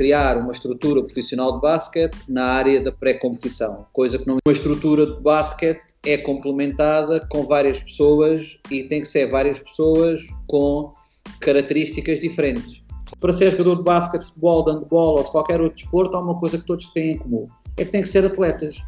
criar 0.00 0.38
uma 0.38 0.50
estrutura 0.50 1.02
profissional 1.02 1.56
de 1.56 1.60
basquete 1.60 2.16
na 2.26 2.46
área 2.46 2.82
da 2.82 2.90
pré-competição, 2.90 3.84
coisa 3.92 4.18
que 4.18 4.26
não 4.26 4.38
uma 4.42 4.52
estrutura 4.52 5.04
de 5.04 5.20
basquete 5.20 5.82
é 6.06 6.16
complementada 6.16 7.20
com 7.28 7.44
várias 7.44 7.80
pessoas 7.80 8.58
e 8.70 8.84
tem 8.84 9.02
que 9.02 9.06
ser 9.08 9.30
várias 9.30 9.58
pessoas 9.58 10.22
com 10.46 10.94
características 11.38 12.18
diferentes. 12.18 12.82
Para 13.20 13.30
ser 13.34 13.50
jogador 13.50 13.76
de 13.76 13.82
basquete, 13.82 14.24
futebol, 14.24 14.64
de 14.64 14.72
handball 14.72 15.18
ou 15.18 15.22
de 15.22 15.30
qualquer 15.30 15.60
outro 15.60 15.76
desporto, 15.76 16.16
há 16.16 16.20
uma 16.20 16.40
coisa 16.40 16.56
que 16.56 16.64
todos 16.64 16.86
têm 16.94 17.10
em 17.10 17.18
comum: 17.18 17.46
é 17.76 17.84
que 17.84 17.90
têm 17.90 18.00
que 18.00 18.08
ser 18.08 18.24
atletas. 18.24 18.82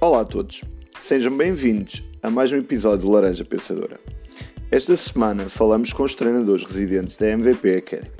Olá 0.00 0.22
a 0.22 0.24
todos, 0.24 0.64
sejam 1.00 1.34
bem-vindos 1.34 2.02
a 2.22 2.30
mais 2.30 2.52
um 2.52 2.58
episódio 2.58 3.06
do 3.06 3.10
Laranja 3.10 3.42
Pensadora. 3.42 3.98
Esta 4.70 4.94
semana 4.96 5.48
falamos 5.48 5.94
com 5.94 6.02
os 6.02 6.14
treinadores 6.14 6.62
residentes 6.62 7.16
da 7.16 7.26
MVP 7.26 7.74
Academy, 7.76 8.10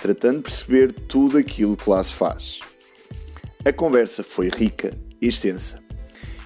tratando 0.00 0.36
de 0.36 0.42
perceber 0.44 0.92
tudo 0.92 1.36
aquilo 1.36 1.76
que 1.76 1.90
lá 1.90 2.02
se 2.02 2.14
faz. 2.14 2.60
A 3.64 3.72
conversa 3.72 4.22
foi 4.22 4.48
rica 4.48 4.96
e 5.20 5.26
extensa, 5.26 5.82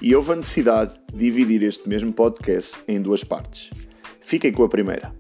e 0.01 0.17
houve 0.17 0.33
a 0.33 0.37
necessidade 0.37 0.95
de 1.13 1.19
dividir 1.19 1.63
este 1.63 1.87
mesmo 1.87 2.15
podcast 2.15 2.75
em 2.89 3.01
duas 3.01 3.23
partes. 3.23 3.71
Fiquem 4.23 4.51
com 4.51 4.65
a 4.65 4.69
primeira. 4.69 5.18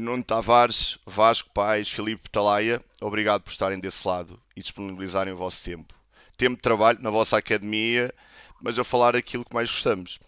Nuno 0.00 0.24
Tavares, 0.24 0.98
Vasco 1.06 1.50
Pais, 1.52 1.86
Filipe 1.86 2.30
Talaia, 2.30 2.80
obrigado 3.02 3.42
por 3.42 3.50
estarem 3.50 3.78
desse 3.78 4.08
lado 4.08 4.40
e 4.56 4.62
disponibilizarem 4.62 5.34
o 5.34 5.36
vosso 5.36 5.62
tempo. 5.62 5.94
Tempo 6.38 6.56
de 6.56 6.62
trabalho 6.62 6.98
na 7.02 7.10
vossa 7.10 7.36
academia, 7.36 8.10
mas 8.62 8.78
a 8.78 8.84
falar 8.84 9.14
aquilo 9.14 9.44
que 9.44 9.54
mais 9.54 9.70
gostamos. 9.70 10.18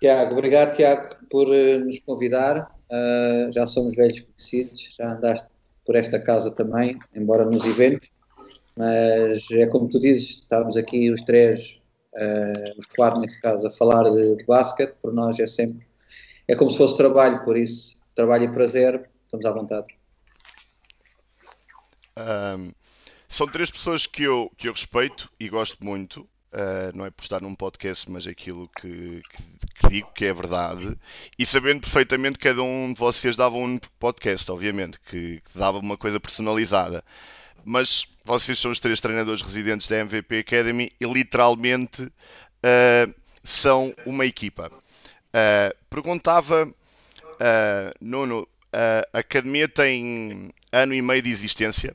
Tiago, 0.00 0.34
obrigado 0.34 0.76
Tiago 0.76 1.16
por 1.30 1.48
uh, 1.48 1.78
nos 1.82 1.98
convidar. 2.00 2.70
Uh, 2.90 3.50
já 3.52 3.66
somos 3.66 3.96
velhos 3.96 4.20
conhecidos, 4.20 4.94
já 4.94 5.14
andaste 5.14 5.48
por 5.86 5.96
esta 5.96 6.20
casa 6.20 6.50
também, 6.50 6.98
embora 7.14 7.46
nos 7.46 7.64
eventos, 7.64 8.10
mas 8.76 9.50
é 9.50 9.66
como 9.66 9.88
tu 9.88 9.98
dizes, 9.98 10.42
estamos 10.42 10.76
aqui 10.76 11.10
os 11.10 11.22
três, 11.22 11.80
uh, 12.14 12.78
os 12.78 12.86
quatro 12.86 13.18
neste 13.18 13.40
caso, 13.40 13.66
a 13.66 13.70
falar 13.70 14.02
de, 14.10 14.36
de 14.36 14.44
basquete, 14.44 14.94
por 15.00 15.10
nós 15.10 15.40
é 15.40 15.46
sempre, 15.46 15.86
é 16.46 16.54
como 16.54 16.70
se 16.70 16.76
fosse 16.76 16.98
trabalho, 16.98 17.42
por 17.44 17.56
isso 17.56 17.94
trabalho 18.14 18.44
e 18.44 18.52
prazer, 18.52 19.08
estamos 19.24 19.44
à 19.44 19.50
vontade. 19.50 19.86
Um, 22.16 22.72
são 23.28 23.48
três 23.48 23.70
pessoas 23.70 24.06
que 24.06 24.22
eu, 24.22 24.50
que 24.56 24.68
eu 24.68 24.72
respeito 24.72 25.30
e 25.38 25.48
gosto 25.48 25.84
muito. 25.84 26.28
Uh, 26.52 26.96
não 26.96 27.04
é 27.04 27.10
por 27.10 27.22
estar 27.22 27.40
num 27.40 27.54
podcast, 27.54 28.08
mas 28.08 28.28
aquilo 28.28 28.70
que, 28.80 29.22
que, 29.28 29.42
que, 29.74 29.88
digo 29.88 30.12
que 30.14 30.24
é 30.24 30.32
verdade. 30.32 30.96
E 31.36 31.44
sabendo 31.44 31.80
perfeitamente 31.80 32.38
que 32.38 32.48
cada 32.48 32.62
um 32.62 32.92
de 32.92 33.00
vocês 33.00 33.34
dava 33.34 33.56
um 33.56 33.76
podcast, 33.98 34.48
obviamente, 34.52 35.00
que, 35.00 35.40
que 35.40 35.58
dava 35.58 35.78
uma 35.78 35.98
coisa 35.98 36.20
personalizada. 36.20 37.04
Mas 37.64 38.06
vocês 38.24 38.56
são 38.56 38.70
os 38.70 38.78
três 38.78 39.00
treinadores 39.00 39.42
residentes 39.42 39.88
da 39.88 39.96
MVP 39.96 40.38
Academy 40.38 40.92
e 41.00 41.04
literalmente 41.04 42.02
uh, 42.02 43.14
são 43.42 43.92
uma 44.06 44.24
equipa. 44.24 44.70
Uh, 44.70 45.74
perguntava 45.90 46.72
Uh, 47.34 47.92
Nuno, 48.00 48.46
a 48.72 49.18
academia 49.18 49.68
tem 49.68 50.50
ano 50.72 50.94
e 50.94 51.00
meio 51.00 51.22
de 51.22 51.30
existência. 51.30 51.94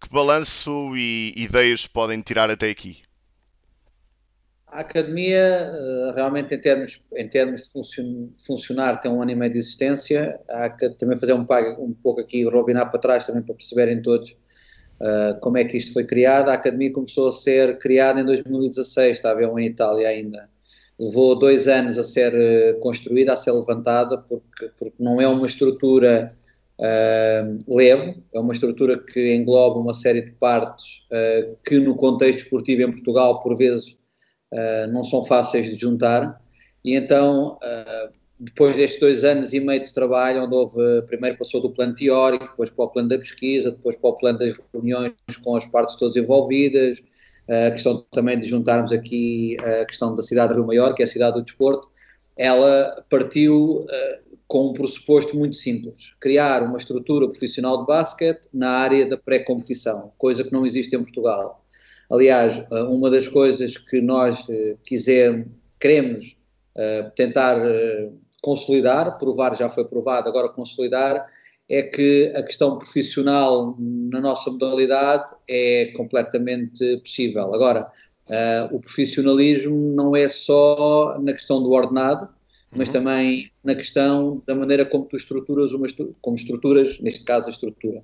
Que 0.00 0.12
balanço 0.12 0.96
e 0.96 1.32
ideias 1.36 1.86
podem 1.86 2.20
tirar 2.20 2.50
até 2.50 2.68
aqui? 2.68 3.02
A 4.66 4.80
academia, 4.80 5.70
ah, 5.70 6.12
realmente, 6.14 6.54
em 6.54 6.58
termos, 6.58 7.00
em 7.14 7.28
termos 7.28 7.62
de 7.62 8.34
funcionar, 8.44 8.98
tem 9.00 9.10
um 9.10 9.22
ano 9.22 9.30
e 9.30 9.34
meio 9.34 9.52
de 9.52 9.58
existência. 9.58 10.40
Há 10.48 10.70
que 10.70 10.88
também 10.90 11.18
fazer 11.18 11.34
um, 11.34 11.46
um 11.78 11.92
pouco 11.92 12.20
aqui, 12.20 12.44
robinar 12.44 12.90
para 12.90 12.98
trás 12.98 13.26
também 13.26 13.42
para 13.42 13.54
perceberem 13.54 14.02
todos 14.02 14.30
uh, 14.30 15.38
como 15.40 15.58
é 15.58 15.64
que 15.64 15.76
isto 15.76 15.92
foi 15.92 16.04
criado. 16.04 16.48
A 16.48 16.54
academia 16.54 16.92
começou 16.92 17.28
a 17.28 17.32
ser 17.32 17.78
criada 17.78 18.20
em 18.20 18.24
2016, 18.24 19.18
estava 19.18 19.42
em 19.42 19.66
Itália 19.66 20.08
ainda 20.08 20.50
levou 21.02 21.34
dois 21.34 21.66
anos 21.66 21.98
a 21.98 22.04
ser 22.04 22.32
eh, 22.32 22.74
construída, 22.74 23.32
a 23.32 23.36
ser 23.36 23.50
levantada, 23.50 24.18
porque, 24.18 24.70
porque 24.78 24.94
não 25.00 25.20
é 25.20 25.26
uma 25.26 25.46
estrutura 25.46 26.32
uh, 26.78 27.76
leve, 27.76 28.22
é 28.32 28.38
uma 28.38 28.52
estrutura 28.52 28.96
que 28.96 29.34
engloba 29.34 29.80
uma 29.80 29.94
série 29.94 30.22
de 30.22 30.32
partes 30.32 31.08
uh, 31.10 31.56
que 31.66 31.80
no 31.80 31.96
contexto 31.96 32.44
esportivo 32.44 32.82
em 32.82 32.92
Portugal, 32.92 33.40
por 33.40 33.56
vezes, 33.56 33.98
uh, 34.52 34.86
não 34.92 35.02
são 35.02 35.24
fáceis 35.24 35.66
de 35.66 35.76
juntar. 35.76 36.40
E 36.84 36.94
então, 36.96 37.60
depois 38.40 38.74
destes 38.74 38.98
dois 38.98 39.22
anos 39.22 39.52
e 39.52 39.60
meio 39.60 39.80
de 39.80 39.94
trabalho, 39.94 40.42
onde 40.42 40.56
houve, 40.56 41.02
primeiro 41.06 41.38
passou 41.38 41.60
do 41.60 41.70
plano 41.70 41.94
teórico, 41.94 42.44
depois 42.44 42.70
para 42.70 42.84
o 42.84 42.88
plano 42.88 43.08
da 43.08 43.18
pesquisa, 43.18 43.70
depois 43.70 43.94
para 43.94 44.10
o 44.10 44.14
plano 44.14 44.40
das 44.40 44.60
reuniões 44.74 45.12
com 45.44 45.54
as 45.54 45.64
partes 45.64 45.94
todas 45.94 46.16
envolvidas, 46.16 47.00
a 47.52 47.70
questão 47.70 48.04
também 48.10 48.38
de 48.38 48.46
juntarmos 48.48 48.92
aqui 48.92 49.56
a 49.60 49.84
questão 49.84 50.14
da 50.14 50.22
cidade 50.22 50.52
de 50.52 50.58
Rio 50.58 50.66
Maior, 50.66 50.94
que 50.94 51.02
é 51.02 51.04
a 51.04 51.08
cidade 51.08 51.36
do 51.36 51.44
desporto, 51.44 51.88
ela 52.36 53.04
partiu 53.10 53.80
uh, 53.80 54.36
com 54.46 54.68
um 54.68 54.72
pressuposto 54.72 55.36
muito 55.36 55.56
simples: 55.56 56.14
criar 56.18 56.62
uma 56.62 56.78
estrutura 56.78 57.28
profissional 57.28 57.80
de 57.80 57.86
basquete 57.86 58.48
na 58.52 58.70
área 58.70 59.06
da 59.08 59.16
pré-competição, 59.18 60.12
coisa 60.16 60.42
que 60.42 60.52
não 60.52 60.64
existe 60.64 60.96
em 60.96 61.02
Portugal. 61.02 61.64
Aliás, 62.10 62.58
uh, 62.70 62.90
uma 62.90 63.10
das 63.10 63.28
coisas 63.28 63.76
que 63.76 64.00
nós 64.00 64.46
quisemos, 64.84 65.48
queremos 65.78 66.40
tentar 67.14 67.60
consolidar, 68.40 69.18
provar 69.18 69.54
já 69.54 69.68
foi 69.68 69.84
provado, 69.84 70.26
agora 70.26 70.48
consolidar, 70.48 71.26
é 71.68 71.82
que 71.82 72.32
a 72.34 72.42
questão 72.42 72.78
profissional 72.78 73.76
na 73.78 74.20
nossa 74.20 74.50
modalidade 74.50 75.32
é 75.48 75.92
completamente 75.96 76.98
possível. 76.98 77.54
Agora, 77.54 77.90
uh, 78.28 78.74
o 78.76 78.80
profissionalismo 78.80 79.94
não 79.94 80.14
é 80.14 80.28
só 80.28 81.18
na 81.20 81.32
questão 81.32 81.62
do 81.62 81.70
ordenado, 81.70 82.28
mas 82.74 82.88
uhum. 82.88 82.94
também 82.94 83.50
na 83.62 83.74
questão 83.74 84.42
da 84.46 84.54
maneira 84.54 84.84
como 84.84 85.04
tu 85.04 85.16
estruturas 85.16 85.72
uma 85.72 85.86
como 86.20 86.36
estruturas, 86.36 86.98
neste 87.00 87.24
caso 87.24 87.46
a 87.46 87.50
estrutura. 87.50 88.02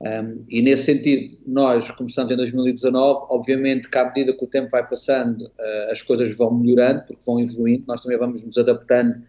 Um, 0.00 0.44
e 0.48 0.62
nesse 0.62 0.84
sentido, 0.84 1.38
nós 1.44 1.90
começamos 1.90 2.32
em 2.32 2.36
2019, 2.36 3.26
obviamente 3.30 3.90
que 3.90 3.98
à 3.98 4.04
medida 4.04 4.32
que 4.32 4.44
o 4.44 4.46
tempo 4.46 4.68
vai 4.70 4.86
passando, 4.86 5.42
uh, 5.42 5.90
as 5.90 6.00
coisas 6.02 6.36
vão 6.36 6.54
melhorando, 6.54 7.02
porque 7.04 7.22
vão 7.26 7.40
evoluindo, 7.40 7.84
nós 7.88 8.00
também 8.00 8.16
vamos 8.16 8.44
nos 8.44 8.56
adaptando 8.56 9.20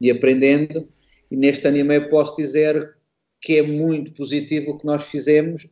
e 0.00 0.10
aprendendo, 0.10 0.88
e 1.30 1.36
neste 1.36 1.66
ano 1.68 1.76
e 1.76 1.84
meio 1.84 2.08
posso 2.08 2.36
dizer 2.36 2.96
que 3.44 3.58
é 3.58 3.62
muito 3.62 4.10
positivo 4.12 4.72
o 4.72 4.78
que 4.78 4.86
nós 4.86 5.04
fizemos, 5.04 5.66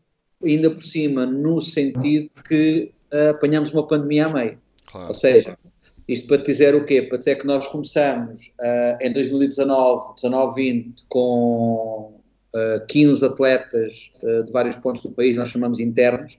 ainda 0.44 0.70
por 0.70 0.82
cima, 0.82 1.24
no 1.24 1.58
sentido 1.60 2.30
que 2.46 2.92
uh, 3.12 3.30
apanhamos 3.30 3.72
uma 3.72 3.86
pandemia 3.86 4.26
a 4.26 4.28
meio. 4.28 4.58
Claro. 4.84 5.08
Ou 5.08 5.14
seja, 5.14 5.58
isto 6.06 6.28
para 6.28 6.36
dizer 6.36 6.74
o 6.74 6.84
quê? 6.84 7.00
Para 7.00 7.16
dizer 7.16 7.36
que 7.36 7.46
nós 7.46 7.66
começamos 7.66 8.52
uh, 8.60 8.98
em 9.00 9.10
2019, 9.10 10.14
19-20, 10.16 11.04
com 11.08 12.20
uh, 12.54 12.86
15 12.86 13.24
atletas 13.24 14.12
uh, 14.22 14.44
de 14.44 14.52
vários 14.52 14.76
pontos 14.76 15.02
do 15.02 15.10
país, 15.10 15.34
nós 15.36 15.48
chamamos 15.48 15.80
internos, 15.80 16.38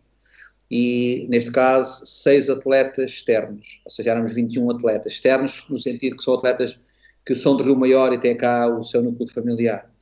e 0.70 1.26
neste 1.32 1.52
caso, 1.52 2.06
6 2.06 2.52
atletas 2.52 3.10
externos, 3.10 3.82
ou 3.86 3.92
seja, 3.92 4.12
éramos 4.12 4.34
21 4.34 4.70
atletas 4.70 5.14
externos, 5.14 5.66
no 5.68 5.80
sentido 5.80 6.16
que 6.16 6.24
são 6.24 6.36
atletas 6.36 6.80
que 7.26 7.34
são 7.34 7.58
de 7.58 7.64
Rio 7.64 7.76
Maior 7.76 8.14
e 8.14 8.20
têm 8.20 8.38
cá 8.38 8.68
o 8.68 8.84
seu 8.84 9.02
núcleo 9.02 9.28
familiar. 9.30 9.93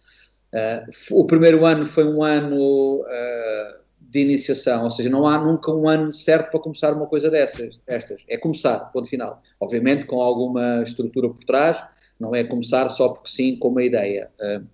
Uh, 0.53 1.19
o 1.19 1.25
primeiro 1.25 1.65
ano 1.65 1.85
foi 1.85 2.05
um 2.05 2.21
ano 2.21 3.01
uh, 3.01 3.81
de 4.01 4.19
iniciação, 4.19 4.83
ou 4.83 4.91
seja, 4.91 5.09
não 5.09 5.25
há 5.25 5.37
nunca 5.37 5.71
um 5.71 5.87
ano 5.87 6.11
certo 6.11 6.51
para 6.51 6.59
começar 6.59 6.93
uma 6.93 7.07
coisa 7.07 7.29
dessas, 7.29 7.79
estas. 7.87 8.23
É 8.27 8.37
começar, 8.37 8.79
ponto 8.91 9.07
final. 9.07 9.41
Obviamente 9.59 10.05
com 10.05 10.21
alguma 10.21 10.83
estrutura 10.83 11.29
por 11.29 11.43
trás, 11.45 11.81
não 12.19 12.35
é 12.35 12.43
começar 12.43 12.89
só 12.89 13.09
porque 13.09 13.29
sim, 13.29 13.57
com 13.57 13.69
uma 13.69 13.83
ideia. 13.83 14.29
Uh, 14.41 14.67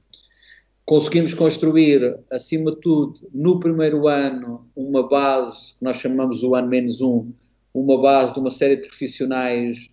conseguimos 0.84 1.34
construir, 1.34 2.18
acima 2.32 2.72
de 2.72 2.82
tudo, 2.82 3.14
no 3.34 3.60
primeiro 3.60 4.08
ano, 4.08 4.68
uma 4.76 5.08
base, 5.08 5.76
que 5.76 5.84
nós 5.84 5.98
chamamos 5.98 6.42
o 6.44 6.56
ano 6.56 6.70
menos 6.70 7.02
um, 7.02 7.32
uma 7.74 8.02
base 8.02 8.34
de 8.34 8.40
uma 8.40 8.50
série 8.50 8.78
de 8.78 8.88
profissionais 8.88 9.90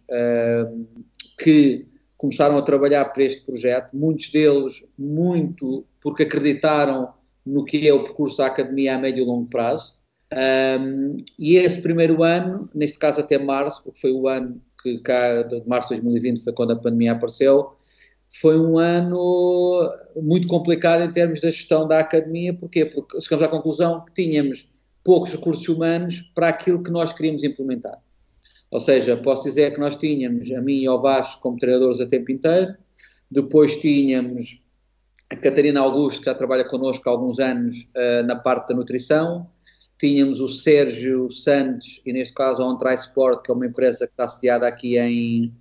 que 1.38 1.84
começaram 2.16 2.56
a 2.56 2.62
trabalhar 2.62 3.04
para 3.06 3.24
este 3.24 3.44
projeto, 3.44 3.96
muitos 3.96 4.30
deles 4.30 4.84
muito 4.98 5.84
porque 6.00 6.22
acreditaram 6.22 7.12
no 7.44 7.64
que 7.64 7.86
é 7.86 7.92
o 7.92 8.02
percurso 8.02 8.38
da 8.38 8.46
academia 8.46 8.94
a 8.94 8.98
médio 8.98 9.22
e 9.22 9.26
longo 9.26 9.48
prazo. 9.48 9.98
Um, 10.32 11.16
e 11.38 11.56
esse 11.56 11.82
primeiro 11.82 12.22
ano, 12.22 12.68
neste 12.74 12.98
caso 12.98 13.20
até 13.20 13.38
março, 13.38 13.84
porque 13.84 14.00
foi 14.00 14.12
o 14.12 14.26
ano 14.26 14.60
que 14.82 14.98
cá, 14.98 15.42
de 15.42 15.62
março 15.66 15.94
de 15.94 16.00
2020 16.00 16.42
foi 16.42 16.52
quando 16.52 16.72
a 16.72 16.76
pandemia 16.76 17.12
apareceu, 17.12 17.76
foi 18.40 18.58
um 18.58 18.78
ano 18.78 19.92
muito 20.16 20.48
complicado 20.48 21.02
em 21.02 21.12
termos 21.12 21.40
da 21.40 21.50
gestão 21.50 21.86
da 21.86 22.00
academia, 22.00 22.52
porquê? 22.52 22.84
Porque 22.84 23.20
chegamos 23.20 23.44
à 23.44 23.48
conclusão 23.48 24.04
que 24.04 24.12
tínhamos 24.12 24.72
poucos 25.04 25.30
recursos 25.32 25.68
humanos 25.68 26.32
para 26.34 26.48
aquilo 26.48 26.82
que 26.82 26.90
nós 26.90 27.12
queríamos 27.12 27.44
implementar. 27.44 28.00
Ou 28.74 28.80
seja, 28.80 29.16
posso 29.16 29.44
dizer 29.44 29.72
que 29.72 29.78
nós 29.78 29.94
tínhamos 29.94 30.50
a 30.50 30.60
mim 30.60 30.80
e 30.80 30.86
ao 30.88 31.00
Vasco 31.00 31.40
como 31.40 31.56
treinadores 31.56 32.00
a 32.00 32.06
tempo 32.08 32.32
inteiro, 32.32 32.74
depois 33.30 33.76
tínhamos 33.76 34.60
a 35.30 35.36
Catarina 35.36 35.78
Augusto, 35.78 36.18
que 36.18 36.26
já 36.26 36.34
trabalha 36.34 36.64
connosco 36.64 37.08
há 37.08 37.12
alguns 37.12 37.38
anos 37.38 37.88
uh, 37.94 38.26
na 38.26 38.34
parte 38.34 38.70
da 38.70 38.74
nutrição, 38.74 39.48
tínhamos 39.96 40.40
o 40.40 40.48
Sérgio 40.48 41.30
Santos, 41.30 42.02
e 42.04 42.12
neste 42.12 42.34
caso 42.34 42.64
a 42.64 42.66
OnTry 42.66 42.94
Sport, 42.94 43.44
que 43.44 43.52
é 43.52 43.54
uma 43.54 43.64
empresa 43.64 44.08
que 44.08 44.12
está 44.12 44.26
sediada 44.26 44.66
aqui 44.66 44.98
em, 44.98 45.54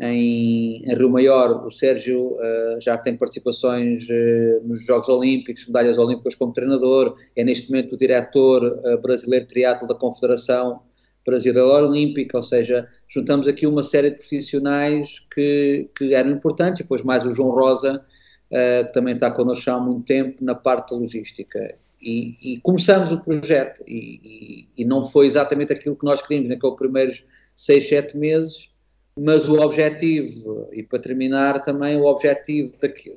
em, 0.00 0.82
em 0.90 0.94
Rio 0.96 1.08
Maior. 1.08 1.64
O 1.64 1.70
Sérgio 1.70 2.32
uh, 2.32 2.80
já 2.80 2.98
tem 2.98 3.16
participações 3.16 4.08
uh, 4.10 4.66
nos 4.66 4.84
Jogos 4.84 5.08
Olímpicos, 5.08 5.68
medalhas 5.68 5.98
olímpicas 5.98 6.34
como 6.34 6.52
treinador, 6.52 7.16
é 7.36 7.44
neste 7.44 7.70
momento 7.70 7.92
o 7.92 7.96
diretor 7.96 8.64
uh, 8.64 9.00
brasileiro 9.00 9.46
de 9.46 9.52
triatlo 9.52 9.86
da 9.86 9.94
Confederação 9.94 10.89
Brasileira 11.26 11.86
Olímpica, 11.86 12.36
ou 12.36 12.42
seja, 12.42 12.88
juntamos 13.08 13.46
aqui 13.46 13.66
uma 13.66 13.82
série 13.82 14.10
de 14.10 14.16
profissionais 14.16 15.26
que, 15.32 15.88
que 15.96 16.14
eram 16.14 16.30
importantes, 16.30 16.82
depois 16.82 17.02
mais 17.02 17.24
o 17.24 17.32
João 17.32 17.50
Rosa, 17.50 18.04
que 18.50 18.92
também 18.92 19.14
está 19.14 19.30
connosco 19.30 19.70
há 19.70 19.78
muito 19.78 20.04
tempo 20.04 20.44
na 20.44 20.54
parte 20.56 20.92
logística. 20.92 21.76
E, 22.02 22.54
e 22.54 22.60
começamos 22.62 23.12
o 23.12 23.20
projeto 23.20 23.82
e, 23.86 24.20
e, 24.24 24.82
e, 24.82 24.84
não 24.86 25.04
foi 25.04 25.26
exatamente 25.26 25.72
aquilo 25.72 25.94
que 25.94 26.04
nós 26.04 26.22
queríamos 26.22 26.48
naqueles 26.48 26.76
primeiros 26.76 27.24
seis, 27.54 27.88
sete 27.88 28.16
meses, 28.16 28.70
mas 29.18 29.46
o 29.46 29.60
objetivo, 29.60 30.66
e 30.72 30.82
para 30.82 30.98
terminar 30.98 31.62
também 31.62 31.98
o 31.98 32.04
objetivo, 32.04 32.74
daqui, 32.80 33.14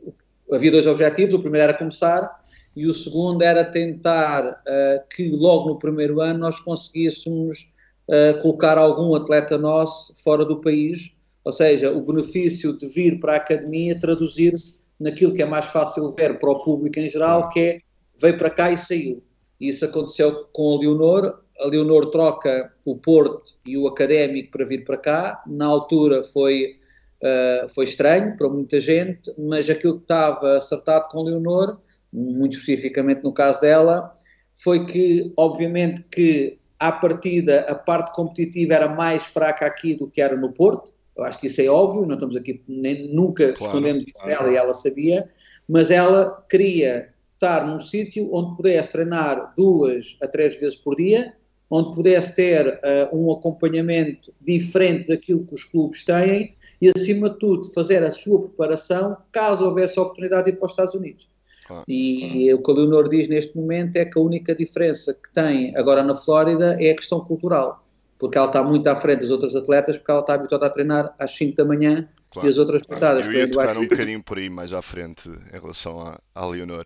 havia 0.51 0.69
dois 0.69 0.85
objetivos, 0.85 1.33
o 1.33 1.39
primeiro 1.39 1.63
era 1.63 1.73
começar 1.73 2.29
e 2.75 2.85
o 2.87 2.93
segundo 2.93 3.41
era 3.41 3.63
tentar 3.63 4.45
uh, 4.45 5.07
que 5.15 5.29
logo 5.29 5.69
no 5.69 5.79
primeiro 5.79 6.19
ano 6.19 6.39
nós 6.39 6.59
conseguíssemos 6.59 7.72
uh, 8.07 8.41
colocar 8.41 8.77
algum 8.77 9.15
atleta 9.15 9.57
nosso 9.57 10.13
fora 10.23 10.45
do 10.45 10.61
país, 10.61 11.15
ou 11.43 11.51
seja, 11.51 11.91
o 11.91 12.01
benefício 12.01 12.77
de 12.77 12.87
vir 12.87 13.19
para 13.19 13.33
a 13.33 13.37
academia 13.37 13.99
traduzir-se 13.99 14.81
naquilo 14.99 15.33
que 15.33 15.41
é 15.41 15.45
mais 15.45 15.65
fácil 15.65 16.11
ver 16.11 16.39
para 16.39 16.51
o 16.51 16.63
público 16.63 16.99
em 16.99 17.09
geral, 17.09 17.49
que 17.49 17.59
é 17.59 17.79
veio 18.19 18.37
para 18.37 18.49
cá 18.49 18.71
e 18.71 18.77
saiu. 18.77 19.23
E 19.59 19.69
isso 19.69 19.85
aconteceu 19.85 20.45
com 20.53 20.75
a 20.75 20.79
Leonor. 20.79 21.39
A 21.59 21.67
Leonor 21.67 22.09
troca 22.11 22.71
o 22.85 22.95
Porto 22.97 23.53
e 23.65 23.77
o 23.77 23.87
Académico 23.87 24.51
para 24.51 24.65
vir 24.65 24.83
para 24.83 24.97
cá. 24.97 25.43
Na 25.47 25.65
altura 25.65 26.23
foi, 26.23 26.77
uh, 27.21 27.69
foi 27.69 27.85
estranho 27.85 28.35
para 28.37 28.49
muita 28.49 28.79
gente, 28.79 29.33
mas 29.37 29.69
aquilo 29.69 29.97
que 29.97 30.03
estava 30.03 30.57
acertado 30.57 31.07
com 31.09 31.19
a 31.19 31.23
Leonor, 31.23 31.79
muito 32.11 32.57
especificamente 32.57 33.23
no 33.23 33.33
caso 33.33 33.59
dela, 33.61 34.11
foi 34.55 34.85
que, 34.85 35.33
obviamente, 35.35 36.03
que 36.11 36.57
à 36.83 36.91
partida 36.91 37.61
a 37.61 37.75
parte 37.75 38.13
competitiva 38.13 38.73
era 38.73 38.89
mais 38.89 39.23
fraca 39.23 39.65
aqui 39.65 39.95
do 39.95 40.05
que 40.05 40.21
era 40.21 40.35
no 40.35 40.51
Porto. 40.51 40.91
Eu 41.15 41.23
acho 41.23 41.39
que 41.39 41.47
isso 41.47 41.61
é 41.61 41.67
óbvio, 41.67 42.05
não 42.05 42.15
estamos 42.15 42.35
aqui, 42.35 42.61
nem, 42.67 43.07
nunca 43.13 43.53
claro, 43.53 43.71
escondemos 43.71 44.05
isso 44.05 44.21
claro. 44.21 44.43
dela 44.43 44.51
e 44.51 44.57
ela 44.57 44.73
sabia, 44.73 45.29
mas 45.65 45.89
ela 45.89 46.43
queria 46.49 47.09
estar 47.35 47.65
num 47.65 47.79
sítio 47.79 48.27
onde 48.33 48.57
pudesse 48.57 48.91
treinar 48.91 49.53
duas 49.55 50.17
a 50.21 50.27
três 50.27 50.59
vezes 50.59 50.75
por 50.75 50.97
dia, 50.97 51.33
onde 51.69 51.95
pudesse 51.95 52.35
ter 52.35 52.67
uh, 52.67 53.17
um 53.17 53.31
acompanhamento 53.31 54.33
diferente 54.41 55.07
daquilo 55.07 55.45
que 55.45 55.55
os 55.55 55.63
clubes 55.63 56.03
têm 56.03 56.53
e, 56.81 56.91
acima 56.93 57.29
de 57.29 57.39
tudo, 57.39 57.71
fazer 57.71 58.03
a 58.03 58.11
sua 58.11 58.41
preparação 58.41 59.15
caso 59.31 59.63
houvesse 59.63 59.97
a 59.97 60.01
oportunidade 60.01 60.45
de 60.45 60.49
ir 60.51 60.57
para 60.57 60.65
os 60.65 60.71
Estados 60.73 60.93
Unidos. 60.93 61.29
Claro, 61.73 61.85
e 61.87 62.19
claro. 62.19 62.55
o 62.55 62.63
que 62.63 62.71
o 62.71 62.73
Leonor 62.73 63.09
diz 63.09 63.27
neste 63.27 63.57
momento 63.57 63.95
é 63.95 64.05
que 64.05 64.17
a 64.17 64.21
única 64.21 64.53
diferença 64.53 65.13
que 65.13 65.31
tem 65.33 65.75
agora 65.75 66.03
na 66.03 66.13
Flórida 66.13 66.77
é 66.79 66.91
a 66.91 66.95
questão 66.95 67.19
cultural, 67.19 67.85
porque 68.19 68.37
ela 68.37 68.47
está 68.47 68.63
muito 68.63 68.87
à 68.87 68.95
frente 68.95 69.21
das 69.21 69.31
outras 69.31 69.55
atletas, 69.55 69.97
porque 69.97 70.11
ela 70.11 70.21
está 70.21 70.35
habituada 70.35 70.67
a 70.67 70.69
treinar 70.69 71.15
às 71.19 71.35
5 71.35 71.57
da 71.57 71.65
manhã 71.65 72.07
claro, 72.31 72.47
e 72.47 72.51
as 72.51 72.57
outras 72.57 72.83
claro. 72.83 73.19
Eu 73.19 73.33
ia 73.33 73.49
tocar 73.49 73.77
um 73.77 73.87
bocadinho 73.87 74.23
por 74.23 74.37
aí 74.37 74.49
mais 74.49 74.71
à 74.71 74.81
frente 74.81 75.29
em 75.29 75.59
relação 75.59 75.99
à, 75.99 76.19
à 76.35 76.45
Leonor. 76.45 76.85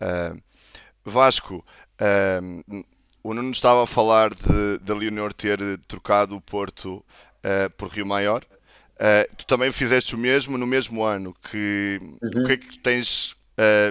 Uh, 0.00 0.40
Vasco, 1.04 1.64
uh, 2.00 2.84
o 3.22 3.34
Nuno 3.34 3.50
estava 3.50 3.84
a 3.84 3.86
falar 3.86 4.34
de, 4.34 4.78
de 4.82 4.94
Leonor 4.94 5.32
ter 5.32 5.58
trocado 5.86 6.34
o 6.34 6.40
Porto 6.40 6.96
uh, 6.96 7.70
por 7.76 7.88
Rio 7.88 8.06
Maior. 8.06 8.42
tu 9.36 9.46
também 9.46 9.70
fizeste 9.70 10.14
o 10.14 10.18
mesmo 10.18 10.56
no 10.56 10.66
mesmo 10.66 11.02
ano. 11.04 11.34
Que, 11.50 12.00
uhum. 12.00 12.42
O 12.42 12.46
que 12.46 12.52
é 12.52 12.56
que 12.56 12.78
tens 12.78 13.36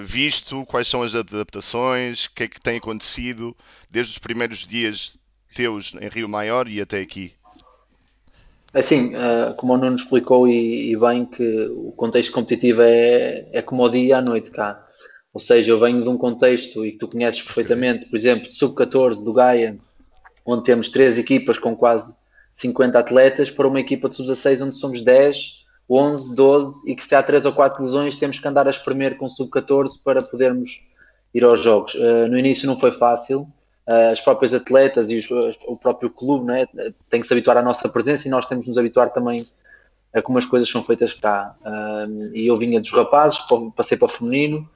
visto? 0.04 0.66
Quais 0.66 0.88
são 0.88 1.02
as 1.02 1.16
adaptações? 1.16 2.26
O 2.26 2.34
que 2.34 2.44
é 2.44 2.48
que 2.48 2.62
tem 2.62 2.78
acontecido 2.78 3.56
desde 3.90 4.14
os 4.14 4.18
primeiros 4.18 4.66
dias 4.66 5.18
teus 5.56 5.94
em 6.00 6.10
Rio 6.10 6.28
Maior 6.28 6.68
e 6.68 6.82
até 6.82 7.00
aqui? 7.00 7.34
Assim, 8.74 9.14
como 9.58 9.74
o 9.74 9.78
Nuno 9.78 9.96
explicou 9.96 10.48
e, 10.48 10.92
e 10.92 10.98
bem 10.98 11.26
que 11.26 11.68
o 11.68 11.92
contexto 11.92 12.32
competitivo 12.32 12.82
é, 12.82 13.48
é 13.52 13.62
como 13.62 13.84
o 13.84 13.90
dia 13.90 14.04
e 14.04 14.14
a 14.14 14.22
noite 14.22 14.50
cá. 14.50 14.84
Ou 15.32 15.40
seja, 15.40 15.72
eu 15.72 15.80
venho 15.80 16.04
de 16.04 16.10
um 16.10 16.18
contexto 16.18 16.86
e 16.86 16.92
que 16.92 16.98
tu 17.00 17.08
conheces 17.08 17.42
perfeitamente, 17.42 18.06
por 18.06 18.16
exemplo, 18.16 18.52
sub-14 18.52 19.24
do 19.24 19.34
Gaia, 19.34 19.78
onde 20.46 20.64
temos 20.64 20.90
três 20.90 21.18
equipas 21.18 21.58
com 21.58 21.76
quase 21.76 22.14
50 22.54 23.00
atletas, 23.00 23.50
para 23.50 23.68
uma 23.68 23.80
equipa 23.80 24.10
de 24.10 24.16
sub-16 24.16 24.66
onde 24.66 24.78
somos 24.78 25.04
10, 25.04 25.63
11, 25.90 26.36
12 26.36 26.90
e 26.90 26.96
que 26.96 27.04
se 27.04 27.14
há 27.14 27.22
3 27.22 27.46
ou 27.46 27.54
4 27.54 27.84
lesões 27.84 28.18
temos 28.18 28.40
que 28.40 28.48
andar 28.48 28.68
a 28.68 28.72
espremer 28.72 29.18
com 29.18 29.30
sub-14 29.30 30.00
para 30.04 30.22
podermos 30.22 30.82
ir 31.34 31.44
aos 31.44 31.62
jogos. 31.62 31.94
Uh, 31.96 32.28
no 32.28 32.38
início 32.38 32.68
não 32.68 32.80
foi 32.80 32.92
fácil, 32.92 33.42
uh, 33.88 34.12
as 34.12 34.22
próprias 34.22 34.54
atletas 34.54 35.10
e 35.10 35.18
os, 35.18 35.58
o 35.68 35.76
próprio 35.76 36.10
clube 36.10 36.46
né, 36.46 36.66
têm 37.10 37.22
que 37.22 37.28
se 37.28 37.34
habituar 37.34 37.58
à 37.58 37.62
nossa 37.62 37.90
presença 37.90 38.28
e 38.28 38.32
nós 38.32 38.46
temos 38.46 38.64
que 38.64 38.70
nos 38.70 38.78
habituar 38.78 39.12
também 39.12 39.38
a 40.14 40.22
como 40.22 40.38
as 40.38 40.46
coisas 40.46 40.70
são 40.70 40.84
feitas 40.84 41.14
cá. 41.14 41.56
Uh, 41.62 42.36
e 42.36 42.48
eu 42.48 42.58
vinha 42.58 42.80
dos 42.80 42.92
rapazes, 42.92 43.40
passei 43.76 43.98
para 43.98 44.06
o 44.06 44.12
feminino, 44.12 44.70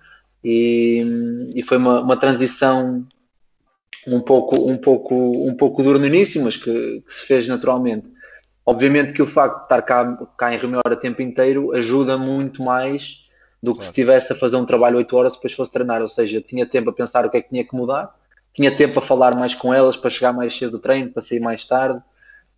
e, 0.44 1.52
e 1.56 1.64
foi 1.64 1.78
uma, 1.78 2.02
uma, 2.02 2.18
transição 2.18 3.06
um 4.08 4.22
pouco, 4.22 4.70
um, 4.70 4.78
pouco, 4.78 5.16
um 5.48 5.56
pouco 5.56 5.84
dura 5.84 6.00
no 6.00 6.06
início, 6.06 6.42
mas 6.44 6.56
que, 6.56 7.04
que, 7.06 7.14
se 7.14 7.26
fez 7.26 7.48
naturalmente. 7.48 8.08
Obviamente 8.68 9.14
que 9.14 9.22
o 9.22 9.28
facto 9.28 9.60
de 9.60 9.64
estar 9.64 9.82
cá, 9.82 10.28
cá 10.38 10.54
em 10.54 10.58
Rio 10.58 10.82
a 10.86 10.96
tempo 10.98 11.22
inteiro 11.22 11.74
ajuda 11.74 12.18
muito 12.18 12.62
mais 12.62 13.26
do 13.64 13.72
que 13.72 13.78
claro. 13.78 13.82
se 13.82 13.88
estivesse 13.88 14.34
a 14.34 14.36
fazer 14.36 14.58
um 14.58 14.66
trabalho 14.66 14.98
8 14.98 15.16
horas 15.16 15.34
depois 15.36 15.54
fosse 15.54 15.72
treinar, 15.72 16.02
ou 16.02 16.10
seja, 16.10 16.42
tinha 16.42 16.66
tempo 16.66 16.90
a 16.90 16.94
pensar 16.94 17.26
o 17.26 17.30
que 17.30 17.38
é 17.38 17.42
que 17.42 17.48
tinha 17.48 17.64
que 17.64 17.74
mudar, 17.74 18.14
tinha 18.54 18.76
tempo 18.76 19.00
a 19.00 19.02
falar 19.02 19.34
mais 19.36 19.56
com 19.56 19.74
elas 19.74 19.96
para 19.96 20.10
chegar 20.10 20.34
mais 20.34 20.54
cedo 20.54 20.72
do 20.72 20.80
treino, 20.80 21.10
para 21.10 21.24
sair 21.24 21.40
mais 21.40 21.64
tarde, 21.64 22.00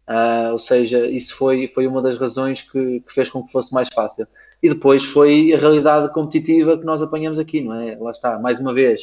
uh, 0.09 0.51
ou 0.51 0.57
seja, 0.57 1.05
isso 1.05 1.35
foi, 1.35 1.67
foi 1.75 1.85
uma 1.85 2.01
das 2.01 2.17
razões 2.17 2.63
que, 2.63 3.01
que 3.01 3.13
fez 3.13 3.29
com 3.29 3.43
que 3.43 3.51
fosse 3.51 3.71
mais 3.71 3.87
fácil 3.93 4.25
e 4.63 4.67
depois 4.67 5.05
foi 5.05 5.53
a 5.53 5.59
realidade 5.59 6.11
competitiva 6.11 6.75
que 6.75 6.85
nós 6.85 7.03
apanhamos 7.03 7.37
aqui, 7.37 7.61
não 7.61 7.75
é? 7.75 7.95
Lá 7.95 8.09
está, 8.09 8.39
mais 8.39 8.59
uma 8.59 8.73
vez, 8.73 8.99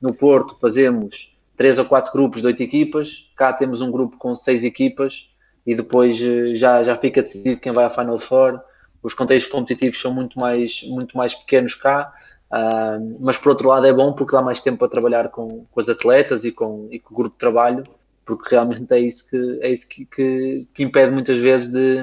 no 0.00 0.14
Porto 0.14 0.56
fazemos 0.58 1.30
três 1.54 1.78
ou 1.78 1.84
quatro 1.84 2.14
grupos 2.14 2.40
de 2.40 2.46
oito 2.46 2.62
equipas, 2.62 3.30
cá 3.36 3.52
temos 3.52 3.82
um 3.82 3.90
grupo 3.90 4.16
com 4.16 4.34
seis 4.34 4.64
equipas 4.64 5.35
e 5.66 5.74
depois 5.74 6.20
eh, 6.22 6.54
já, 6.54 6.82
já 6.84 6.96
fica 6.96 7.22
decidido 7.22 7.60
quem 7.60 7.72
vai 7.72 7.84
à 7.84 7.90
Final 7.90 8.18
Four. 8.20 8.60
Os 9.02 9.12
contextos 9.14 9.50
competitivos 9.50 10.00
são 10.00 10.14
muito 10.14 10.38
mais, 10.38 10.82
muito 10.84 11.16
mais 11.16 11.34
pequenos 11.34 11.74
cá, 11.74 12.12
uh, 12.50 13.16
mas 13.20 13.36
por 13.36 13.50
outro 13.50 13.68
lado 13.68 13.86
é 13.86 13.92
bom 13.92 14.12
porque 14.12 14.34
dá 14.34 14.42
mais 14.42 14.60
tempo 14.60 14.78
para 14.78 14.88
trabalhar 14.88 15.28
com, 15.28 15.66
com 15.70 15.80
as 15.80 15.88
atletas 15.88 16.44
e 16.44 16.52
com, 16.52 16.88
e 16.90 16.98
com 16.98 17.14
o 17.14 17.16
grupo 17.16 17.34
de 17.34 17.38
trabalho, 17.38 17.82
porque 18.24 18.54
realmente 18.54 18.92
é 18.92 18.98
isso 18.98 19.28
que, 19.28 19.58
é 19.62 19.70
isso 19.70 19.88
que, 19.88 20.04
que, 20.06 20.66
que 20.74 20.82
impede 20.82 21.12
muitas 21.12 21.38
vezes 21.38 21.70
de, 21.70 21.96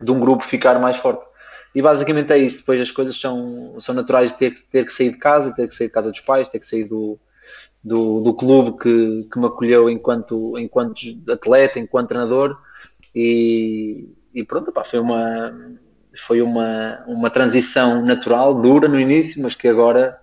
de 0.00 0.10
um 0.10 0.20
grupo 0.20 0.44
ficar 0.44 0.78
mais 0.78 0.96
forte. 0.96 1.24
E 1.74 1.82
basicamente 1.82 2.32
é 2.32 2.38
isso. 2.38 2.58
Depois 2.58 2.80
as 2.80 2.90
coisas 2.90 3.20
são, 3.20 3.76
são 3.80 3.94
naturais 3.94 4.32
de 4.32 4.38
ter, 4.38 4.54
ter 4.70 4.86
que 4.86 4.92
sair 4.92 5.10
de 5.10 5.18
casa, 5.18 5.52
ter 5.52 5.68
que 5.68 5.76
sair 5.76 5.88
de 5.88 5.92
casa 5.92 6.10
dos 6.10 6.20
pais, 6.20 6.48
ter 6.48 6.58
que 6.58 6.66
sair 6.66 6.84
do, 6.84 7.18
do, 7.86 8.20
do 8.20 8.34
clube 8.34 8.76
que, 8.78 9.28
que 9.30 9.38
me 9.38 9.46
acolheu 9.46 9.88
enquanto, 9.88 10.58
enquanto 10.58 11.00
atleta, 11.30 11.78
enquanto 11.78 12.08
treinador. 12.08 12.60
E, 13.14 14.08
e 14.34 14.42
pronto, 14.42 14.72
pá, 14.72 14.82
foi 14.84 14.98
uma 14.98 15.78
foi 16.26 16.40
uma, 16.40 17.04
uma 17.06 17.28
transição 17.30 18.02
natural, 18.02 18.60
dura 18.60 18.88
no 18.88 18.98
início, 18.98 19.40
mas 19.42 19.54
que 19.54 19.68
agora 19.68 20.18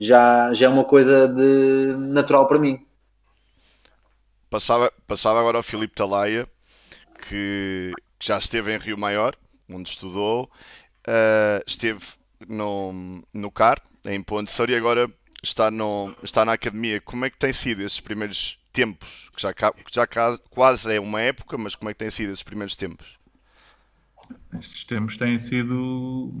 já, 0.00 0.52
já 0.54 0.66
é 0.66 0.68
uma 0.68 0.84
coisa 0.84 1.28
de 1.28 1.94
natural 1.98 2.48
para 2.48 2.58
mim. 2.58 2.84
Passava, 4.48 4.90
passava 5.06 5.38
agora 5.38 5.58
ao 5.58 5.62
Filipe 5.62 5.94
Talaia, 5.94 6.48
que, 7.28 7.92
que 8.18 8.26
já 8.26 8.38
esteve 8.38 8.74
em 8.74 8.78
Rio 8.78 8.98
Maior, 8.98 9.34
onde 9.70 9.90
estudou, 9.90 10.50
Uh, 11.08 11.62
esteve 11.64 12.04
no, 12.48 13.22
no 13.32 13.48
CAR, 13.52 13.80
em 14.04 14.20
Ponte 14.20 14.50
Soura, 14.50 14.72
e 14.72 14.74
agora 14.74 15.08
está, 15.42 15.70
no, 15.70 16.14
está 16.22 16.44
na 16.44 16.52
academia. 16.52 17.00
Como 17.00 17.24
é 17.24 17.30
que 17.30 17.38
tem 17.38 17.52
sido 17.52 17.82
esses 17.82 18.00
primeiros 18.00 18.58
tempos? 18.72 19.30
Que 19.34 19.42
já, 19.42 19.52
que 19.52 19.64
já 19.92 20.06
quase 20.50 20.94
é 20.94 21.00
uma 21.00 21.20
época, 21.20 21.56
mas 21.58 21.74
como 21.74 21.90
é 21.90 21.94
que 21.94 21.98
têm 21.98 22.10
sido 22.10 22.32
esses 22.32 22.42
primeiros 22.42 22.76
tempos? 22.76 23.06
Estes 24.58 24.84
tempos 24.84 25.16
têm 25.16 25.38
sido, 25.38 26.32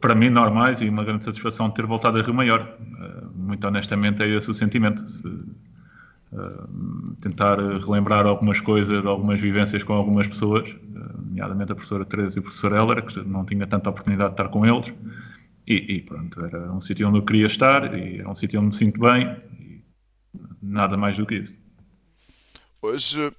para 0.00 0.14
mim, 0.14 0.28
normais 0.28 0.80
e 0.80 0.88
uma 0.88 1.04
grande 1.04 1.24
satisfação 1.24 1.70
ter 1.70 1.86
voltado 1.86 2.18
a 2.18 2.22
Rio 2.22 2.34
Maior. 2.34 2.76
Uh, 2.80 3.30
muito 3.34 3.66
honestamente, 3.66 4.22
é 4.22 4.28
esse 4.28 4.50
o 4.50 4.54
sentimento. 4.54 5.06
Se, 5.06 5.26
uh, 5.26 7.14
tentar 7.20 7.58
relembrar 7.58 8.26
algumas 8.26 8.60
coisas, 8.60 9.04
algumas 9.04 9.40
vivências 9.40 9.82
com 9.82 9.94
algumas 9.94 10.26
pessoas, 10.26 10.70
uh, 10.70 11.22
nomeadamente 11.22 11.72
a 11.72 11.74
professora 11.74 12.04
Teresa 12.04 12.38
e 12.38 12.40
o 12.40 12.42
professor 12.42 12.72
Heller, 12.72 13.04
que 13.04 13.20
não 13.20 13.44
tinha 13.44 13.66
tanta 13.66 13.90
oportunidade 13.90 14.30
de 14.30 14.34
estar 14.34 14.48
com 14.48 14.66
eles. 14.66 14.92
E, 15.68 15.96
e 15.96 16.00
pronto, 16.00 16.42
era 16.42 16.72
um 16.72 16.80
sítio 16.80 17.06
onde 17.06 17.18
eu 17.18 17.24
queria 17.24 17.46
estar 17.46 17.94
e 17.94 18.20
era 18.20 18.30
um 18.30 18.34
sítio 18.34 18.58
onde 18.58 18.68
me 18.68 18.74
sinto 18.74 18.98
bem. 18.98 19.36
nada 20.62 20.96
mais 20.96 21.18
do 21.18 21.26
que 21.26 21.34
isso. 21.34 21.58
Hoje, 22.80 23.30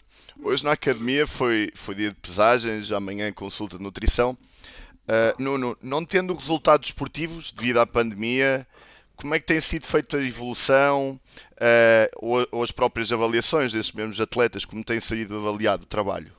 hoje 0.44 0.64
na 0.64 0.74
academia 0.74 1.26
foi, 1.26 1.72
foi 1.74 1.96
dia 1.96 2.10
de 2.10 2.20
pesagens, 2.20 2.92
amanhã 2.92 3.34
consulta 3.34 3.78
de 3.78 3.84
nutrição. 3.84 4.38
Uh, 5.08 5.42
Nuno, 5.42 5.76
não 5.82 6.06
tendo 6.06 6.36
resultados 6.36 6.90
esportivos 6.90 7.52
devido 7.52 7.80
à 7.80 7.88
pandemia, 7.88 8.68
como 9.16 9.34
é 9.34 9.40
que 9.40 9.48
tem 9.48 9.60
sido 9.60 9.88
feita 9.88 10.18
a 10.18 10.24
evolução 10.24 11.20
uh, 11.54 12.10
ou, 12.18 12.48
ou, 12.52 12.62
as 12.62 12.70
próprias 12.70 13.12
avaliações 13.12 13.72
desses 13.72 13.92
mesmos 13.92 14.22
atletas? 14.22 14.66
Como 14.66 14.84
tem 14.84 15.00
sido 15.00 15.36
avaliado 15.36 15.82
o 15.82 15.88
trabalho? 15.88 16.32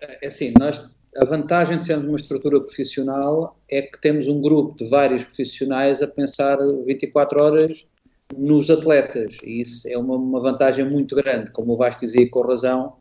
É 0.00 0.26
assim, 0.26 0.54
nós, 0.58 0.88
a 1.18 1.24
vantagem 1.24 1.78
de 1.78 1.84
sermos 1.84 2.06
uma 2.06 2.16
estrutura 2.16 2.60
profissional 2.60 3.58
é 3.68 3.82
que 3.82 4.00
temos 4.00 4.28
um 4.28 4.40
grupo 4.40 4.76
de 4.76 4.88
vários 4.88 5.24
profissionais 5.24 6.00
a 6.00 6.06
pensar 6.06 6.58
24 6.86 7.42
horas 7.42 7.86
nos 8.36 8.70
atletas 8.70 9.36
e 9.42 9.62
isso 9.62 9.88
é 9.88 9.98
uma, 9.98 10.14
uma 10.14 10.40
vantagem 10.40 10.88
muito 10.88 11.16
grande, 11.16 11.50
como 11.50 11.72
o 11.72 11.76
Vasco 11.76 12.02
dizia 12.02 12.30
com 12.30 12.42
razão, 12.42 12.94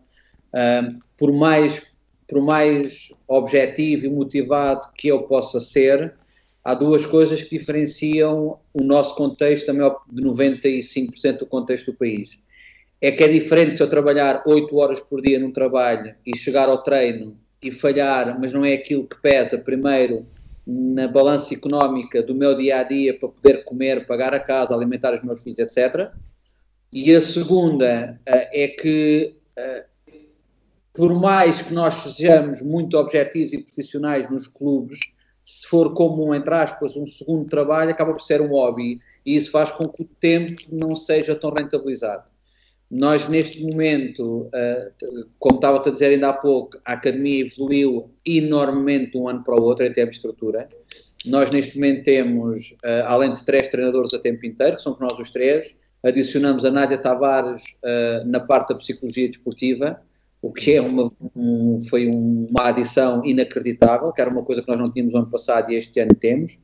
uh, 0.54 0.98
por 1.16 1.32
mais 1.32 1.82
por 2.28 2.42
mais 2.42 3.10
objetivo 3.26 4.06
e 4.06 4.10
motivado 4.10 4.90
que 4.98 5.08
eu 5.08 5.24
possa 5.24 5.62
ser, 5.62 6.14
há 6.62 6.74
duas 6.74 7.06
coisas 7.06 7.42
que 7.42 7.58
diferenciam 7.58 8.60
o 8.74 8.84
nosso 8.84 9.16
contexto 9.16 9.72
de 9.72 10.22
95% 10.22 11.38
do 11.38 11.46
contexto 11.46 11.94
do 11.94 11.98
país. 11.98 12.38
É 13.00 13.14
que 13.14 13.24
é 13.24 13.30
diferente 13.30 13.78
se 13.78 13.84
eu 13.84 13.90
trabalhar 13.90 14.44
8 14.46 14.76
horas 14.76 15.00
por 15.00 15.22
dia 15.22 15.40
num 15.40 15.54
trabalho 15.54 16.14
e 16.26 16.38
chegar 16.38 16.68
ao 16.68 16.84
treino 16.84 17.38
e 17.62 17.72
falhar, 17.72 18.40
mas 18.40 18.54
não 18.54 18.64
é 18.64 18.74
aquilo 18.74 19.08
que 19.08 19.20
pesa 19.22 19.58
primeiro 19.58 20.26
na 20.66 21.08
balança 21.08 21.54
económica 21.54 22.22
do 22.22 22.36
meu 22.36 22.54
dia 22.54 22.80
a 22.80 22.84
dia 22.84 23.18
para 23.18 23.30
poder 23.30 23.64
comer, 23.64 24.06
pagar 24.06 24.34
a 24.34 24.40
casa, 24.40 24.76
alimentar 24.76 25.14
os 25.14 25.22
meus 25.22 25.42
filhos, 25.42 25.60
etc. 25.60 26.12
E 26.92 27.16
a 27.16 27.22
segunda 27.22 28.20
eh, 28.26 28.66
é 28.66 28.68
que, 28.68 29.36
eh, 29.56 29.86
por 30.94 31.14
mais 31.20 31.62
que 31.62 31.74
nós 31.74 31.96
sejamos 31.96 32.62
muito 32.62 32.98
objetivos 32.98 33.54
e 33.54 33.64
profissionais 33.64 34.30
nos 34.30 34.46
clubes, 34.46 35.00
se 35.46 35.66
for 35.68 35.94
como, 35.94 36.36
entre 36.36 36.54
aspas, 36.54 36.98
um 36.98 37.08
segundo 37.08 37.48
trabalho, 37.48 37.92
acaba 37.92 38.12
por 38.12 38.22
ser 38.22 38.42
um 38.42 38.50
hobby 38.50 39.00
e 39.26 39.38
isso 39.38 39.50
faz 39.50 39.72
com 39.72 39.88
que 39.88 40.04
o 40.04 40.06
tempo 40.20 40.62
não 40.70 40.94
seja 40.94 41.34
tão 41.34 41.52
rentabilizado. 41.52 42.30
Nós, 42.90 43.28
neste 43.28 43.62
momento, 43.64 44.50
eh, 44.54 44.92
como 45.40 45.56
estava 45.56 45.78
a 45.78 45.92
dizer 45.92 46.08
ainda 46.08 46.30
há 46.30 46.34
pouco, 46.34 46.80
a 46.86 46.94
academia 46.94 47.42
evoluiu 47.46 48.10
enormemente 48.26 49.12
de 49.12 49.18
um 49.18 49.28
ano 49.28 49.44
para 49.44 49.60
o 49.60 49.62
outro 49.62 49.86
em 49.86 49.92
termos 49.92 50.16
de 50.16 50.20
estrutura. 50.20 50.70
Nós, 51.26 51.52
neste 51.52 51.76
momento, 51.76 52.04
temos, 52.04 52.76
eh, 52.84 53.04
além 53.06 53.34
de 53.34 53.44
três 53.44 53.68
treinadores 53.68 54.14
a 54.14 54.20
tempo 54.20 54.46
inteiro, 54.46 54.78
que 54.78 54.82
somos 54.82 55.00
nós 55.00 55.20
os 55.20 55.30
três, 55.30 55.76
adicionamos 56.02 56.64
a 56.64 56.72
Nádia 56.72 56.98
Tavares 56.98 57.62
eh, 57.84 58.24
na 58.26 58.40
parte 58.40 58.70
da 58.70 58.76
psicologia 58.76 59.28
desportiva, 59.28 60.02
o 60.42 60.54
que 60.54 60.74
é 60.74 60.82
uma, 60.82 61.12
um, 61.36 61.80
foi 61.90 62.08
uma 62.08 62.70
adição 62.70 63.26
inacreditável, 63.26 64.14
que 64.14 64.22
era 64.22 64.30
uma 64.30 64.44
coisa 64.44 64.62
que 64.62 64.68
nós 64.70 64.80
não 64.80 64.90
tínhamos 64.90 65.14
no 65.14 65.20
ano 65.20 65.30
passado 65.30 65.72
e 65.72 65.76
este 65.76 66.00
ano 66.00 66.16
temos. 66.16 66.58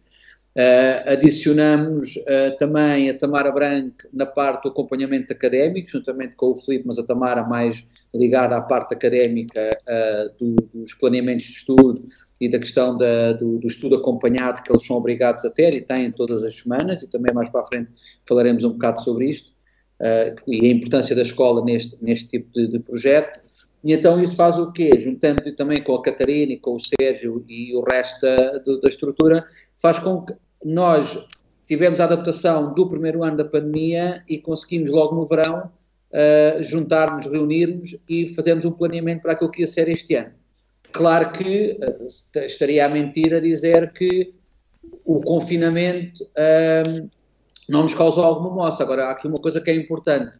Uh, 0.55 1.10
adicionamos 1.12 2.15
uh, 2.15 2.55
também 2.60 3.10
a 3.10 3.17
Tamara 3.17 3.51
Branco 3.51 3.95
na 4.13 4.27
parte 4.27 4.63
do 4.63 4.69
acompanhamento 4.69 5.33
académico, 5.33 5.89
juntamente 5.89 6.36
com 6.36 6.51
o 6.51 6.55
Filipe, 6.55 6.86
mas 6.86 7.00
a 7.00 7.03
Tamara 7.03 7.41
mais 7.41 7.83
ligada 8.13 8.55
à 8.55 8.62
parte 8.62 8.93
académica 8.93 9.75
uh, 9.81 10.38
do, 10.38 10.55
dos 10.72 10.93
planeamentos 10.93 11.48
de 11.48 11.53
estudo 11.53 12.03
e 12.39 12.48
da 12.48 12.60
questão 12.60 12.95
da, 12.95 13.33
do, 13.33 13.57
do, 13.57 13.65
estudo 13.65 13.95
acompanhado 13.95 14.62
que 14.62 14.72
eles 14.72 14.86
são 14.86 14.95
obrigados 14.95 15.43
a 15.43 15.50
ter 15.50 15.74
e 15.74 15.81
têm 15.81 16.12
todas 16.12 16.43
as 16.43 16.55
semanas, 16.55 17.01
e 17.01 17.07
também 17.07 17.33
mais 17.33 17.50
para 17.50 17.62
a 17.62 17.65
frente 17.65 17.89
falaremos 18.27 18.63
um 18.63 18.74
bocado 18.74 19.01
sobre 19.01 19.29
isto, 19.29 19.51
e 20.48 20.67
a 20.67 20.69
importância 20.69 21.15
da 21.15 21.22
escola 21.22 21.63
neste, 21.63 21.98
neste 22.01 22.27
tipo 22.27 22.51
de, 22.51 22.67
de 22.67 22.79
projeto. 22.79 23.39
E 23.83 23.93
então 23.93 24.22
isso 24.22 24.36
faz 24.36 24.57
o 24.57 24.72
quê? 24.72 24.89
Juntando 25.01 25.55
também 25.55 25.81
com 25.81 25.95
a 25.95 26.01
Catarina 26.01 26.53
e 26.53 26.60
com 26.60 26.75
o 26.75 26.79
Sérgio 26.79 27.43
e 27.48 27.75
o 27.75 27.81
resto 27.81 28.22
da, 28.22 28.57
da 28.81 28.88
estrutura, 28.88 29.45
faz 29.77 30.00
com 30.00 30.22
que 30.24 30.33
nós 30.63 31.17
tivemos 31.67 32.00
a 32.00 32.05
adaptação 32.05 32.74
do 32.74 32.88
primeiro 32.88 33.24
ano 33.24 33.38
da 33.38 33.46
pandemia 33.46 34.24
e 34.27 34.38
conseguimos 34.39 34.89
logo 34.89 35.15
no 35.15 35.25
verão 35.25 35.72
uh, 36.12 36.63
juntar-nos, 36.63 37.25
reunirmos 37.25 37.96
e 38.08 38.27
fazermos 38.27 38.65
um 38.65 38.72
planeamento 38.72 39.22
para 39.22 39.34
aquilo 39.34 39.51
que 39.51 39.62
ia 39.62 39.67
ser 39.67 39.89
este 39.89 40.15
ano. 40.15 40.32
Claro 40.91 41.32
que 41.32 41.77
uh, 41.82 42.39
estaria 42.39 42.86
a 42.86 42.89
mentir 42.89 43.34
a 43.34 43.39
dizer 43.39 43.91
que 43.93 44.34
o 45.05 45.22
confinamento 45.22 46.24
uh, 46.24 47.10
não 47.67 47.84
nos 47.84 47.96
causou 47.96 48.24
alguma 48.24 48.50
moça. 48.50 48.84
Agora, 48.84 49.05
há 49.05 49.12
aqui 49.12 49.27
uma 49.27 49.39
coisa 49.39 49.60
que 49.60 49.72
é 49.72 49.75
importante 49.75 50.39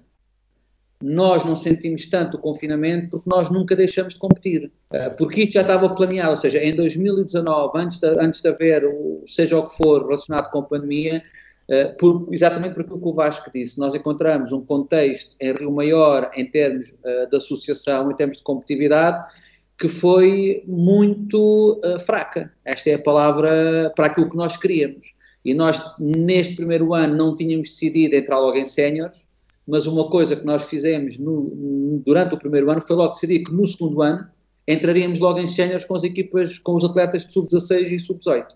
nós 1.04 1.44
não 1.44 1.54
sentimos 1.54 2.06
tanto 2.06 2.38
o 2.38 2.40
confinamento 2.40 3.10
porque 3.10 3.30
nós 3.30 3.50
nunca 3.50 3.76
deixamos 3.76 4.14
de 4.14 4.20
competir. 4.20 4.72
Eh, 4.94 5.10
porque 5.10 5.42
isto 5.42 5.54
já 5.54 5.62
estava 5.62 5.94
planeado, 5.94 6.30
ou 6.30 6.38
seja, 6.38 6.64
em 6.64 6.74
2019, 6.74 7.78
antes 7.78 7.98
de, 8.00 8.08
antes 8.08 8.42
de 8.42 8.48
haver, 8.48 8.86
o, 8.86 9.22
seja 9.28 9.58
o 9.58 9.66
que 9.66 9.76
for 9.76 10.04
relacionado 10.04 10.50
com 10.50 10.60
a 10.60 10.64
pandemia, 10.64 11.22
uh, 11.70 11.98
por, 11.98 12.30
exatamente 12.32 12.74
por 12.74 12.84
aquilo 12.84 13.02
que 13.02 13.08
o 13.10 13.14
Vasco 13.14 13.52
disse, 13.54 13.78
nós 13.78 13.94
encontramos 13.94 14.54
um 14.54 14.62
contexto 14.66 15.36
em 15.42 15.52
Rio 15.52 15.74
Maior, 15.74 16.32
em 16.38 16.50
termos 16.50 16.92
uh, 16.92 17.30
de 17.30 17.36
associação, 17.36 18.10
em 18.10 18.16
termos 18.16 18.38
de 18.38 18.44
competitividade, 18.44 19.30
que 19.78 19.90
foi 19.90 20.64
muito 20.66 21.82
fraca. 22.06 22.54
Esta 22.64 22.92
é 22.92 22.94
a 22.94 23.00
palavra 23.00 23.92
para 23.94 24.06
aquilo 24.06 24.30
que 24.30 24.38
nós 24.38 24.56
queríamos. 24.56 25.14
E 25.44 25.54
nós, 25.54 25.84
neste 26.00 26.56
primeiro 26.56 26.94
ano, 26.94 27.14
não 27.14 27.36
tínhamos 27.36 27.72
decidido 27.72 28.16
entrar 28.16 28.40
logo 28.40 28.56
em 28.56 28.64
séniores, 28.64 29.28
mas 29.68 29.88
uma 29.88 30.10
coisa 30.10 30.36
que 30.36 30.46
nós 30.46 30.64
fizemos 30.64 31.18
no, 31.18 32.02
durante 32.06 32.36
o 32.36 32.38
primeiro 32.38 32.70
ano 32.70 32.82
foi 32.82 32.96
logo 32.96 33.14
decidir 33.14 33.44
que 33.44 33.54
no 33.54 33.68
segundo 33.68 34.02
ano 34.02 34.28
entraríamos 34.68 35.20
logo 35.20 35.40
em 35.40 35.48
séniores 35.48 35.86
com 35.86 35.96
as 35.96 36.04
equipas, 36.04 36.58
com 36.60 36.76
os 36.76 36.84
atletas 36.84 37.26
de 37.26 37.34
sub-16 37.34 37.92
e 37.92 38.00
sub-18. 38.00 38.52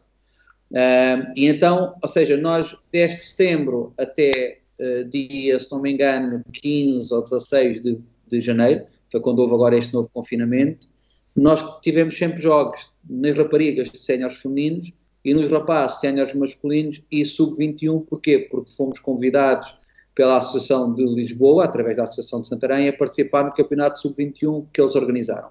Uh, 0.70 1.32
e 1.36 1.48
então, 1.48 1.96
ou 2.02 2.10
seja, 2.10 2.36
nós 2.36 2.76
desde 2.92 3.22
setembro 3.22 3.94
até 3.98 4.60
uh, 4.80 5.06
dia, 5.06 5.58
se 5.60 5.72
não 5.72 5.82
me 5.82 5.94
engano, 5.94 6.44
15 6.52 7.14
ou 7.14 7.24
16 7.24 7.82
de, 7.82 8.00
de 8.28 8.42
janeiro, 8.42 8.86
foi 9.10 9.22
quando 9.22 9.40
houve 9.40 9.54
agora 9.54 9.78
este 9.78 9.94
novo 9.94 10.10
confinamento, 10.14 10.88
nós 11.36 11.80
tivemos 11.82 12.18
sempre 12.18 12.42
jogos 12.42 12.92
nas 13.10 13.38
raparigas 13.38 13.90
de 13.90 13.98
séniores 14.00 14.38
femininos 14.38 14.92
e 15.24 15.34
nos 15.34 15.50
rapazes 15.50 16.00
séniores 16.00 16.34
masculinos 16.34 17.02
e 17.12 17.24
sub-21, 17.24 18.06
porquê? 18.06 18.40
Porque 18.50 18.72
fomos 18.72 19.00
convidados 19.00 19.77
pela 20.18 20.38
Associação 20.38 20.92
de 20.96 21.06
Lisboa, 21.06 21.66
através 21.66 21.96
da 21.96 22.04
Associação 22.04 22.42
de 22.42 22.48
Santarém, 22.48 22.90
a 22.90 22.94
participar 22.94 23.46
no 23.46 23.54
Campeonato 23.54 24.00
Sub-21 24.00 24.66
que 24.74 24.82
eles 24.82 24.96
organizaram. 24.96 25.50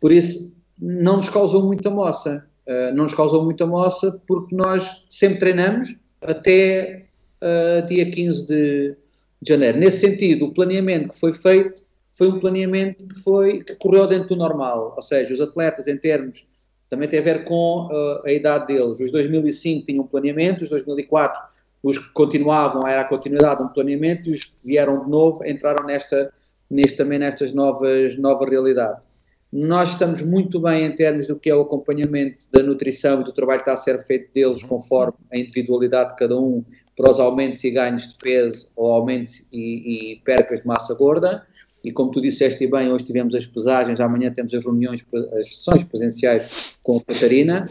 Por 0.00 0.10
isso, 0.10 0.52
não 0.76 1.18
nos 1.18 1.28
causou 1.28 1.62
muita 1.62 1.88
moça. 1.88 2.44
Uh, 2.66 2.92
não 2.96 3.04
nos 3.04 3.14
causou 3.14 3.44
muita 3.44 3.64
moça 3.64 4.20
porque 4.26 4.56
nós 4.56 5.06
sempre 5.08 5.38
treinamos 5.38 5.96
até 6.20 7.06
uh, 7.40 7.86
dia 7.86 8.10
15 8.10 8.46
de, 8.48 8.96
de, 9.40 9.48
janeiro. 9.48 9.78
Nesse 9.78 10.00
sentido, 10.00 10.46
o 10.46 10.52
planeamento 10.52 11.10
que 11.10 11.20
foi 11.20 11.32
feito 11.32 11.86
foi 12.12 12.28
um 12.28 12.40
planeamento 12.40 13.06
que, 13.06 13.20
foi, 13.20 13.62
que 13.62 13.76
correu 13.76 14.08
dentro 14.08 14.30
do 14.30 14.36
normal. 14.36 14.94
Ou 14.96 15.02
seja, 15.02 15.32
os 15.32 15.40
atletas, 15.40 15.86
em 15.86 15.96
termos, 15.96 16.44
também 16.90 17.08
tem 17.08 17.20
a 17.20 17.22
ver 17.22 17.44
com 17.44 17.86
uh, 17.86 18.26
a 18.26 18.32
idade 18.32 18.66
deles. 18.66 18.98
Os 18.98 19.12
2005 19.12 19.86
tinham 19.86 20.02
um 20.02 20.08
planeamento, 20.08 20.64
os 20.64 20.70
2004 20.70 21.40
os 21.86 21.98
que 21.98 22.12
continuavam 22.12 22.86
era 22.86 23.02
a 23.02 23.04
continuidade 23.04 23.58
de 23.60 23.66
um 23.66 23.68
planeamento 23.68 24.28
e 24.28 24.32
os 24.32 24.44
que 24.44 24.66
vieram 24.66 25.04
de 25.04 25.08
novo 25.08 25.46
entraram 25.46 25.86
nesta, 25.86 26.32
neste, 26.68 26.96
também 26.96 27.16
nestas 27.16 27.52
novas 27.52 28.16
nova 28.18 28.44
realidade. 28.44 29.06
Nós 29.52 29.90
estamos 29.90 30.20
muito 30.20 30.58
bem 30.58 30.84
em 30.84 30.92
termos 30.92 31.28
do 31.28 31.36
que 31.36 31.48
é 31.48 31.54
o 31.54 31.60
acompanhamento 31.60 32.46
da 32.50 32.60
nutrição 32.60 33.20
e 33.20 33.24
do 33.24 33.32
trabalho 33.32 33.62
que 33.62 33.70
está 33.70 33.80
a 33.80 33.82
ser 33.84 34.04
feito 34.04 34.32
deles 34.34 34.64
conforme 34.64 35.16
a 35.32 35.38
individualidade 35.38 36.10
de 36.10 36.16
cada 36.16 36.36
um 36.36 36.64
para 36.96 37.08
os 37.08 37.20
aumentos 37.20 37.62
e 37.62 37.70
ganhos 37.70 38.08
de 38.08 38.18
peso 38.18 38.68
ou 38.74 38.92
aumentos 38.92 39.46
e, 39.52 40.14
e 40.14 40.16
percas 40.24 40.60
de 40.62 40.66
massa 40.66 40.92
gorda. 40.92 41.46
E 41.84 41.92
como 41.92 42.10
tu 42.10 42.20
disseste 42.20 42.66
bem, 42.66 42.90
hoje 42.90 43.04
tivemos 43.04 43.32
as 43.36 43.46
pesagens, 43.46 44.00
amanhã 44.00 44.32
temos 44.32 44.52
as 44.52 44.64
reuniões, 44.64 45.06
as 45.38 45.54
sessões 45.54 45.84
presenciais 45.84 46.76
com 46.82 46.96
a 46.96 47.04
Catarina. 47.04 47.70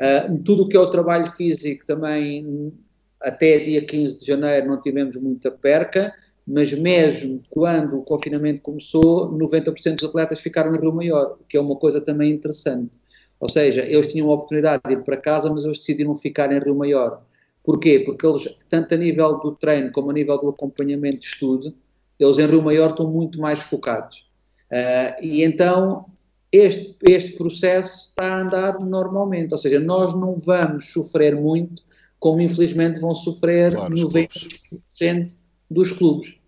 Uh, 0.00 0.42
tudo 0.42 0.62
o 0.62 0.68
que 0.68 0.78
é 0.78 0.80
o 0.80 0.86
trabalho 0.86 1.30
físico 1.30 1.84
também 1.84 2.72
até 3.20 3.58
dia 3.58 3.84
15 3.84 4.18
de 4.20 4.26
janeiro 4.26 4.66
não 4.66 4.80
tivemos 4.80 5.16
muita 5.16 5.50
perca, 5.50 6.14
mas 6.46 6.72
mesmo 6.72 7.42
quando 7.50 7.98
o 7.98 8.02
confinamento 8.02 8.62
começou, 8.62 9.30
90% 9.32 9.96
dos 9.96 10.08
atletas 10.08 10.40
ficaram 10.40 10.74
em 10.74 10.80
Rio 10.80 10.92
Maior, 10.92 11.38
que 11.48 11.56
é 11.56 11.60
uma 11.60 11.76
coisa 11.76 12.00
também 12.00 12.32
interessante. 12.32 12.98
Ou 13.38 13.48
seja, 13.48 13.82
eles 13.82 14.06
tinham 14.06 14.30
a 14.30 14.34
oportunidade 14.34 14.82
de 14.86 14.92
ir 14.92 15.02
para 15.02 15.16
casa, 15.16 15.50
mas 15.50 15.64
eles 15.64 15.78
decidiram 15.78 16.14
ficar 16.14 16.52
em 16.52 16.58
Rio 16.58 16.74
Maior. 16.74 17.22
Porquê? 17.62 18.00
Porque 18.00 18.26
eles, 18.26 18.56
tanto 18.68 18.94
a 18.94 18.98
nível 18.98 19.38
do 19.38 19.52
treino 19.52 19.92
como 19.92 20.10
a 20.10 20.14
nível 20.14 20.38
do 20.38 20.48
acompanhamento 20.48 21.18
de 21.18 21.26
estudo, 21.26 21.74
eles 22.18 22.38
em 22.38 22.46
Rio 22.46 22.62
Maior 22.62 22.90
estão 22.90 23.10
muito 23.10 23.40
mais 23.40 23.60
focados. 23.60 24.28
Uh, 24.70 25.24
e 25.24 25.42
então 25.42 26.06
este, 26.52 26.96
este 27.02 27.32
processo 27.32 28.08
está 28.08 28.26
a 28.26 28.42
andar 28.42 28.80
normalmente, 28.80 29.52
ou 29.52 29.58
seja, 29.58 29.78
nós 29.78 30.14
não 30.14 30.36
vamos 30.38 30.92
sofrer 30.92 31.36
muito, 31.36 31.82
como 32.20 32.40
infelizmente 32.42 33.00
vão 33.00 33.14
sofrer 33.14 33.72
claro, 33.72 33.94
95% 33.94 35.32
dos 35.70 35.90
clubes. 35.90 36.38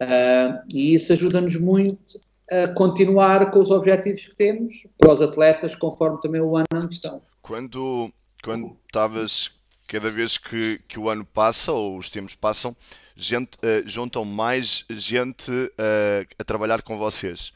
Uh, 0.00 0.60
e 0.74 0.94
isso 0.94 1.12
ajuda-nos 1.12 1.56
muito 1.56 2.20
a 2.50 2.68
continuar 2.68 3.50
com 3.50 3.60
os 3.60 3.70
objetivos 3.70 4.26
que 4.26 4.34
temos 4.34 4.86
para 4.98 5.12
os 5.12 5.22
atletas, 5.22 5.74
conforme 5.76 6.20
também 6.20 6.40
o 6.40 6.56
ano 6.56 6.66
em 6.74 6.88
questão. 6.88 7.22
Quando 7.40 8.12
quando 8.42 8.76
estavas 8.86 9.50
cada 9.86 10.10
vez 10.10 10.38
que, 10.38 10.80
que 10.88 10.98
o 10.98 11.10
ano 11.10 11.24
passa 11.24 11.72
ou 11.72 11.98
os 11.98 12.08
tempos 12.08 12.34
passam, 12.34 12.74
gente, 13.14 13.56
uh, 13.56 13.86
juntam 13.86 14.24
mais 14.24 14.84
gente 14.90 15.50
uh, 15.50 16.26
a 16.38 16.44
trabalhar 16.44 16.82
com 16.82 16.98
vocês. 16.98 17.52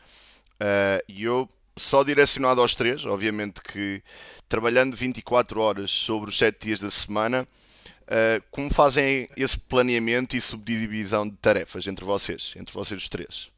E 1.09 1.25
eu 1.25 1.49
só 1.77 2.05
direcionado 2.05 2.61
aos 2.61 2.75
três, 2.75 3.05
obviamente 3.05 3.61
que 3.61 4.03
trabalhando 4.49 4.95
24 4.95 5.61
horas 5.61 5.91
sobre 5.91 6.31
os 6.31 6.39
7 6.39 6.67
dias 6.67 6.81
da 6.81 6.91
semana, 6.91 7.47
uh, 8.05 8.43
como 8.51 8.73
fazem 8.73 9.29
esse 9.37 9.59
planeamento 9.59 10.37
e 10.37 10.41
subdivisão 10.41 11.29
de 11.29 11.37
tarefas 11.37 11.87
entre 11.87 12.05
vocês, 12.05 12.55
entre 12.57 12.75
vocês 12.75 13.03
os 13.03 13.09
três? 13.09 13.51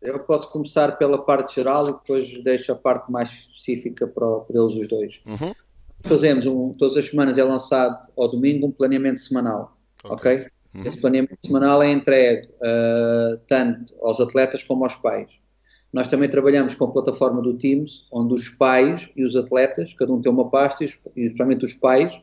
Eu 0.00 0.18
posso 0.20 0.50
começar 0.50 0.98
pela 0.98 1.24
parte 1.24 1.54
geral 1.54 1.88
e 1.88 1.92
depois 1.92 2.42
deixo 2.42 2.72
a 2.72 2.76
parte 2.76 3.10
mais 3.10 3.30
específica 3.30 4.06
para, 4.06 4.40
para 4.40 4.60
eles 4.60 4.74
os 4.74 4.86
dois. 4.86 5.20
Uhum. 5.26 5.52
Fazemos, 6.00 6.44
um, 6.44 6.74
todas 6.74 6.96
as 6.98 7.06
semanas 7.06 7.38
é 7.38 7.44
lançado 7.44 8.06
ao 8.16 8.28
domingo 8.28 8.66
um 8.66 8.70
planeamento 8.70 9.20
semanal, 9.20 9.78
ok? 10.04 10.14
okay? 10.14 10.46
Uhum. 10.74 10.86
Esse 10.86 11.00
planeamento 11.00 11.38
semanal 11.42 11.82
é 11.82 11.90
entregue 11.90 12.46
uh, 12.48 13.38
tanto 13.46 13.94
aos 14.02 14.20
atletas 14.20 14.62
como 14.62 14.84
aos 14.84 14.96
pais. 14.96 15.30
Nós 15.94 16.08
também 16.08 16.28
trabalhamos 16.28 16.74
com 16.74 16.86
a 16.86 16.92
plataforma 16.92 17.40
do 17.40 17.56
Teams, 17.56 18.06
onde 18.12 18.34
os 18.34 18.48
pais 18.48 19.08
e 19.16 19.24
os 19.24 19.36
atletas, 19.36 19.94
cada 19.94 20.12
um 20.12 20.20
tem 20.20 20.30
uma 20.30 20.50
pasta, 20.50 20.84
e 20.84 20.88
principalmente 21.14 21.64
os 21.64 21.72
pais, 21.72 22.20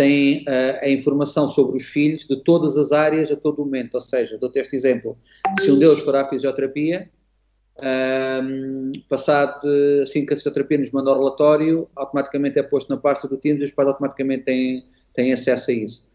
têm 0.00 0.44
uh, 0.44 0.78
a 0.82 0.88
informação 0.88 1.46
sobre 1.46 1.76
os 1.76 1.84
filhos 1.84 2.26
de 2.26 2.42
todas 2.42 2.78
as 2.78 2.90
áreas 2.90 3.30
a 3.30 3.36
todo 3.36 3.62
momento. 3.62 3.94
Ou 3.96 4.00
seja, 4.00 4.38
dou-te 4.38 4.58
este 4.58 4.74
exemplo: 4.74 5.18
se 5.60 5.70
um 5.70 5.78
deles 5.78 6.00
for 6.00 6.16
à 6.16 6.26
fisioterapia, 6.26 7.10
um, 7.78 7.84
ehm, 7.84 8.92
passado 9.08 9.60
assim 10.02 10.24
que 10.24 10.32
a 10.32 10.36
fisioterapia 10.36 10.78
nos 10.78 10.90
manda 10.90 11.10
o 11.10 11.18
relatório, 11.18 11.86
automaticamente 11.94 12.58
é 12.58 12.62
posto 12.62 12.88
na 12.88 12.96
pasta 12.96 13.28
do 13.28 13.36
Teams 13.36 13.60
e 13.60 13.66
os 13.66 13.72
pais 13.72 13.88
automaticamente 13.88 14.44
têm, 14.44 14.84
têm 15.12 15.34
acesso 15.34 15.70
a 15.70 15.74
isso. 15.74 16.10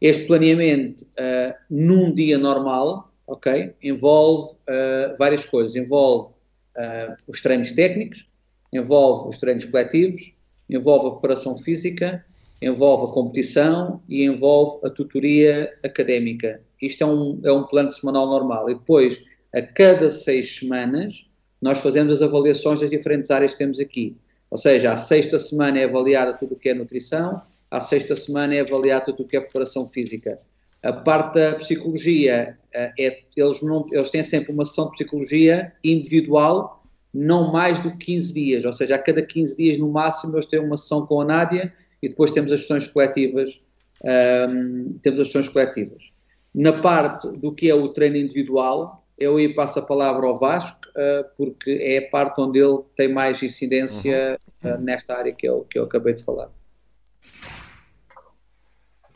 Este 0.00 0.26
planeamento, 0.26 1.04
uh, 1.04 1.54
num 1.68 2.14
dia 2.14 2.38
normal, 2.38 3.12
ok, 3.26 3.74
envolve 3.82 4.52
uh, 4.52 5.16
várias 5.18 5.44
coisas. 5.44 5.74
Envolve 5.74 6.34
uh, 6.76 7.16
os 7.26 7.40
treinos 7.40 7.72
técnicos, 7.72 8.28
envolve 8.72 9.28
os 9.28 9.38
treinos 9.38 9.64
coletivos, 9.64 10.32
envolve 10.68 11.08
a 11.08 11.10
preparação 11.12 11.56
física, 11.56 12.24
envolve 12.60 13.04
a 13.04 13.12
competição 13.12 14.02
e 14.08 14.24
envolve 14.24 14.86
a 14.86 14.90
tutoria 14.90 15.72
académica. 15.84 16.60
Isto 16.80 17.04
é 17.04 17.06
um, 17.06 17.40
é 17.44 17.52
um 17.52 17.64
plano 17.64 17.88
semanal 17.88 18.26
normal. 18.26 18.70
E 18.70 18.74
depois, 18.74 19.20
a 19.54 19.62
cada 19.62 20.10
seis 20.10 20.56
semanas, 20.56 21.28
nós 21.60 21.78
fazemos 21.78 22.14
as 22.14 22.22
avaliações 22.22 22.80
das 22.80 22.90
diferentes 22.90 23.30
áreas 23.30 23.52
que 23.52 23.58
temos 23.58 23.80
aqui. 23.80 24.16
Ou 24.50 24.58
seja, 24.58 24.92
a 24.92 24.96
sexta 24.96 25.38
semana 25.38 25.78
é 25.80 25.84
avaliada 25.84 26.34
tudo 26.34 26.54
o 26.54 26.58
que 26.58 26.68
é 26.68 26.74
nutrição, 26.74 27.40
a 27.70 27.80
sexta 27.80 28.14
semana 28.14 28.54
é 28.54 28.60
avaliada 28.60 29.06
tudo 29.06 29.22
o 29.22 29.26
que 29.26 29.36
é 29.36 29.40
preparação 29.40 29.86
física. 29.86 30.38
A 30.82 30.92
parte 30.92 31.38
da 31.38 31.54
psicologia, 31.54 32.58
eh, 32.72 32.92
é, 32.98 33.18
eles, 33.34 33.62
não, 33.62 33.86
eles 33.90 34.10
têm 34.10 34.22
sempre 34.22 34.52
uma 34.52 34.64
sessão 34.64 34.86
de 34.86 34.92
psicologia 34.92 35.72
individual, 35.82 36.84
não 37.12 37.50
mais 37.50 37.80
do 37.80 37.90
que 37.92 38.06
15 38.12 38.34
dias, 38.34 38.64
ou 38.64 38.72
seja, 38.72 38.96
a 38.96 38.98
cada 38.98 39.22
15 39.22 39.56
dias 39.56 39.78
no 39.78 39.90
máximo 39.90 40.34
eles 40.34 40.46
têm 40.46 40.60
uma 40.60 40.76
sessão 40.76 41.06
com 41.06 41.20
a 41.20 41.24
Nádia 41.24 41.72
e 42.04 42.08
depois 42.10 42.30
temos 42.30 42.52
as 42.52 42.60
sessões 42.60 42.86
coletivas, 42.86 43.62
um, 44.04 44.98
temos 45.02 45.20
as 45.20 45.28
sessões 45.28 45.48
coletivas. 45.48 46.02
Na 46.54 46.80
parte 46.82 47.26
do 47.38 47.52
que 47.52 47.70
é 47.70 47.74
o 47.74 47.88
treino 47.88 48.16
individual, 48.16 49.02
eu 49.18 49.36
aí 49.36 49.54
passo 49.54 49.78
a 49.78 49.82
palavra 49.82 50.26
ao 50.26 50.38
Vasco, 50.38 50.78
uh, 50.90 51.24
porque 51.36 51.70
é 51.70 52.06
a 52.06 52.10
parte 52.10 52.40
onde 52.42 52.58
ele 52.58 52.80
tem 52.94 53.08
mais 53.08 53.42
incidência 53.42 54.38
uhum. 54.62 54.74
uh, 54.74 54.78
nesta 54.78 55.16
área 55.16 55.32
que 55.32 55.48
eu, 55.48 55.66
que 55.68 55.78
eu 55.78 55.84
acabei 55.84 56.12
de 56.12 56.22
falar. 56.22 56.50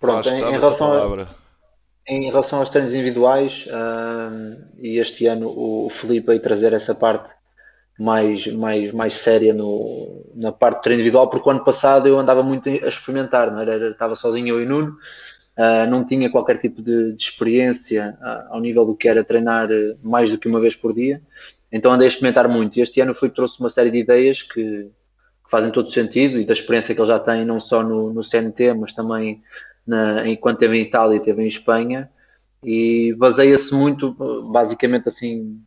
Pronto, 0.00 0.28
em, 0.30 0.40
em 0.40 0.52
relação 0.52 0.92
a 0.92 1.36
em 2.10 2.24
relação 2.24 2.60
aos 2.60 2.70
treinos 2.70 2.94
individuais, 2.94 3.66
uh, 3.66 4.66
e 4.78 4.98
este 4.98 5.26
ano 5.26 5.50
o 5.50 5.90
Felipe 5.90 6.28
veio 6.28 6.40
trazer 6.40 6.72
essa 6.72 6.94
parte 6.94 7.28
mais, 7.98 8.46
mais, 8.46 8.92
mais 8.92 9.14
séria 9.14 9.52
no, 9.52 10.24
na 10.34 10.52
parte 10.52 10.76
de 10.76 10.82
treino 10.82 11.00
individual, 11.00 11.28
porque 11.28 11.48
o 11.48 11.52
ano 11.52 11.64
passado 11.64 12.06
eu 12.06 12.18
andava 12.18 12.42
muito 12.42 12.68
a 12.68 12.88
experimentar, 12.88 13.50
não 13.50 13.60
era? 13.60 13.90
estava 13.90 14.14
sozinho 14.14 14.54
eu 14.54 14.62
e 14.62 14.66
Nuno, 14.66 14.96
uh, 15.56 15.90
não 15.90 16.04
tinha 16.04 16.30
qualquer 16.30 16.60
tipo 16.60 16.80
de, 16.80 17.12
de 17.12 17.22
experiência 17.22 18.16
uh, 18.20 18.54
ao 18.54 18.60
nível 18.60 18.84
do 18.84 18.94
que 18.94 19.08
era 19.08 19.24
treinar 19.24 19.68
mais 20.02 20.30
do 20.30 20.38
que 20.38 20.46
uma 20.46 20.60
vez 20.60 20.76
por 20.76 20.94
dia, 20.94 21.20
então 21.72 21.92
andei 21.92 22.06
a 22.06 22.10
experimentar 22.10 22.48
muito. 22.48 22.78
E 22.78 22.82
este 22.82 23.00
ano 23.00 23.16
o 23.20 23.28
trouxe 23.30 23.58
uma 23.58 23.68
série 23.68 23.90
de 23.90 23.98
ideias 23.98 24.42
que, 24.42 24.62
que 24.62 25.50
fazem 25.50 25.72
todo 25.72 25.90
sentido 25.90 26.38
e 26.38 26.46
da 26.46 26.52
experiência 26.52 26.94
que 26.94 27.00
ele 27.00 27.08
já 27.08 27.18
tem, 27.18 27.44
não 27.44 27.58
só 27.58 27.82
no, 27.82 28.12
no 28.12 28.22
CNT, 28.22 28.74
mas 28.74 28.92
também 28.92 29.42
na, 29.84 30.28
enquanto 30.28 30.58
teve 30.58 30.78
em 30.78 30.82
Itália 30.82 31.16
e 31.16 31.20
teve 31.20 31.42
em 31.42 31.48
Espanha, 31.48 32.08
e 32.62 33.14
baseia-se 33.18 33.74
muito, 33.74 34.12
basicamente 34.50 35.08
assim, 35.08 35.60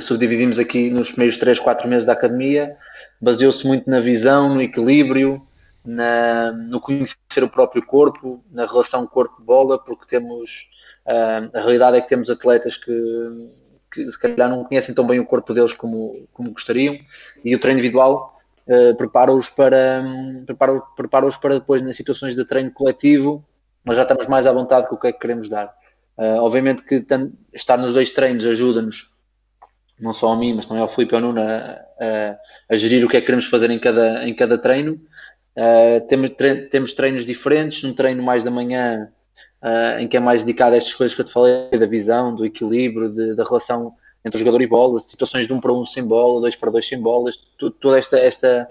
subdividimos 0.00 0.58
aqui 0.58 0.90
nos 0.90 1.10
primeiros 1.10 1.38
3, 1.38 1.58
4 1.58 1.88
meses 1.88 2.04
da 2.04 2.12
academia, 2.12 2.76
baseou-se 3.20 3.66
muito 3.66 3.88
na 3.88 4.00
visão, 4.00 4.54
no 4.54 4.62
equilíbrio, 4.62 5.40
na, 5.84 6.52
no 6.52 6.80
conhecer 6.80 7.42
o 7.42 7.48
próprio 7.48 7.84
corpo, 7.84 8.42
na 8.50 8.66
relação 8.66 9.06
corpo-bola, 9.06 9.78
porque 9.78 10.06
temos, 10.06 10.68
uh, 11.06 11.56
a 11.56 11.60
realidade 11.60 11.96
é 11.96 12.00
que 12.00 12.08
temos 12.08 12.30
atletas 12.30 12.76
que, 12.76 13.50
que 13.92 14.10
se 14.10 14.18
calhar 14.18 14.48
não 14.48 14.64
conhecem 14.64 14.94
tão 14.94 15.06
bem 15.06 15.18
o 15.18 15.26
corpo 15.26 15.52
deles 15.52 15.72
como, 15.72 16.26
como 16.32 16.52
gostariam, 16.52 16.96
e 17.44 17.54
o 17.54 17.58
treino 17.58 17.80
individual 17.80 18.38
uh, 18.66 18.94
prepara-os 18.96 19.48
para, 19.48 20.04
prepara, 20.46 20.80
prepara 20.96 21.30
para 21.40 21.54
depois 21.54 21.82
nas 21.82 21.96
situações 21.96 22.34
de 22.36 22.44
treino 22.44 22.70
coletivo, 22.72 23.44
nós 23.84 23.96
já 23.96 24.02
estamos 24.02 24.26
mais 24.26 24.46
à 24.46 24.52
vontade 24.52 24.88
com 24.88 24.94
o 24.94 24.98
que 24.98 25.08
é 25.08 25.12
que 25.12 25.18
queremos 25.18 25.48
dar. 25.48 25.74
Uh, 26.16 26.38
obviamente 26.40 26.82
que 26.82 27.04
estar 27.52 27.76
nos 27.76 27.92
dois 27.92 28.10
treinos 28.10 28.44
ajuda-nos, 28.44 29.10
não 29.98 30.12
só 30.12 30.32
a 30.32 30.36
mim, 30.36 30.54
mas 30.54 30.66
também 30.66 30.82
ao 30.82 30.88
Filipe 30.88 31.14
e 31.14 31.16
ao 31.16 31.20
Nuno, 31.20 31.40
a, 31.40 31.44
a, 31.44 32.36
a, 32.70 32.76
gerir 32.76 33.04
o 33.04 33.08
que 33.08 33.16
é 33.16 33.20
que 33.20 33.26
queremos 33.26 33.46
fazer 33.46 33.70
em 33.70 33.78
cada, 33.78 34.26
em 34.26 34.34
cada 34.34 34.58
treino. 34.58 35.00
Uh, 35.56 36.06
temos, 36.08 36.30
tre 36.30 36.62
temos 36.62 36.92
treinos 36.92 37.26
diferentes, 37.26 37.84
um 37.84 37.92
treino 37.92 38.22
mais 38.22 38.42
da 38.42 38.50
manhã, 38.50 39.08
uh, 39.62 40.00
em 40.00 40.08
que 40.08 40.16
é 40.16 40.20
mais 40.20 40.42
dedicado 40.42 40.74
a 40.74 40.78
estas 40.78 40.94
coisas 40.94 41.14
que 41.14 41.20
eu 41.20 41.26
te 41.26 41.32
falei, 41.32 41.70
da 41.70 41.86
visão, 41.86 42.34
do 42.34 42.44
equilíbrio, 42.44 43.10
de, 43.10 43.34
da 43.34 43.44
relação 43.44 43.94
entre 44.24 44.36
o 44.36 44.38
jogador 44.38 44.62
e 44.62 44.66
bola, 44.66 45.00
situações 45.00 45.46
de 45.46 45.52
um 45.52 45.60
para 45.60 45.72
um 45.72 45.84
sem 45.84 46.04
bola, 46.04 46.40
dois 46.40 46.54
para 46.54 46.70
dois 46.70 46.86
sem 46.86 47.00
bolas, 47.00 47.36
toda 47.80 47.98
esta, 47.98 48.18
esta, 48.18 48.68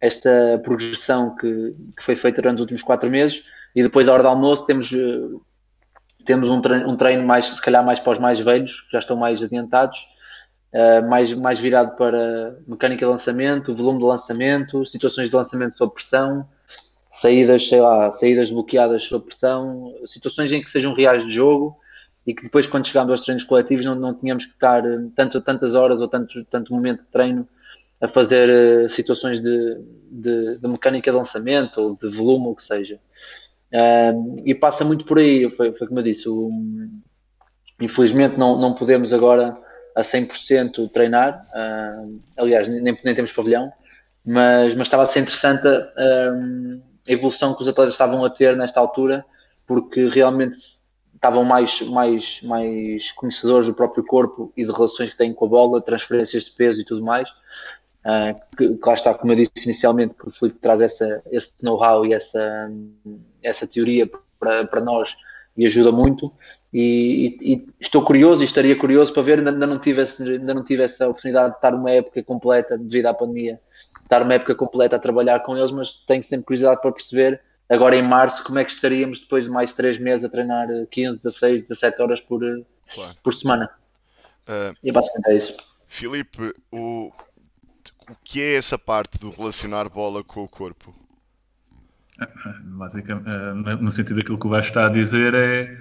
esta 0.00 0.60
progressão 0.62 1.34
que, 1.34 1.74
que, 1.96 2.02
foi 2.02 2.14
feita 2.16 2.40
durante 2.40 2.56
os 2.56 2.60
últimos 2.62 2.82
quatro 2.82 3.10
meses 3.10 3.42
e 3.74 3.82
depois 3.82 4.08
à 4.08 4.12
hora 4.12 4.22
do 4.22 4.28
almoço 4.28 4.64
temos, 4.64 4.92
eh, 4.92 5.38
temos 6.24 6.48
um, 6.48 6.60
treino, 6.60 6.88
um 6.88 6.96
treino 6.96 7.26
mais, 7.26 7.46
se 7.46 7.60
calhar 7.60 7.84
mais 7.84 7.98
para 7.98 8.12
os 8.12 8.18
mais 8.18 8.38
velhos, 8.38 8.80
que 8.82 8.92
já 8.92 9.00
estão 9.00 9.16
mais 9.16 9.42
adiantados, 9.42 9.98
uh, 10.76 11.08
mais, 11.08 11.32
mais 11.32 11.58
virado 11.58 11.96
para 11.96 12.58
mecânica 12.66 13.06
de 13.06 13.10
lançamento, 13.10 13.74
volume 13.74 13.98
de 13.98 14.04
lançamento, 14.04 14.84
situações 14.84 15.30
de 15.30 15.34
lançamento 15.34 15.78
sob 15.78 15.94
pressão, 15.94 16.46
saídas, 17.20 17.68
sei 17.68 17.80
lá, 17.80 18.12
saídas 18.12 18.50
bloqueadas 18.50 19.04
sob 19.04 19.24
pressão, 19.24 19.94
situações 20.06 20.52
em 20.52 20.62
que 20.62 20.70
sejam 20.70 20.94
reais 20.94 21.24
de 21.24 21.30
jogo 21.30 21.76
e 22.26 22.34
que 22.34 22.42
depois, 22.42 22.66
quando 22.66 22.86
chegámos 22.86 23.12
aos 23.12 23.20
treinos 23.22 23.44
coletivos, 23.44 23.86
não, 23.86 23.94
não 23.94 24.14
tínhamos 24.14 24.44
que 24.44 24.52
estar 24.52 24.84
eh, 24.84 24.98
tanto, 25.14 25.40
tantas 25.40 25.74
horas 25.74 26.00
ou 26.00 26.08
tanto, 26.08 26.44
tanto 26.46 26.74
momento 26.74 27.02
de 27.02 27.08
treino 27.08 27.48
a 28.00 28.08
fazer 28.08 28.84
uh, 28.84 28.88
situações 28.90 29.40
de, 29.40 29.80
de, 30.10 30.58
de, 30.58 30.68
mecânica 30.68 31.10
de 31.10 31.16
lançamento 31.16 31.80
ou 31.80 31.96
de 31.96 32.08
volume, 32.14 32.48
o 32.48 32.54
que 32.54 32.64
seja. 32.64 32.98
Uh, 33.72 34.42
e 34.44 34.54
passa 34.54 34.84
muito 34.84 35.04
por 35.06 35.18
aí, 35.18 35.48
foi, 35.56 35.72
foi 35.72 35.86
como 35.86 36.00
eu 36.00 36.04
disse, 36.04 36.28
o, 36.28 36.50
infelizmente 37.80 38.36
não, 38.36 38.58
não 38.60 38.74
podemos 38.74 39.12
agora 39.12 39.56
a 39.96 40.02
100% 40.02 40.90
treinar, 40.92 41.42
uh, 41.54 42.20
aliás, 42.36 42.68
nem, 42.68 42.96
nem 43.02 43.14
temos 43.14 43.32
pavilhão, 43.32 43.72
mas, 44.24 44.74
mas 44.74 44.86
estava 44.86 45.04
a 45.04 45.06
ser 45.06 45.20
interessante 45.20 45.66
a 45.66 46.32
evolução 47.06 47.54
que 47.54 47.62
os 47.62 47.68
atletas 47.68 47.94
estavam 47.94 48.24
a 48.24 48.28
ter 48.28 48.56
nesta 48.56 48.78
altura, 48.78 49.24
porque 49.66 50.06
realmente 50.08 50.58
estavam 51.14 51.44
mais, 51.44 51.80
mais, 51.80 52.40
mais 52.42 53.10
conhecedores 53.12 53.66
do 53.66 53.74
próprio 53.74 54.04
corpo 54.04 54.52
e 54.56 54.64
de 54.64 54.72
relações 54.72 55.10
que 55.10 55.16
têm 55.16 55.32
com 55.32 55.46
a 55.46 55.48
bola, 55.48 55.80
transferências 55.80 56.44
de 56.44 56.50
peso 56.50 56.80
e 56.80 56.84
tudo 56.84 57.02
mais. 57.02 57.28
Uh, 58.04 58.38
que, 58.56 58.76
que, 58.76 58.88
lá 58.88 58.94
está, 58.94 59.14
como 59.14 59.32
eu 59.32 59.36
disse 59.36 59.68
inicialmente, 59.68 60.14
que 60.14 60.28
o 60.28 60.30
Felipe 60.30 60.58
traz 60.60 60.80
essa, 60.80 61.22
esse 61.32 61.52
know-how 61.62 62.04
e 62.04 62.12
essa, 62.12 62.70
essa 63.42 63.66
teoria 63.66 64.08
para, 64.38 64.64
para 64.66 64.80
nós 64.80 65.16
e 65.56 65.66
ajuda 65.66 65.90
muito. 65.90 66.32
E, 66.78 67.38
e, 67.40 67.54
e, 67.54 67.68
estou 67.80 68.04
curioso 68.04 68.42
e 68.42 68.44
estaria 68.44 68.76
curioso 68.76 69.10
para 69.10 69.22
ver, 69.22 69.38
ainda 69.38 69.66
não, 69.66 69.78
tive 69.78 70.02
esse, 70.02 70.22
ainda 70.22 70.52
não 70.52 70.62
tive 70.62 70.82
essa 70.82 71.08
oportunidade 71.08 71.52
de 71.52 71.56
estar 71.56 71.72
uma 71.72 71.90
época 71.90 72.22
completa, 72.22 72.76
devido 72.76 73.06
à 73.06 73.14
pandemia, 73.14 73.58
estar 74.02 74.20
uma 74.20 74.34
época 74.34 74.54
completa 74.54 74.96
a 74.96 74.98
trabalhar 74.98 75.40
com 75.40 75.56
eles, 75.56 75.70
mas 75.70 76.04
tenho 76.06 76.22
sempre 76.22 76.44
curiosidade 76.44 76.82
para 76.82 76.92
perceber 76.92 77.40
agora 77.66 77.96
em 77.96 78.02
março 78.02 78.44
como 78.44 78.58
é 78.58 78.64
que 78.64 78.72
estaríamos 78.72 79.20
depois 79.20 79.44
de 79.44 79.50
mais 79.50 79.72
três 79.72 79.96
meses 79.98 80.22
a 80.22 80.28
treinar 80.28 80.68
15, 80.90 81.18
16, 81.22 81.62
17 81.62 82.02
horas 82.02 82.20
por, 82.20 82.42
claro. 82.94 83.16
por 83.22 83.32
semana. 83.32 83.70
Uh, 84.46 84.76
e 84.84 84.92
basicamente 84.92 85.30
é 85.30 85.34
isso. 85.34 85.56
Filipe, 85.88 86.54
o, 86.70 87.10
o 88.10 88.14
que 88.22 88.42
é 88.42 88.54
essa 88.54 88.78
parte 88.78 89.18
do 89.18 89.30
relacionar 89.30 89.88
bola 89.88 90.22
com 90.22 90.44
o 90.44 90.48
corpo? 90.48 90.94
Basicamente, 92.64 93.30
eh, 93.30 93.76
no 93.80 93.90
sentido 93.90 94.16
daquilo 94.16 94.38
que 94.38 94.46
o 94.46 94.50
Vasco 94.50 94.68
está 94.68 94.86
a 94.86 94.90
dizer 94.90 95.32
é 95.34 95.78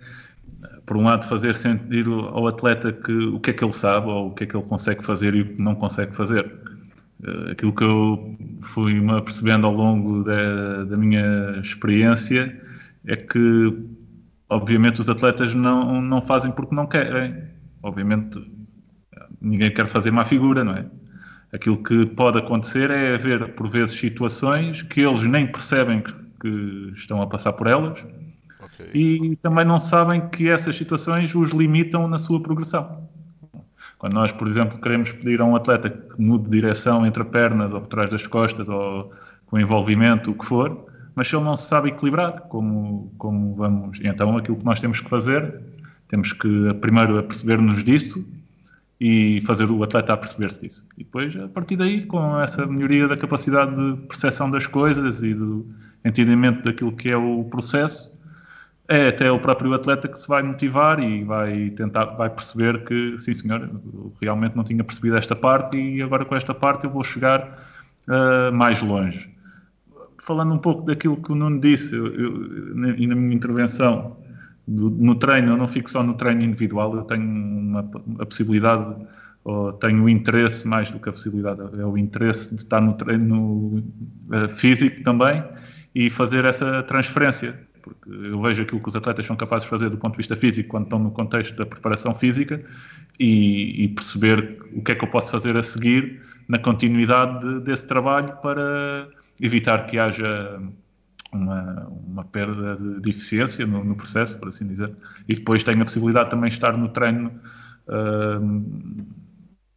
por 0.85 0.97
um 0.97 1.03
lado 1.03 1.25
fazer 1.27 1.53
sentir 1.55 2.05
ao 2.07 2.47
atleta 2.47 2.93
que 2.93 3.11
o 3.11 3.39
que 3.39 3.51
é 3.51 3.53
que 3.53 3.63
ele 3.63 3.71
sabe 3.71 4.07
ou 4.09 4.27
o 4.27 4.33
que 4.33 4.43
é 4.43 4.47
que 4.47 4.55
ele 4.55 4.65
consegue 4.65 5.03
fazer 5.03 5.33
e 5.35 5.41
o 5.41 5.55
que 5.55 5.61
não 5.61 5.75
consegue 5.75 6.15
fazer. 6.15 6.45
Eh, 7.23 7.51
aquilo 7.51 7.73
que 7.73 7.83
eu 7.83 8.37
fui 8.61 8.99
me 8.99 9.13
apercebendo 9.13 9.67
ao 9.67 9.73
longo 9.73 10.23
da, 10.23 10.83
da 10.85 10.97
minha 10.97 11.59
experiência 11.61 12.61
é 13.07 13.15
que 13.15 13.73
obviamente 14.49 15.01
os 15.01 15.09
atletas 15.09 15.53
não, 15.53 16.01
não 16.01 16.21
fazem 16.21 16.51
porque 16.51 16.75
não 16.75 16.87
querem. 16.87 17.35
Obviamente 17.81 18.39
ninguém 19.41 19.71
quer 19.71 19.85
fazer 19.85 20.11
má 20.11 20.25
figura, 20.25 20.63
não 20.63 20.73
é? 20.73 20.85
Aquilo 21.53 21.81
que 21.81 22.05
pode 22.11 22.37
acontecer 22.37 22.89
é 22.89 23.15
haver, 23.15 23.53
por 23.55 23.69
vezes, 23.69 23.97
situações 23.97 24.81
que 24.81 25.01
eles 25.01 25.23
nem 25.23 25.47
percebem 25.47 26.01
que, 26.01 26.13
que 26.41 26.91
estão 26.95 27.21
a 27.21 27.27
passar 27.27 27.53
por 27.53 27.67
elas 27.67 28.03
okay. 28.79 28.91
e 28.93 29.35
também 29.37 29.65
não 29.65 29.79
sabem 29.79 30.27
que 30.29 30.49
essas 30.49 30.75
situações 30.75 31.33
os 31.33 31.49
limitam 31.51 32.07
na 32.07 32.17
sua 32.17 32.41
progressão. 32.41 33.07
Quando 33.97 34.13
nós, 34.13 34.31
por 34.31 34.47
exemplo, 34.47 34.79
queremos 34.79 35.11
pedir 35.11 35.41
a 35.41 35.45
um 35.45 35.55
atleta 35.55 35.89
que 35.89 36.21
mude 36.21 36.45
de 36.45 36.51
direção 36.51 37.05
entre 37.05 37.23
pernas 37.23 37.73
ou 37.73 37.81
por 37.81 37.87
trás 37.87 38.09
das 38.09 38.27
costas 38.27 38.69
ou 38.69 39.11
com 39.47 39.59
envolvimento, 39.59 40.31
o 40.31 40.33
que 40.35 40.45
for, 40.45 40.85
mas 41.15 41.27
se 41.27 41.35
ele 41.35 41.45
não 41.45 41.55
se 41.55 41.67
sabe 41.67 41.89
equilibrar, 41.89 42.41
como, 42.49 43.11
como 43.17 43.55
vamos. 43.55 43.99
Então, 44.03 44.37
aquilo 44.37 44.57
que 44.57 44.65
nós 44.65 44.79
temos 44.79 44.99
que 44.99 45.09
fazer, 45.09 45.61
temos 46.07 46.33
que 46.33 46.73
primeiro 46.81 47.23
perceber-nos 47.23 47.83
disso 47.83 48.25
e 48.99 49.41
fazer 49.41 49.69
o 49.71 49.83
atleta 49.83 50.13
a 50.13 50.17
perceber-se 50.17 50.61
disso. 50.61 50.85
E 50.97 51.03
depois, 51.03 51.35
a 51.35 51.47
partir 51.47 51.75
daí, 51.75 52.05
com 52.05 52.39
essa 52.39 52.65
melhoria 52.65 53.07
da 53.07 53.17
capacidade 53.17 53.75
de 53.75 54.01
percepção 54.07 54.51
das 54.51 54.67
coisas 54.67 55.23
e 55.23 55.33
do 55.33 55.65
entendimento 56.03 56.63
daquilo 56.63 56.91
que 56.91 57.09
é 57.09 57.17
o 57.17 57.43
processo, 57.45 58.14
é 58.87 59.07
até 59.07 59.31
o 59.31 59.39
próprio 59.39 59.73
atleta 59.73 60.07
que 60.07 60.19
se 60.19 60.27
vai 60.27 60.43
motivar 60.43 60.99
e 60.99 61.23
vai 61.23 61.69
tentar, 61.71 62.05
vai 62.05 62.29
perceber 62.29 62.83
que, 62.83 63.17
sim 63.17 63.33
senhor, 63.33 63.69
realmente 64.21 64.55
não 64.55 64.63
tinha 64.63 64.83
percebido 64.83 65.17
esta 65.17 65.35
parte 65.35 65.77
e 65.77 66.01
agora 66.01 66.23
com 66.25 66.35
esta 66.35 66.53
parte 66.53 66.85
eu 66.85 66.91
vou 66.91 67.03
chegar 67.03 67.59
uh, 68.07 68.53
mais 68.53 68.81
longe. 68.81 69.33
Falando 70.19 70.53
um 70.53 70.59
pouco 70.59 70.83
daquilo 70.83 71.17
que 71.17 71.31
o 71.31 71.35
Nuno 71.35 71.59
disse 71.59 71.95
e 71.95 73.07
na 73.07 73.15
minha 73.15 73.35
intervenção, 73.35 74.17
do, 74.67 74.89
no 74.89 75.15
treino, 75.15 75.53
eu 75.53 75.57
não 75.57 75.67
fico 75.67 75.89
só 75.89 76.01
no 76.01 76.15
treino 76.15 76.41
individual, 76.41 76.95
eu 76.95 77.03
tenho 77.03 77.23
uma, 77.23 77.89
a 78.19 78.25
possibilidade, 78.25 78.95
ou 79.43 79.71
tenho 79.73 80.03
o 80.03 80.09
interesse, 80.09 80.67
mais 80.67 80.89
do 80.89 80.99
que 80.99 81.09
a 81.09 81.11
possibilidade, 81.11 81.61
é 81.79 81.85
o 81.85 81.97
interesse 81.97 82.49
de 82.49 82.61
estar 82.61 82.81
no 82.81 82.93
treino 82.93 83.83
uh, 84.31 84.49
físico 84.49 85.03
também 85.03 85.43
e 85.93 86.09
fazer 86.09 86.45
essa 86.45 86.81
transferência, 86.83 87.59
porque 87.85 88.09
eu 88.09 88.41
vejo 88.41 88.63
aquilo 88.63 88.81
que 88.81 88.89
os 88.89 88.95
atletas 88.95 89.27
são 89.27 89.35
capazes 89.35 89.65
de 89.65 89.69
fazer 89.69 89.91
do 89.91 89.97
ponto 89.97 90.13
de 90.13 90.17
vista 90.17 90.35
físico 90.35 90.69
quando 90.69 90.85
estão 90.85 90.97
no 90.97 91.11
contexto 91.11 91.55
da 91.55 91.67
preparação 91.67 92.15
física 92.15 92.59
e, 93.19 93.83
e 93.83 93.87
perceber 93.89 94.57
o 94.73 94.81
que 94.81 94.91
é 94.91 94.95
que 94.95 95.05
eu 95.05 95.09
posso 95.09 95.29
fazer 95.29 95.55
a 95.55 95.61
seguir 95.61 96.19
na 96.47 96.57
continuidade 96.57 97.47
de, 97.47 97.59
desse 97.61 97.85
trabalho 97.85 98.35
para 98.41 99.07
evitar 99.39 99.85
que 99.85 99.99
haja 99.99 100.59
uma, 101.31 101.87
uma 102.07 102.23
perda 102.23 102.75
de, 102.75 103.09
eficiência 103.09 103.67
no, 103.67 103.83
no, 103.83 103.95
processo, 103.95 104.39
por 104.39 104.47
assim 104.47 104.65
dizer. 104.65 104.91
E 105.27 105.35
depois 105.35 105.63
tenho 105.63 105.81
a 105.81 105.85
possibilidade 105.85 106.31
também 106.31 106.49
de 106.49 106.55
estar 106.55 106.75
no 106.75 106.89
treino 106.89 107.31
uh, 107.87 109.05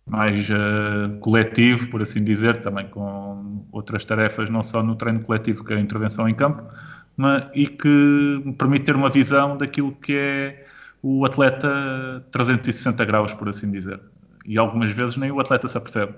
mais 0.06 0.48
uh, 0.48 1.18
coletivo, 1.20 1.88
por 1.88 2.00
assim 2.00 2.24
dizer, 2.24 2.62
também 2.62 2.88
com 2.88 3.66
outras 3.70 4.04
tarefas, 4.04 4.48
não 4.48 4.62
só 4.62 4.82
no 4.82 4.96
treino 4.96 5.20
coletivo, 5.20 5.64
que 5.64 5.72
é 5.72 5.76
a 5.76 5.80
intervenção 5.80 6.28
em 6.28 6.34
campo, 6.34 6.62
e 7.54 7.66
que 7.66 7.88
me 8.44 8.52
permite 8.52 8.84
ter 8.84 8.96
uma 8.96 9.10
visão 9.10 9.56
daquilo 9.56 9.92
que 9.92 10.14
é 10.14 10.66
o 11.02 11.24
atleta 11.24 12.24
360 12.30 13.04
graus, 13.04 13.34
por 13.34 13.48
assim 13.48 13.70
dizer. 13.70 14.00
E 14.46 14.58
algumas 14.58 14.90
vezes 14.90 15.16
nem 15.16 15.30
o 15.30 15.40
atleta 15.40 15.68
se 15.68 15.76
apercebe. 15.76 16.14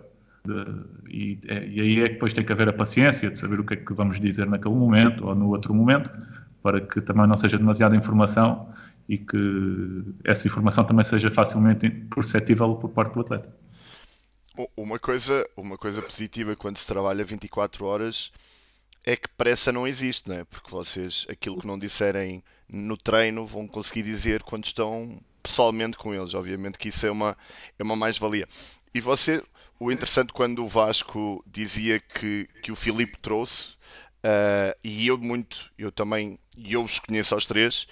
E, 1.08 1.38
e, 1.44 1.80
aí 1.80 2.00
é 2.00 2.06
que 2.06 2.14
depois 2.14 2.32
tem 2.32 2.44
que 2.44 2.52
haver 2.52 2.68
a 2.68 2.72
paciência 2.72 3.30
de 3.30 3.38
saber 3.38 3.60
o 3.60 3.64
que 3.64 3.74
é 3.74 3.76
que 3.76 3.92
vamos 3.92 4.18
dizer 4.18 4.46
naquele 4.46 4.74
momento 4.74 5.26
ou 5.26 5.34
no 5.34 5.48
outro 5.48 5.74
momento, 5.74 6.10
para 6.62 6.80
que 6.80 7.00
também 7.00 7.26
não 7.26 7.36
seja 7.36 7.58
demasiada 7.58 7.96
informação 7.96 8.72
e 9.08 9.18
que 9.18 10.04
essa 10.24 10.46
informação 10.46 10.84
também 10.84 11.04
seja 11.04 11.30
facilmente 11.30 11.90
perceptível 11.90 12.76
por 12.76 12.90
parte 12.90 13.14
do 13.14 13.20
atleta. 13.20 13.48
Uma 14.76 14.98
coisa, 14.98 15.48
uma 15.56 15.78
coisa 15.78 16.02
positiva 16.02 16.54
quando 16.54 16.76
se 16.76 16.86
trabalha 16.86 17.24
24 17.24 17.84
horas 17.86 18.30
é 19.04 19.16
que 19.16 19.28
pressa 19.28 19.72
não 19.72 19.86
existe, 19.86 20.28
não 20.28 20.36
é? 20.36 20.44
Porque 20.44 20.70
vocês, 20.70 21.26
aquilo 21.28 21.60
que 21.60 21.66
não 21.66 21.78
disserem 21.78 22.42
no 22.68 22.96
treino, 22.96 23.46
vão 23.46 23.66
conseguir 23.66 24.02
dizer 24.02 24.42
quando 24.42 24.64
estão 24.64 25.20
pessoalmente 25.42 25.96
com 25.96 26.14
eles. 26.14 26.34
Obviamente 26.34 26.78
que 26.78 26.88
isso 26.88 27.06
é 27.06 27.10
uma, 27.10 27.36
é 27.78 27.82
uma 27.82 27.96
mais-valia. 27.96 28.46
E 28.94 29.00
você, 29.00 29.42
o 29.78 29.90
interessante 29.90 30.32
quando 30.32 30.64
o 30.64 30.68
Vasco 30.68 31.42
dizia 31.46 31.98
que, 32.00 32.48
que 32.62 32.70
o 32.70 32.76
Filipe 32.76 33.18
trouxe, 33.18 33.70
uh, 34.24 34.76
e 34.84 35.06
eu 35.06 35.18
muito, 35.18 35.70
eu 35.78 35.90
também, 35.90 36.38
e 36.56 36.74
eu 36.74 36.82
os 36.82 36.98
conheço 36.98 37.34
aos 37.34 37.46
três, 37.46 37.86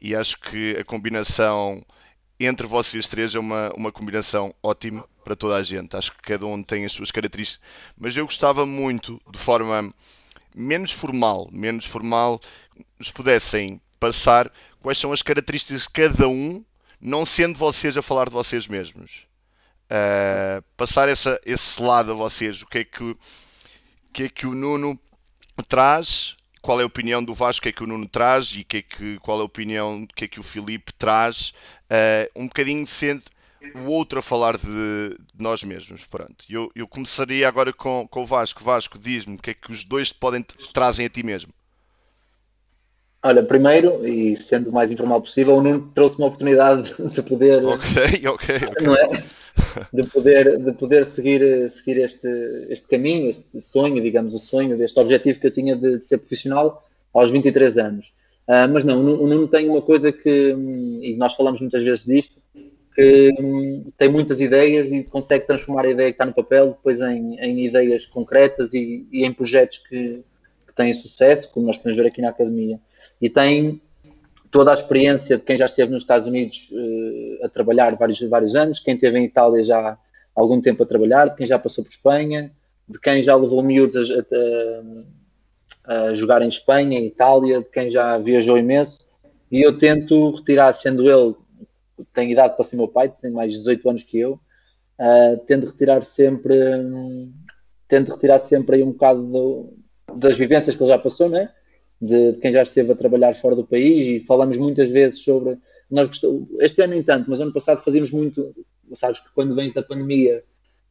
e 0.00 0.14
acho 0.14 0.40
que 0.40 0.76
a 0.78 0.84
combinação 0.84 1.84
entre 2.38 2.66
vocês 2.66 3.06
três 3.06 3.34
é 3.34 3.38
uma, 3.38 3.72
uma 3.76 3.92
combinação 3.92 4.54
ótima 4.62 5.08
para 5.22 5.36
toda 5.36 5.56
a 5.56 5.62
gente. 5.62 5.96
Acho 5.96 6.12
que 6.12 6.22
cada 6.22 6.46
um 6.46 6.62
tem 6.62 6.84
as 6.84 6.92
suas 6.92 7.10
características, 7.10 7.64
mas 7.96 8.16
eu 8.16 8.24
gostava 8.24 8.66
muito, 8.66 9.20
de 9.30 9.38
forma 9.38 9.94
menos 10.54 10.92
formal, 10.92 11.48
menos 11.52 11.84
formal, 11.84 12.40
nos 12.98 13.10
pudessem 13.10 13.80
passar 13.98 14.52
quais 14.80 14.98
são 14.98 15.12
as 15.12 15.22
características 15.22 15.82
de 15.82 15.90
cada 15.90 16.28
um, 16.28 16.64
não 17.00 17.26
sendo 17.26 17.58
vocês 17.58 17.96
a 17.96 18.02
falar 18.02 18.26
de 18.26 18.32
vocês 18.32 18.66
mesmos 18.66 19.26
uh, 19.84 20.62
passar 20.76 21.08
essa, 21.08 21.40
esse 21.44 21.80
lado 21.82 22.12
a 22.12 22.14
vocês. 22.14 22.62
O 22.62 22.66
que 22.66 22.78
é 22.78 22.84
que, 22.84 23.16
que 24.12 24.22
é 24.24 24.28
que 24.28 24.46
o 24.46 24.54
Nuno 24.54 24.98
traz? 25.68 26.36
Qual 26.60 26.80
é 26.80 26.82
a 26.82 26.86
opinião 26.86 27.22
do 27.22 27.34
Vasco? 27.34 27.60
O 27.60 27.62
que 27.62 27.68
é 27.68 27.72
que 27.72 27.84
o 27.84 27.86
Nuno 27.86 28.08
traz? 28.08 28.52
E 28.52 28.64
que 28.64 28.78
é 28.78 28.82
que, 28.82 29.18
qual 29.18 29.38
é 29.38 29.42
a 29.42 29.44
opinião 29.44 30.04
do 30.04 30.14
que 30.14 30.24
é 30.24 30.28
que 30.28 30.40
o 30.40 30.44
Filipe 30.44 30.92
traz? 30.94 31.52
Uh, 31.90 32.42
um 32.42 32.46
bocadinho 32.46 32.86
sendo 32.86 33.22
o 33.74 33.90
outro 33.90 34.18
a 34.18 34.22
falar 34.22 34.56
de, 34.56 35.16
nós 35.38 35.62
mesmos. 35.62 36.04
Pronto. 36.06 36.44
Eu, 36.48 36.70
eu 36.74 36.86
começaria 36.86 37.48
agora 37.48 37.72
com, 37.72 38.06
com 38.08 38.22
o 38.22 38.26
Vasco. 38.26 38.62
Vasco, 38.62 38.98
diz-me 38.98 39.36
o 39.36 39.38
que 39.38 39.50
é 39.50 39.54
que 39.54 39.70
os 39.70 39.84
dois 39.84 40.08
te 40.08 40.18
podem 40.18 40.44
trazem 40.72 41.06
a 41.06 41.08
ti 41.08 41.24
mesmo. 41.24 41.52
Olha, 43.22 43.42
primeiro, 43.42 44.06
e 44.06 44.36
sendo 44.48 44.68
o 44.68 44.72
mais 44.72 44.92
informal 44.92 45.22
possível, 45.22 45.56
o 45.56 45.62
Nuno 45.62 45.90
trouxe 45.94 46.18
uma 46.18 46.26
oportunidade 46.26 46.94
de 47.10 47.22
poder. 47.22 47.64
Ok, 47.64 48.26
ok. 48.26 48.56
okay. 48.68 48.86
Não 48.86 48.94
é? 48.94 49.24
de 49.92 50.02
poder, 50.04 50.58
de 50.58 50.72
poder 50.72 51.06
seguir, 51.14 51.70
seguir 51.72 51.98
este, 51.98 52.28
este 52.68 52.86
caminho, 52.86 53.30
este 53.30 53.62
sonho, 53.70 54.02
digamos, 54.02 54.34
o 54.34 54.38
sonho, 54.38 54.76
deste 54.76 54.98
objetivo 54.98 55.40
que 55.40 55.46
eu 55.46 55.50
tinha 55.50 55.76
de, 55.76 55.98
de 55.98 56.08
ser 56.08 56.18
profissional 56.18 56.86
aos 57.12 57.30
23 57.30 57.78
anos. 57.78 58.06
Uh, 58.46 58.68
mas 58.70 58.84
não, 58.84 59.00
o 59.00 59.26
Nuno 59.26 59.48
tem 59.48 59.68
uma 59.68 59.80
coisa 59.80 60.12
que, 60.12 60.54
e 61.00 61.16
nós 61.16 61.34
falamos 61.34 61.60
muitas 61.60 61.82
vezes 61.82 62.04
disto, 62.04 62.34
que 62.94 63.34
um, 63.40 63.90
tem 63.98 64.08
muitas 64.08 64.40
ideias 64.40 64.86
e 64.86 65.02
consegue 65.02 65.46
transformar 65.46 65.84
a 65.84 65.90
ideia 65.90 66.10
que 66.10 66.14
está 66.14 66.24
no 66.24 66.32
papel 66.32 66.68
depois 66.68 67.00
em, 67.00 67.38
em 67.40 67.66
ideias 67.66 68.06
concretas 68.06 68.72
e, 68.72 69.06
e 69.10 69.24
em 69.24 69.32
projetos 69.32 69.78
que, 69.88 70.22
que, 70.66 70.74
têm 70.76 70.94
sucesso, 70.94 71.50
como 71.52 71.66
nós 71.66 71.76
podemos 71.76 72.00
ver 72.00 72.08
aqui 72.08 72.22
na 72.22 72.28
academia. 72.28 72.78
E 73.20 73.28
tem 73.28 73.80
toda 74.50 74.70
a 74.70 74.74
experiência 74.74 75.36
de 75.36 75.42
quem 75.42 75.56
já 75.56 75.66
esteve 75.66 75.90
nos 75.90 76.02
Estados 76.02 76.28
Unidos 76.28 76.68
uh, 76.70 77.44
a 77.44 77.48
trabalhar 77.48 77.96
vários, 77.96 78.20
vários 78.20 78.54
anos, 78.54 78.78
quem 78.78 78.94
esteve 78.94 79.18
em 79.18 79.24
Itália 79.24 79.64
já 79.64 79.80
há 79.80 79.98
algum 80.32 80.60
tempo 80.60 80.84
a 80.84 80.86
trabalhar, 80.86 81.30
de 81.30 81.36
quem 81.36 81.48
já 81.48 81.58
passou 81.58 81.82
por 81.82 81.90
Espanha, 81.90 82.52
de 82.88 83.00
quem 83.00 83.24
já 83.24 83.34
levou 83.34 83.60
miúdos 83.60 84.08
a, 84.08 85.92
a, 85.92 86.10
a, 86.10 86.14
jogar 86.14 86.42
em 86.42 86.48
Espanha, 86.48 86.96
em 86.96 87.06
Itália, 87.06 87.58
de 87.58 87.68
quem 87.70 87.90
já 87.90 88.16
viajou 88.18 88.56
imenso. 88.56 89.00
E 89.50 89.60
eu 89.60 89.76
tento 89.76 90.30
retirar, 90.36 90.74
sendo 90.74 91.10
ele, 91.10 91.34
tem 92.12 92.32
idade 92.32 92.56
para 92.56 92.64
ser 92.64 92.76
meu 92.76 92.88
pai, 92.88 93.12
tem 93.20 93.30
mais 93.30 93.52
de 93.52 93.58
18 93.58 93.90
anos 93.90 94.02
que 94.02 94.18
eu, 94.18 94.40
uh, 94.98 95.38
tento 95.46 95.66
retirar 95.66 96.04
sempre, 96.04 96.54
um, 96.76 97.32
tento 97.88 98.12
retirar 98.12 98.40
sempre 98.40 98.76
aí 98.76 98.82
um 98.82 98.92
bocado 98.92 99.22
do, 99.22 99.76
das 100.16 100.36
vivências 100.36 100.74
que 100.74 100.82
ele 100.82 100.90
já 100.90 100.98
passou, 100.98 101.28
não 101.28 101.38
é? 101.38 101.52
de, 102.00 102.32
de, 102.32 102.38
quem 102.38 102.52
já 102.52 102.62
esteve 102.62 102.92
a 102.92 102.96
trabalhar 102.96 103.34
fora 103.40 103.56
do 103.56 103.66
país 103.66 104.22
e 104.22 104.26
falamos 104.26 104.56
muitas 104.56 104.90
vezes 104.90 105.20
sobre 105.20 105.58
nós, 105.90 106.10
este 106.60 106.82
ano 106.82 106.94
nem 106.94 107.02
tanto, 107.02 107.30
mas 107.30 107.40
ano 107.40 107.52
passado 107.52 107.82
fazíamos 107.84 108.10
muito, 108.10 108.54
sabes 108.96 109.20
que 109.20 109.28
quando 109.34 109.54
vens 109.54 109.72
da 109.72 109.82
pandemia, 109.82 110.42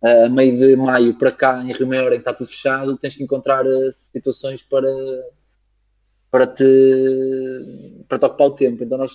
a 0.01 0.27
meio 0.27 0.57
de 0.57 0.75
maio 0.75 1.13
para 1.17 1.31
cá, 1.31 1.63
em 1.63 1.71
Rio 1.71 1.87
Maior, 1.87 2.11
em 2.11 2.15
que 2.15 2.21
está 2.21 2.33
tudo 2.33 2.49
fechado, 2.49 2.97
tens 2.97 3.15
que 3.15 3.23
encontrar 3.23 3.65
uh, 3.65 3.93
situações 4.11 4.61
para, 4.61 4.89
para, 6.29 6.45
te, 6.45 8.03
para 8.07 8.19
te 8.19 8.25
ocupar 8.25 8.47
o 8.47 8.51
tempo. 8.51 8.83
Então 8.83 8.97
nós 8.97 9.13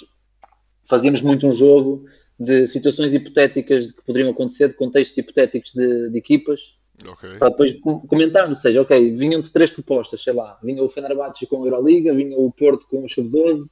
fazíamos 0.88 1.20
muito 1.20 1.46
um 1.46 1.52
jogo 1.52 2.04
de 2.38 2.66
situações 2.68 3.12
hipotéticas 3.12 3.92
que 3.92 4.02
poderiam 4.04 4.30
acontecer, 4.30 4.68
de 4.68 4.74
contextos 4.74 5.18
hipotéticos 5.18 5.72
de, 5.72 6.10
de 6.10 6.18
equipas, 6.18 6.60
Ok. 7.08 7.28
para 7.38 7.48
depois 7.50 7.72
com- 7.80 8.00
comentarmos, 8.00 8.58
ou 8.58 8.62
seja, 8.62 8.82
ok, 8.82 9.16
vinham 9.16 9.40
de 9.40 9.50
três 9.52 9.70
propostas, 9.70 10.22
sei 10.22 10.32
lá, 10.32 10.58
vinha 10.62 10.82
o 10.82 10.88
Fenerbahçe 10.88 11.46
com 11.46 11.62
a 11.62 11.66
Euroliga, 11.66 12.14
vinha 12.14 12.36
o 12.36 12.50
Porto 12.52 12.86
com 12.88 13.04
o 13.04 13.08
Sub-12 13.08 13.64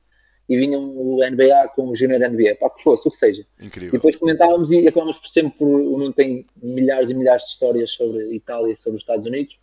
e 0.49 0.57
vinha 0.57 0.79
o 0.79 1.19
NBA 1.29 1.69
com 1.75 1.89
o 1.89 1.97
Junior 1.97 2.21
NBA, 2.21 2.55
para 2.57 2.71
que 2.71 2.83
fosse, 2.83 3.09
o 3.09 3.11
que 3.11 3.17
seja. 3.19 3.45
E 3.61 3.67
Incrível. 3.67 3.93
depois 3.93 4.15
comentávamos 4.15 4.71
e 4.71 4.87
acabámos 4.87 5.17
por 5.19 5.29
sempre 5.29 5.59
por. 5.59 5.67
O 5.67 5.99
Nuno 5.99 6.13
tem 6.13 6.47
milhares 6.63 7.11
e 7.11 7.15
milhares 7.15 7.43
de 7.43 7.49
histórias 7.51 7.91
sobre 7.91 8.33
Itália 8.33 8.73
e 8.73 8.77
sobre 8.77 8.97
os 8.99 9.03
Estados 9.03 9.27
Unidos 9.27 9.57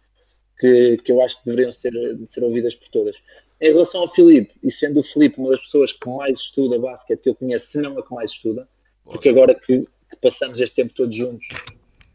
que, 0.60 0.98
que 0.98 1.12
eu 1.12 1.22
acho 1.22 1.38
que 1.40 1.46
deveriam 1.50 1.72
ser, 1.74 1.92
ser 2.28 2.44
ouvidas 2.44 2.76
por 2.76 2.90
todas. 2.90 3.16
Em 3.64 3.72
relação 3.72 4.02
ao 4.02 4.14
Filipe, 4.14 4.54
e 4.62 4.70
sendo 4.70 5.00
o 5.00 5.04
Filipe 5.04 5.40
uma 5.40 5.52
das 5.52 5.62
pessoas 5.62 5.94
que 5.94 6.10
mais 6.10 6.38
estuda 6.38 6.78
basquete 6.78 7.22
que 7.22 7.30
eu 7.30 7.36
conheço, 7.36 7.68
se 7.68 7.78
não 7.78 7.98
a 7.98 8.06
que 8.06 8.14
mais 8.14 8.32
estuda, 8.32 8.68
porque 9.06 9.30
agora 9.30 9.56
que, 9.56 9.88
que 10.10 10.16
passamos 10.22 10.60
este 10.60 10.76
tempo 10.76 10.94
todos 10.94 11.16
juntos, 11.16 11.48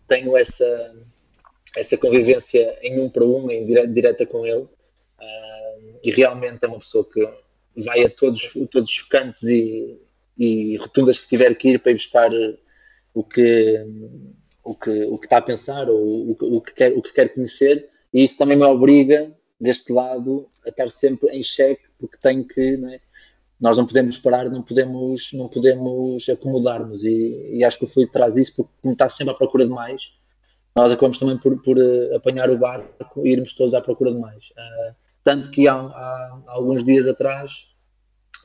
tenho 0.06 0.37
essa, 0.37 0.94
essa 1.74 1.96
convivência 1.96 2.78
em 2.82 3.00
um 3.00 3.08
para 3.08 3.24
um, 3.24 3.50
em 3.50 3.64
dire- 3.64 3.87
direta 3.87 4.26
com 4.26 4.44
ele, 4.46 4.66
ah, 5.18 5.76
e 6.04 6.11
realmente 6.11 6.62
é 6.62 6.68
uma 6.68 6.80
pessoa 6.80 7.08
que 7.11 7.26
vai 7.82 8.04
a 8.04 8.11
todos, 8.11 8.52
todos 8.70 8.90
os 8.90 9.02
cantos 9.04 9.42
e, 9.42 9.98
e 10.37 10.76
rotundas 10.76 11.18
que 11.18 11.28
tiver 11.30 11.54
que 11.54 11.70
ir 11.70 11.78
para 11.78 11.92
ir 11.92 11.94
buscar 11.94 12.30
o 13.14 13.24
que, 13.24 13.87
o 14.62 14.74
que, 14.74 15.04
o 15.04 15.16
que 15.16 15.24
está 15.24 15.38
a 15.38 15.42
pensar 15.42 15.88
ou 15.88 15.98
o, 15.98 16.56
o, 16.56 16.61
que 16.61 16.74
quer, 16.74 16.92
o 16.92 17.00
que 17.00 17.14
quer 17.14 17.32
conhecer, 17.32 17.88
e 18.12 18.24
isso 18.24 18.37
também 18.37 18.58
me 18.58 18.64
obriga, 18.64 19.32
deste 19.61 19.92
lado, 19.92 20.49
a 20.64 20.68
estar 20.68 20.90
sempre 20.90 21.31
em 21.31 21.42
xeque, 21.42 21.85
porque 21.99 22.16
tenho 22.23 22.44
que, 22.44 22.77
não 22.77 22.90
é? 22.90 23.01
nós 23.61 23.77
não 23.77 23.87
podemos 23.87 24.16
parar, 24.18 24.49
não 24.49 24.62
podemos, 24.62 25.33
não 25.33 25.49
podemos 25.49 26.29
acomodar-nos, 26.29 27.03
e, 27.03 27.57
e 27.59 27.64
acho 27.64 27.79
que 27.79 27.85
o 27.85 27.88
Filipe 27.88 28.12
traz 28.12 28.37
isso, 28.37 28.55
porque 28.55 28.73
como 28.81 28.92
está 28.92 29.09
sempre 29.09 29.35
à 29.35 29.37
procura 29.37 29.64
de 29.64 29.71
mais, 29.71 30.01
nós 30.77 30.92
acabamos 30.92 31.18
também 31.18 31.37
por, 31.38 31.61
por 31.62 31.77
eh, 31.77 32.14
apanhar 32.14 32.49
o 32.51 32.59
barco 32.59 33.27
e 33.27 33.33
irmos 33.33 33.53
todos 33.55 33.75
à 33.75 33.81
procura 33.81 34.12
de 34.12 34.18
mais. 34.18 34.44
Ah, 34.57 34.94
tanto 35.25 35.51
que 35.51 35.66
há, 35.66 35.75
há 35.75 36.42
alguns 36.47 36.85
dias 36.85 37.07
atrás 37.09 37.51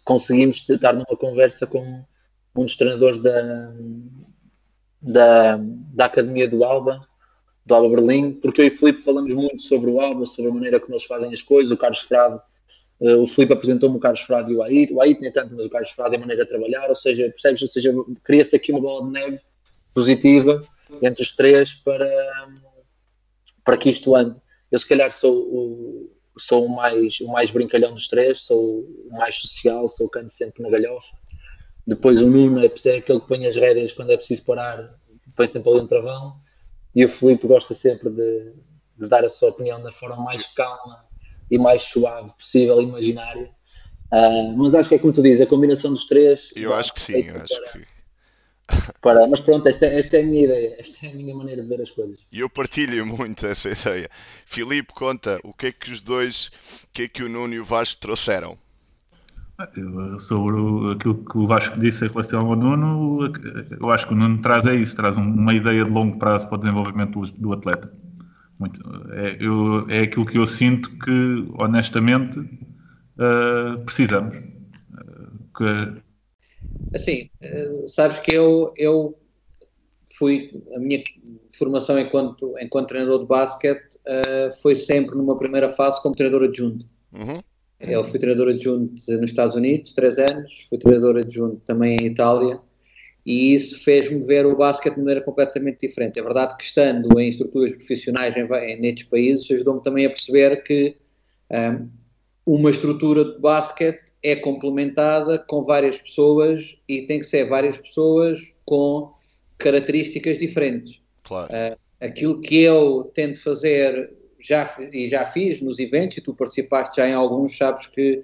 conseguimos 0.03 0.65
estar 0.67 0.93
numa 0.93 1.05
conversa 1.05 1.67
com 1.67 2.03
um 2.55 2.65
dos 2.65 2.75
treinadores 2.75 3.21
da, 3.21 3.71
da, 4.99 5.59
da 5.93 6.05
Academia 6.05 6.49
do 6.49 6.63
Alba, 6.63 7.07
do 7.65 7.75
Alba 7.75 7.95
Berlim, 7.95 8.33
porque 8.33 8.61
eu 8.61 8.65
e 8.65 8.69
o 8.69 8.77
Filipe 8.77 9.01
falamos 9.03 9.33
muito 9.33 9.61
sobre 9.63 9.89
o 9.89 10.01
Alba, 10.01 10.25
sobre 10.25 10.51
a 10.51 10.53
maneira 10.53 10.79
como 10.79 10.95
eles 10.95 11.05
fazem 11.05 11.33
as 11.33 11.41
coisas, 11.41 11.71
o 11.71 11.77
Carlos 11.77 11.99
Frado, 11.99 12.41
eh, 13.01 13.15
o 13.15 13.27
Filipe 13.27 13.53
apresentou-me 13.53 13.97
o 13.97 13.99
Carlos 13.99 14.21
Frado 14.21 14.51
e 14.51 14.55
o 14.55 14.63
Ait, 14.63 14.93
o 14.93 15.01
Ait 15.01 15.19
nem 15.21 15.31
tanto, 15.31 15.55
mas 15.55 15.65
o 15.65 15.69
Carlos 15.69 15.91
Frado 15.91 16.13
é 16.13 16.17
a 16.17 16.19
maneira 16.19 16.43
de 16.43 16.49
trabalhar, 16.49 16.89
ou 16.89 16.95
seja, 16.95 17.29
percebes, 17.29 17.61
ou 17.61 17.69
seja, 17.69 17.93
cria-se 18.23 18.55
aqui 18.55 18.71
uma 18.71 18.81
bola 18.81 19.05
de 19.05 19.11
neve 19.11 19.39
positiva 19.93 20.61
entre 21.01 21.23
os 21.23 21.35
três 21.35 21.73
para, 21.73 22.09
para 23.63 23.77
que 23.77 23.89
isto 23.89 24.15
ande. 24.15 24.35
Eu 24.71 24.79
se 24.79 24.87
calhar 24.87 25.11
sou 25.13 25.33
o, 25.33 26.11
sou 26.37 26.65
o 26.65 26.75
mais, 26.75 27.19
o 27.21 27.27
mais 27.27 27.49
brincalhão 27.51 27.93
dos 27.93 28.07
três, 28.07 28.39
sou 28.39 28.81
o 28.81 29.09
mais 29.11 29.35
social, 29.35 29.87
sou 29.89 30.07
o 30.07 30.09
que 30.09 30.19
sempre 30.31 30.63
na 30.63 30.69
galhofa. 30.69 31.07
Depois 31.85 32.21
o 32.21 32.27
Nuno 32.27 32.59
é 32.59 32.65
é 32.65 32.97
aquele 32.97 33.19
que 33.19 33.27
põe 33.27 33.45
as 33.45 33.55
rédeas 33.55 33.91
quando 33.91 34.11
é 34.11 34.17
preciso 34.17 34.43
parar, 34.45 34.97
põe 35.35 35.47
sempre 35.47 35.69
ali 35.69 35.81
um 35.81 35.87
travão. 35.87 36.35
E 36.95 37.05
o 37.05 37.09
Filipe 37.09 37.47
gosta 37.47 37.73
sempre 37.73 38.09
de, 38.09 38.53
de 38.97 39.07
dar 39.07 39.25
a 39.25 39.29
sua 39.29 39.49
opinião 39.49 39.81
da 39.81 39.91
forma 39.91 40.17
mais 40.17 40.45
calma 40.53 41.05
e 41.49 41.57
mais 41.57 41.83
suave 41.83 42.31
possível, 42.37 42.81
imaginária. 42.81 43.49
Ah, 44.11 44.53
mas 44.55 44.75
acho 44.75 44.89
que 44.89 44.95
é 44.95 44.99
como 44.99 45.13
tu 45.13 45.21
dizes, 45.23 45.41
a 45.41 45.47
combinação 45.47 45.91
dos 45.91 46.05
três. 46.07 46.51
Eu 46.55 46.69
dá 46.69 46.77
acho 46.77 46.93
que 46.93 47.01
sim, 47.01 47.13
perfeito 47.13 47.37
eu 47.37 47.41
acho 47.43 47.61
para- 47.61 47.71
que. 47.71 47.85
para- 49.01 49.27
mas 49.27 49.39
pronto, 49.39 49.67
esta, 49.67 49.85
esta 49.85 50.17
é 50.17 50.21
a 50.21 50.23
minha 50.23 50.43
ideia, 50.45 50.75
esta 50.79 51.05
é 51.05 51.09
a 51.09 51.13
minha 51.13 51.35
maneira 51.35 51.61
de 51.61 51.67
ver 51.67 51.81
as 51.81 51.89
coisas. 51.89 52.19
E 52.31 52.39
eu 52.39 52.49
partilho 52.49 53.05
muito 53.05 53.45
essa 53.45 53.69
ideia. 53.69 54.09
Filipe, 54.45 54.93
conta, 54.93 55.39
o 55.43 55.53
que 55.53 55.67
é 55.67 55.71
que 55.71 55.91
os 55.91 56.01
dois, 56.01 56.47
o 56.83 56.87
que 56.93 57.03
é 57.03 57.07
que 57.07 57.23
o 57.23 57.29
Nuno 57.29 57.53
e 57.53 57.59
o 57.59 57.65
Vasco 57.65 57.99
trouxeram? 57.99 58.57
Sobre 60.19 60.55
o- 60.59 60.91
aquilo 60.91 61.23
que 61.23 61.37
o 61.37 61.45
Vasco 61.45 61.77
disse 61.77 62.05
em 62.05 62.09
relação 62.09 62.47
ao 62.49 62.55
Nuno, 62.55 63.31
eu 63.79 63.91
acho 63.91 64.07
que 64.07 64.13
o 64.13 64.17
Nuno 64.17 64.41
traz 64.41 64.65
é 64.65 64.73
isso, 64.73 64.95
traz 64.95 65.15
um- 65.17 65.21
uma 65.21 65.53
ideia 65.53 65.85
de 65.85 65.91
longo 65.91 66.17
prazo 66.17 66.47
para 66.47 66.55
o 66.55 66.59
desenvolvimento 66.59 67.19
do, 67.21 67.31
do 67.33 67.53
atleta. 67.53 67.93
Muito, 68.57 68.81
é, 69.11 69.37
eu- 69.39 69.87
é 69.89 70.01
aquilo 70.01 70.25
que 70.25 70.37
eu 70.39 70.47
sinto 70.47 70.89
que, 70.97 71.45
honestamente, 71.59 72.39
eh, 73.19 73.77
precisamos. 73.85 74.37
Eh, 74.37 74.41
que- 75.55 76.01
Assim, 76.95 77.29
eh, 77.41 77.83
sabes 77.87 78.19
que 78.19 78.33
eu, 78.33 78.71
eu 78.75 79.17
fui, 80.17 80.49
a 80.75 80.79
minha 80.79 81.03
formação 81.57 81.97
enquanto, 81.99 82.53
enquanto 82.59 82.89
treinador 82.89 83.19
de 83.19 83.27
basquete 83.27 83.99
eh, 84.05 84.49
foi 84.61 84.75
sempre 84.75 85.15
numa 85.15 85.37
primeira 85.37 85.69
fase 85.69 86.01
como 86.01 86.15
treinador 86.15 86.47
adjunto. 86.47 86.85
Uhum. 87.11 87.39
Eu 87.87 88.03
fui 88.03 88.19
treinador 88.19 88.49
adjunto 88.49 88.93
nos 88.93 89.29
Estados 89.29 89.55
Unidos, 89.55 89.91
três 89.91 90.17
anos, 90.17 90.65
fui 90.69 90.77
treinador 90.77 91.17
adjunto 91.17 91.61
também 91.65 91.97
em 91.97 92.05
Itália, 92.07 92.59
e 93.25 93.53
isso 93.53 93.83
fez-me 93.83 94.25
ver 94.25 94.45
o 94.45 94.55
basquete 94.55 94.95
de 94.95 94.99
maneira 94.99 95.21
completamente 95.21 95.87
diferente. 95.87 96.19
É 96.19 96.23
verdade 96.23 96.57
que 96.57 96.63
estando 96.63 97.19
em 97.19 97.29
estruturas 97.29 97.71
profissionais 97.73 98.35
em, 98.35 98.41
em 98.41 98.79
nestes 98.79 99.07
países, 99.09 99.49
ajudou-me 99.51 99.81
também 99.81 100.05
a 100.05 100.09
perceber 100.09 100.63
que 100.63 100.97
ahm, 101.49 101.87
uma 102.45 102.69
estrutura 102.69 103.23
de 103.23 103.39
basquete 103.39 104.11
é 104.21 104.35
complementada 104.35 105.39
com 105.39 105.63
várias 105.63 105.97
pessoas 105.97 106.77
e 106.87 107.03
tem 107.03 107.19
que 107.19 107.25
ser 107.25 107.47
várias 107.47 107.77
pessoas 107.77 108.39
com 108.65 109.13
características 109.57 110.37
diferentes 110.37 111.01
Claro. 111.23 111.53
aquilo 111.99 112.41
que 112.41 112.61
eu 112.61 113.11
tento 113.13 113.41
fazer 113.41 114.13
já, 114.47 114.75
e 114.91 115.09
já 115.09 115.25
fiz 115.25 115.61
nos 115.61 115.79
eventos, 115.79 116.17
e 116.17 116.21
tu 116.21 116.33
participaste 116.33 116.97
já 116.97 117.07
em 117.07 117.13
alguns, 117.13 117.57
sabes 117.57 117.87
que 117.87 118.23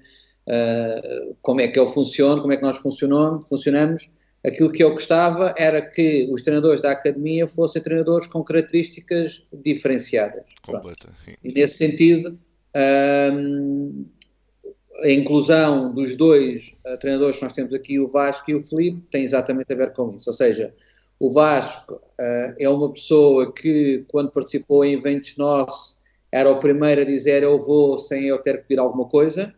ah, 0.50 1.32
como 1.42 1.60
é 1.60 1.68
que 1.68 1.78
eu 1.78 1.86
funciono, 1.86 2.40
como 2.40 2.52
é 2.52 2.56
que 2.56 2.62
nós 2.62 2.76
funcionamos, 2.78 3.48
funcionamos. 3.48 4.10
Aquilo 4.44 4.72
que 4.72 4.82
eu 4.82 4.90
gostava 4.90 5.54
era 5.56 5.82
que 5.82 6.28
os 6.32 6.42
treinadores 6.42 6.80
da 6.80 6.92
academia 6.92 7.46
fossem 7.46 7.82
treinadores 7.82 8.26
com 8.26 8.42
características 8.42 9.46
diferenciadas. 9.52 10.54
Completa. 10.64 11.10
sim. 11.24 11.34
E 11.44 11.52
nesse 11.52 11.76
sentido, 11.76 12.38
hum, 13.34 14.06
a 15.02 15.10
inclusão 15.10 15.92
dos 15.92 16.16
dois 16.16 16.74
uh, 16.86 16.98
treinadores 16.98 17.36
que 17.36 17.42
nós 17.42 17.52
temos 17.52 17.74
aqui, 17.74 18.00
o 18.00 18.08
Vasco 18.08 18.50
e 18.50 18.54
o 18.54 18.60
Felipe, 18.62 19.02
tem 19.10 19.24
exatamente 19.24 19.70
a 19.72 19.76
ver 19.76 19.92
com 19.92 20.08
isso. 20.08 20.30
Ou 20.30 20.34
seja, 20.34 20.72
o 21.18 21.30
Vasco 21.30 21.96
uh, 21.96 22.54
é 22.58 22.68
uma 22.68 22.90
pessoa 22.90 23.52
que, 23.52 24.06
quando 24.10 24.30
participou 24.30 24.86
em 24.86 24.94
eventos 24.94 25.36
nossos, 25.36 25.99
era 26.32 26.50
o 26.50 26.58
primeiro 26.58 27.00
a 27.00 27.04
dizer 27.04 27.42
eu 27.42 27.58
vou 27.58 27.98
sem 27.98 28.24
eu 28.24 28.38
ter 28.38 28.58
que 28.58 28.68
pedir 28.68 28.80
alguma 28.80 29.06
coisa. 29.06 29.54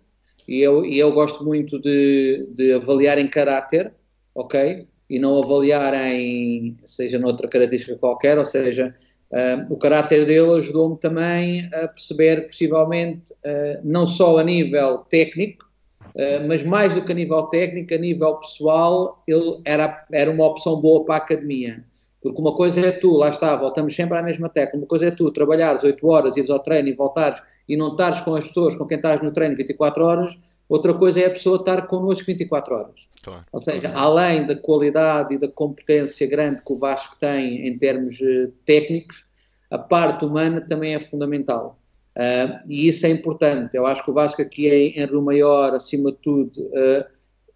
E 0.48 0.60
eu, 0.60 0.84
e 0.84 0.98
eu 0.98 1.12
gosto 1.12 1.44
muito 1.44 1.78
de, 1.80 2.48
de 2.54 2.72
avaliar 2.72 3.18
em 3.18 3.28
caráter, 3.28 3.92
ok? 4.34 4.86
E 5.08 5.18
não 5.18 5.38
avaliar 5.38 5.94
em, 5.94 6.76
seja 6.84 7.18
noutra 7.18 7.46
característica 7.46 7.96
qualquer, 7.96 8.38
ou 8.38 8.44
seja, 8.44 8.94
Uh, 9.32 9.64
o 9.72 9.78
caráter 9.78 10.26
dele 10.26 10.58
ajudou-me 10.58 10.98
também 10.98 11.66
a 11.72 11.88
perceber, 11.88 12.46
possivelmente, 12.46 13.32
uh, 13.32 13.80
não 13.82 14.06
só 14.06 14.36
a 14.36 14.44
nível 14.44 14.98
técnico, 14.98 15.64
uh, 16.08 16.46
mas 16.46 16.62
mais 16.62 16.94
do 16.94 17.02
que 17.02 17.12
a 17.12 17.14
nível 17.14 17.44
técnico, 17.44 17.94
a 17.94 17.96
nível 17.96 18.34
pessoal, 18.36 19.22
ele 19.26 19.58
era, 19.64 20.04
era 20.12 20.30
uma 20.30 20.44
opção 20.44 20.78
boa 20.78 21.06
para 21.06 21.14
a 21.14 21.18
academia. 21.18 21.82
Porque 22.22 22.40
uma 22.40 22.54
coisa 22.54 22.80
é 22.80 22.92
tu, 22.92 23.16
lá 23.16 23.30
está, 23.30 23.56
voltamos 23.56 23.94
sempre 23.94 24.16
à 24.16 24.22
mesma 24.22 24.48
tecla, 24.48 24.78
uma 24.78 24.86
coisa 24.86 25.06
é 25.06 25.10
tu 25.10 25.30
trabalhares 25.32 25.82
8 25.82 26.06
horas, 26.06 26.36
ires 26.36 26.50
ao 26.50 26.60
treino 26.60 26.88
e 26.88 26.92
voltares 26.92 27.42
e 27.68 27.76
não 27.76 27.88
estares 27.88 28.20
com 28.20 28.34
as 28.34 28.44
pessoas 28.44 28.74
com 28.76 28.86
quem 28.86 28.96
estás 28.96 29.20
no 29.20 29.32
treino 29.32 29.56
24 29.56 30.04
horas, 30.04 30.38
outra 30.68 30.94
coisa 30.94 31.20
é 31.20 31.26
a 31.26 31.30
pessoa 31.30 31.56
estar 31.56 31.86
connosco 31.88 32.24
24 32.24 32.74
horas. 32.74 33.08
Claro. 33.22 33.44
Ou 33.52 33.60
seja, 33.60 33.92
além 33.94 34.46
da 34.46 34.56
qualidade 34.56 35.34
e 35.34 35.38
da 35.38 35.48
competência 35.48 36.26
grande 36.26 36.62
que 36.62 36.72
o 36.72 36.76
Vasco 36.76 37.16
tem 37.18 37.66
em 37.66 37.76
termos 37.76 38.20
uh, 38.20 38.52
técnicos, 38.64 39.24
a 39.70 39.78
parte 39.78 40.24
humana 40.24 40.60
também 40.60 40.94
é 40.94 40.98
fundamental. 40.98 41.78
Uh, 42.16 42.60
e 42.68 42.88
isso 42.88 43.06
é 43.06 43.10
importante. 43.10 43.76
Eu 43.76 43.86
acho 43.86 44.04
que 44.04 44.10
o 44.10 44.14
Vasco 44.14 44.42
aqui 44.42 44.68
em, 44.68 44.98
em 44.98 45.06
Rio 45.06 45.22
Maior, 45.22 45.72
acima 45.74 46.12
de 46.12 46.18
tudo, 46.18 46.60
uh, 46.60 47.04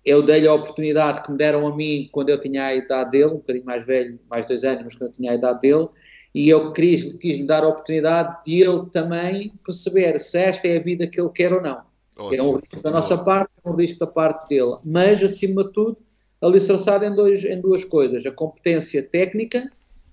eu 0.07 0.23
dei-lhe 0.23 0.47
a 0.47 0.55
oportunidade 0.55 1.23
que 1.23 1.33
me 1.33 1.37
deram 1.37 1.66
a 1.66 1.75
mim 1.75 2.09
quando 2.12 2.29
eu 2.29 2.40
tinha 2.40 2.66
a 2.66 2.75
idade 2.75 3.11
dele, 3.11 3.33
um 3.33 3.38
bocadinho 3.38 3.64
mais 3.64 3.85
velho, 3.85 4.21
mais 4.31 4.47
dois 4.47 4.62
anos, 4.62 4.85
mas 4.85 4.95
quando 4.95 5.11
eu 5.11 5.12
tinha 5.12 5.33
a 5.33 5.35
idade 5.35 5.61
dele, 5.61 5.88
e 6.33 6.49
eu 6.49 6.73
quis, 6.73 7.12
quis 7.14 7.38
lhe 7.38 7.45
dar 7.45 7.64
a 7.64 7.69
oportunidade 7.69 8.45
de 8.45 8.62
ele 8.62 8.87
também 8.92 9.53
perceber 9.64 10.21
se 10.21 10.38
esta 10.38 10.69
é 10.69 10.77
a 10.77 10.81
vida 10.81 11.09
que 11.09 11.21
ele 11.21 11.31
quer 11.31 11.53
ou 11.53 11.61
não. 11.61 11.81
Ótimo. 12.16 12.40
É 12.40 12.42
um 12.42 12.57
risco 12.57 12.83
da 12.83 12.90
nossa 12.90 13.19
parte, 13.19 13.51
é 13.64 13.69
um 13.69 13.75
risco 13.75 13.99
da 13.99 14.07
parte 14.07 14.47
dele. 14.47 14.77
Mas, 14.85 15.23
acima 15.23 15.64
de 15.64 15.73
tudo, 15.73 15.97
alicerçado 16.40 17.05
em, 17.05 17.14
dois, 17.14 17.45
em 17.45 17.61
duas 17.61 17.85
coisas, 17.85 18.25
a 18.25 18.31
competência 18.31 19.03
técnica 19.03 19.69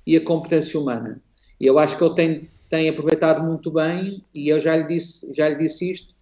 e 0.08 0.18
a 0.18 0.24
competência 0.24 0.80
humana. 0.80 1.22
E 1.60 1.66
eu 1.66 1.78
acho 1.78 1.98
que 1.98 2.04
ele 2.04 2.16
tem, 2.16 2.50
tem 2.70 2.90
aproveitado 2.90 3.44
muito 3.46 3.70
bem, 3.70 4.24
e 4.34 4.50
eu 4.50 4.60
já 4.60 4.76
lhe 4.76 4.86
disse, 4.86 5.32
já 5.34 5.50
lhe 5.50 5.56
disse 5.56 5.92
isto, 5.92 6.13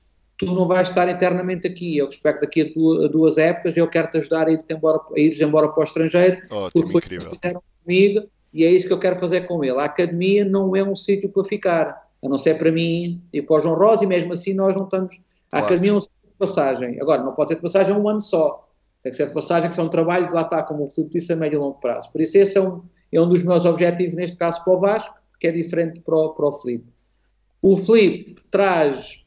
tu 0.46 0.54
não 0.54 0.68
vais 0.68 0.90
estar 0.90 1.08
eternamente 1.08 1.68
aqui, 1.68 1.98
eu 1.98 2.08
respeito 2.08 2.42
daqui 2.42 2.62
a, 2.62 2.74
tu, 2.74 3.04
a 3.04 3.08
duas 3.08 3.38
épocas, 3.38 3.78
eu 3.78 3.88
quero 3.88 4.10
te 4.10 4.18
ajudar 4.18 4.48
a 4.48 4.52
ir 4.52 4.60
embora, 4.70 5.00
a 5.16 5.20
ir 5.20 5.42
embora 5.42 5.70
para 5.70 5.82
o 5.82 5.84
estrangeiro, 5.84 6.38
Ótimo, 6.50 6.72
porque 6.74 6.92
foi 6.92 7.00
incrível. 7.02 7.28
o 7.28 7.30
que 7.30 7.36
fizeram 7.38 7.64
comigo, 7.84 8.28
e 8.54 8.64
é 8.66 8.72
isso 8.72 8.88
que 8.88 8.94
eu 8.94 9.00
quero 9.00 9.20
fazer 9.20 9.42
com 9.42 9.64
ele. 9.64 9.80
A 9.80 9.84
academia 9.86 10.44
não 10.44 10.76
é 10.76 10.84
um 10.84 10.96
sítio 10.96 11.30
para 11.30 11.44
ficar, 11.44 12.08
a 12.24 12.28
não 12.28 12.38
ser 12.38 12.58
para 12.58 12.72
mim 12.72 13.22
e 13.32 13.42
para 13.42 13.56
o 13.58 13.60
João 13.60 13.76
Rosa, 13.76 14.04
e 14.04 14.08
mesmo 14.08 14.34
assim 14.34 14.54
nós 14.54 14.76
não 14.76 14.86
estamos. 14.86 15.14
A 15.52 15.60
Claro. 15.60 15.66
academia 15.66 15.92
é 15.92 15.94
um 15.96 16.02
sítio 16.02 16.16
de 16.32 16.38
passagem. 16.38 17.00
Agora, 17.02 17.24
não 17.24 17.34
pode 17.34 17.50
ser 17.50 17.56
de 17.56 17.62
passagem 17.62 17.96
um 17.96 18.10
ano 18.10 18.20
só. 18.22 18.68
Tem 19.04 19.12
que 19.12 19.18
ser 19.18 19.28
de 19.28 19.34
passagem, 19.34 19.70
que 19.70 19.76
são 19.76 19.86
um 19.86 19.90
trabalho 19.90 20.28
de 20.28 20.34
lá 20.34 20.42
está, 20.42 20.64
como 20.64 20.84
o 20.86 20.88
Filipe 20.90 21.14
disse, 21.14 21.32
a 21.34 21.36
médio 21.36 21.58
e 21.58 21.60
longo 21.60 21.80
prazo. 21.80 22.12
Por 22.12 22.20
isso, 22.22 22.38
esse 22.38 22.58
é 22.58 22.62
um, 22.62 22.82
é 23.12 23.22
um 23.22 23.28
dos 23.30 23.42
meus 23.44 23.66
objetivos, 23.66 24.16
neste 24.16 24.38
caso 24.38 24.64
para 24.64 24.74
o 24.74 24.80
Vasco, 24.80 25.16
que 25.40 25.48
é 25.48 25.52
diferente 25.52 26.00
para 26.02 26.16
o, 26.16 26.30
para 26.30 26.46
o 26.48 26.52
Filipe. 26.52 26.86
O 27.62 27.76
Filipe 27.76 28.42
traz, 28.52 29.26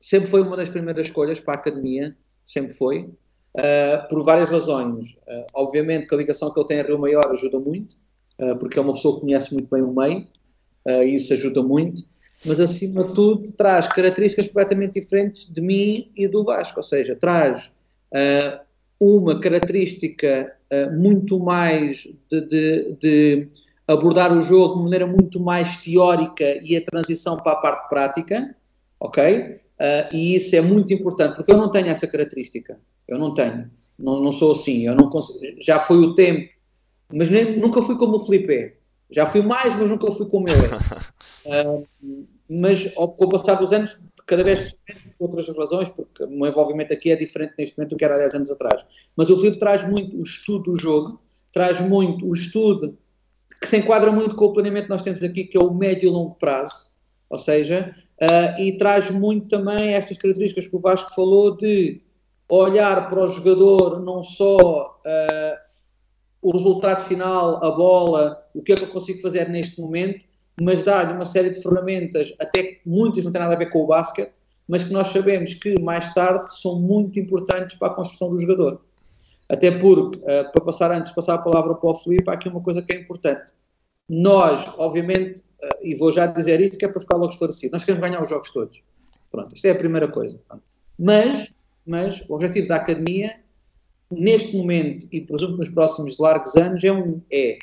sempre 0.00 0.30
foi 0.30 0.40
uma 0.40 0.56
das 0.56 0.68
primeiras 0.68 1.06
escolhas 1.06 1.38
para 1.38 1.54
a 1.54 1.56
academia, 1.56 2.16
sempre 2.44 2.72
foi, 2.72 3.10
uh, 3.54 4.08
por 4.08 4.24
várias 4.24 4.48
razões. 4.48 5.12
Uh, 5.28 5.46
obviamente 5.54 6.06
que 6.06 6.14
a 6.14 6.18
ligação 6.18 6.52
que 6.52 6.58
ele 6.58 6.66
tem 6.66 6.80
a 6.80 6.82
Rio 6.82 6.98
Maior 6.98 7.30
ajuda 7.30 7.58
muito, 7.60 7.96
uh, 8.40 8.56
porque 8.58 8.78
é 8.78 8.82
uma 8.82 8.94
pessoa 8.94 9.16
que 9.16 9.20
conhece 9.22 9.52
muito 9.52 9.68
bem 9.70 9.82
o 9.82 9.92
meio, 9.92 10.26
e 10.86 11.14
isso 11.14 11.34
ajuda 11.34 11.62
muito, 11.62 12.02
mas 12.44 12.58
acima 12.58 13.04
de 13.04 13.14
tudo 13.14 13.52
traz 13.52 13.86
características 13.86 14.46
completamente 14.46 14.98
diferentes 14.98 15.46
de 15.52 15.60
mim 15.60 16.10
e 16.16 16.26
do 16.26 16.42
Vasco, 16.42 16.80
ou 16.80 16.82
seja, 16.82 17.14
traz 17.14 17.70
uma 18.98 19.38
característica 19.38 20.56
muito 20.98 21.38
mais 21.38 22.08
de, 22.30 22.40
de, 22.40 22.96
de, 22.98 23.48
abordar 23.86 24.32
o 24.32 24.40
jogo 24.40 24.78
de 24.78 24.84
maneira 24.84 25.06
muito 25.06 25.38
mais 25.38 25.76
teórica 25.76 26.58
e 26.62 26.74
a 26.74 26.82
transição 26.82 27.36
para 27.36 27.52
a 27.52 27.56
parte 27.56 27.88
prática, 27.90 28.56
ok? 28.98 29.60
Uh, 29.80 30.14
e 30.14 30.36
isso 30.36 30.54
é 30.54 30.60
muito 30.60 30.92
importante, 30.92 31.36
porque 31.36 31.50
eu 31.50 31.56
não 31.56 31.70
tenho 31.70 31.86
essa 31.88 32.06
característica, 32.06 32.78
eu 33.08 33.18
não 33.18 33.32
tenho, 33.32 33.70
não, 33.98 34.20
não 34.20 34.30
sou 34.30 34.52
assim, 34.52 34.86
eu 34.86 34.94
não 34.94 35.08
consigo, 35.08 35.56
já 35.58 35.78
foi 35.78 35.96
o 35.96 36.14
tempo, 36.14 36.50
mas 37.10 37.30
nem, 37.30 37.58
nunca 37.58 37.80
fui 37.80 37.96
como 37.96 38.16
o 38.16 38.20
Felipe 38.20 38.52
é, 38.52 38.74
já 39.10 39.24
fui 39.24 39.40
mais, 39.40 39.74
mas 39.74 39.88
nunca 39.88 40.10
fui 40.12 40.28
como 40.28 40.48
ele 40.50 40.66
é. 40.66 41.66
Uh, 41.66 41.86
mas 42.50 42.92
ao, 42.96 43.08
passar 43.08 43.54
dos 43.54 43.72
anos, 43.72 43.98
cada 44.26 44.44
vez 44.44 44.70
diferente 44.70 45.14
por 45.18 45.30
outras 45.30 45.56
razões, 45.56 45.88
porque 45.88 46.24
o 46.24 46.28
meu 46.30 46.50
envolvimento 46.50 46.92
aqui 46.92 47.10
é 47.10 47.16
diferente 47.16 47.54
neste 47.56 47.78
momento 47.78 47.90
do 47.90 47.96
que 47.96 48.04
era 48.04 48.16
há 48.16 48.18
10 48.18 48.34
anos 48.34 48.50
atrás. 48.50 48.84
Mas 49.16 49.30
o 49.30 49.36
Filipe 49.38 49.58
traz 49.58 49.88
muito 49.88 50.16
o 50.18 50.22
estudo 50.22 50.72
do 50.72 50.78
jogo, 50.78 51.20
traz 51.52 51.80
muito 51.80 52.26
o 52.26 52.34
estudo 52.34 52.98
que 53.60 53.68
se 53.68 53.76
enquadra 53.76 54.10
muito 54.10 54.34
com 54.34 54.46
o 54.46 54.52
planeamento 54.52 54.84
que 54.84 54.90
nós 54.90 55.02
temos 55.02 55.22
aqui, 55.22 55.44
que 55.44 55.56
é 55.56 55.60
o 55.60 55.72
médio 55.72 56.08
e 56.08 56.12
longo 56.12 56.34
prazo, 56.36 56.90
ou 57.28 57.38
seja, 57.38 57.94
uh, 58.20 58.60
e 58.60 58.76
traz 58.76 59.10
muito 59.10 59.48
também 59.48 59.94
estas 59.94 60.18
características 60.18 60.68
que 60.68 60.76
o 60.76 60.80
Vasco 60.80 61.14
falou 61.14 61.56
de 61.56 62.00
olhar 62.48 63.08
para 63.08 63.24
o 63.24 63.28
jogador 63.28 64.00
não 64.00 64.22
só 64.22 65.00
uh, 65.06 65.70
o 66.42 66.52
resultado 66.52 67.04
final, 67.04 67.62
a 67.64 67.70
bola, 67.70 68.42
o 68.54 68.62
que 68.62 68.72
é 68.72 68.76
que 68.76 68.84
eu 68.84 68.88
consigo 68.88 69.20
fazer 69.20 69.48
neste 69.48 69.80
momento, 69.80 70.24
mas 70.60 70.82
dá-lhe 70.82 71.12
uma 71.12 71.26
série 71.26 71.50
de 71.50 71.62
ferramentas, 71.62 72.34
até 72.38 72.62
que 72.62 72.80
muitas 72.86 73.24
não 73.24 73.32
têm 73.32 73.40
nada 73.40 73.54
a 73.54 73.58
ver 73.58 73.70
com 73.70 73.80
o 73.80 73.86
basquete, 73.86 74.32
mas 74.66 74.84
que 74.84 74.92
nós 74.92 75.08
sabemos 75.08 75.54
que 75.54 75.80
mais 75.80 76.12
tarde 76.14 76.54
são 76.60 76.80
muito 76.80 77.18
importantes 77.18 77.76
para 77.76 77.88
a 77.88 77.94
construção 77.94 78.30
do 78.30 78.40
jogador. 78.40 78.80
Até 79.48 79.70
porque, 79.70 80.18
uh, 80.18 80.50
para 80.52 80.64
passar 80.64 80.92
antes 80.92 81.12
passar 81.12 81.34
a 81.34 81.38
palavra 81.38 81.74
para 81.74 81.90
o 81.90 81.94
Felipe, 81.94 82.30
há 82.30 82.34
aqui 82.34 82.48
uma 82.48 82.62
coisa 82.62 82.80
que 82.80 82.92
é 82.92 83.00
importante. 83.00 83.52
Nós, 84.08 84.66
obviamente, 84.78 85.42
e 85.82 85.94
vou 85.94 86.12
já 86.12 86.26
dizer 86.26 86.60
isto 86.60 86.78
que 86.78 86.84
é 86.84 86.88
para 86.88 87.00
ficar 87.00 87.16
logo 87.16 87.32
esclarecido, 87.32 87.72
nós 87.72 87.84
queremos 87.84 88.08
ganhar 88.08 88.22
os 88.22 88.28
jogos 88.28 88.50
todos. 88.50 88.82
Pronto, 89.30 89.54
isto 89.54 89.64
é 89.66 89.70
a 89.70 89.74
primeira 89.74 90.08
coisa. 90.08 90.40
Mas, 90.98 91.52
mas 91.86 92.24
o 92.28 92.34
objetivo 92.34 92.68
da 92.68 92.76
academia, 92.76 93.36
neste 94.10 94.56
momento 94.56 95.06
e 95.12 95.20
presumo 95.20 95.56
nos 95.56 95.68
próximos 95.68 96.18
largos 96.18 96.56
anos, 96.56 96.82
é, 96.82 96.92
um, 96.92 97.20
é 97.30 97.58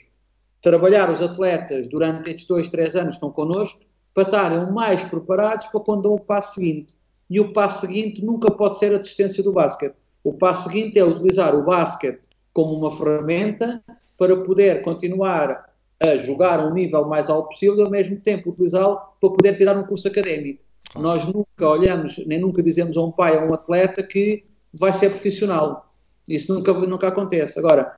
trabalhar 0.61 1.09
os 1.11 1.21
atletas 1.21 1.87
durante 1.87 2.29
estes 2.29 2.47
dois, 2.47 2.67
três 2.67 2.95
anos 2.95 3.09
que 3.09 3.15
estão 3.15 3.31
connosco 3.31 3.81
para 4.13 4.23
estarem 4.23 4.71
mais 4.71 5.03
preparados 5.03 5.67
para 5.67 5.79
quando 5.81 6.03
dão 6.03 6.13
o 6.13 6.19
passo 6.19 6.55
seguinte. 6.55 6.95
E 7.29 7.39
o 7.39 7.51
passo 7.51 7.81
seguinte 7.81 8.23
nunca 8.23 8.49
pode 8.49 8.79
ser 8.79 8.93
a 8.95 8.97
desistência 8.97 9.43
do 9.43 9.51
basquete. 9.51 9.95
O 10.23 10.33
passo 10.33 10.69
seguinte 10.69 10.97
é 10.97 11.03
utilizar 11.03 11.53
o 11.53 11.63
basquete 11.63 12.21
como 12.53 12.73
uma 12.73 12.91
ferramenta 12.91 13.83
para 14.17 14.35
poder 14.37 14.81
continuar 14.81 15.66
a 15.99 16.15
jogar 16.17 16.59
a 16.59 16.67
um 16.67 16.73
nível 16.73 17.05
mais 17.07 17.29
alto 17.29 17.49
possível 17.49 17.77
e 17.77 17.81
ao 17.81 17.89
mesmo 17.89 18.19
tempo 18.19 18.51
utilizá-lo 18.51 18.97
para 19.19 19.29
poder 19.29 19.57
tirar 19.57 19.77
um 19.77 19.83
curso 19.83 20.07
académico. 20.07 20.63
Claro. 20.91 21.07
Nós 21.07 21.25
nunca 21.25 21.67
olhamos, 21.67 22.17
nem 22.25 22.39
nunca 22.39 22.61
dizemos 22.61 22.95
a 22.97 23.01
um 23.01 23.11
pai, 23.11 23.37
a 23.37 23.43
um 23.43 23.53
atleta 23.53 24.03
que 24.03 24.45
vai 24.73 24.93
ser 24.93 25.09
profissional. 25.09 25.91
Isso 26.27 26.53
nunca, 26.53 26.73
nunca 26.73 27.07
acontece. 27.07 27.57
Agora, 27.57 27.97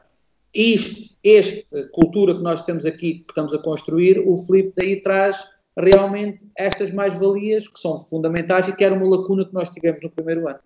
isto, 0.54 1.16
esta 1.24 1.88
cultura 1.90 2.36
que 2.36 2.42
nós 2.42 2.64
temos 2.64 2.86
aqui, 2.86 3.20
que 3.20 3.32
estamos 3.32 3.54
a 3.54 3.60
construir, 3.60 4.24
o 4.26 4.38
Filipe 4.38 4.74
daí 4.76 5.02
traz 5.02 5.38
realmente 5.78 6.42
estas 6.58 6.92
mais-valias 6.92 7.68
que 7.68 7.80
são 7.80 8.00
fundamentais 8.00 8.68
e 8.68 8.76
que 8.76 8.84
era 8.84 8.96
uma 8.96 9.18
lacuna 9.18 9.46
que 9.46 9.54
nós 9.54 9.70
tivemos 9.70 10.02
no 10.02 10.10
primeiro 10.10 10.48
ano. 10.48 10.60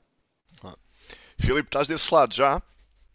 Ah. 0.64 0.76
Filipe, 1.38 1.68
estás 1.68 1.88
desse 1.88 2.14
lado 2.14 2.34
já? 2.34 2.62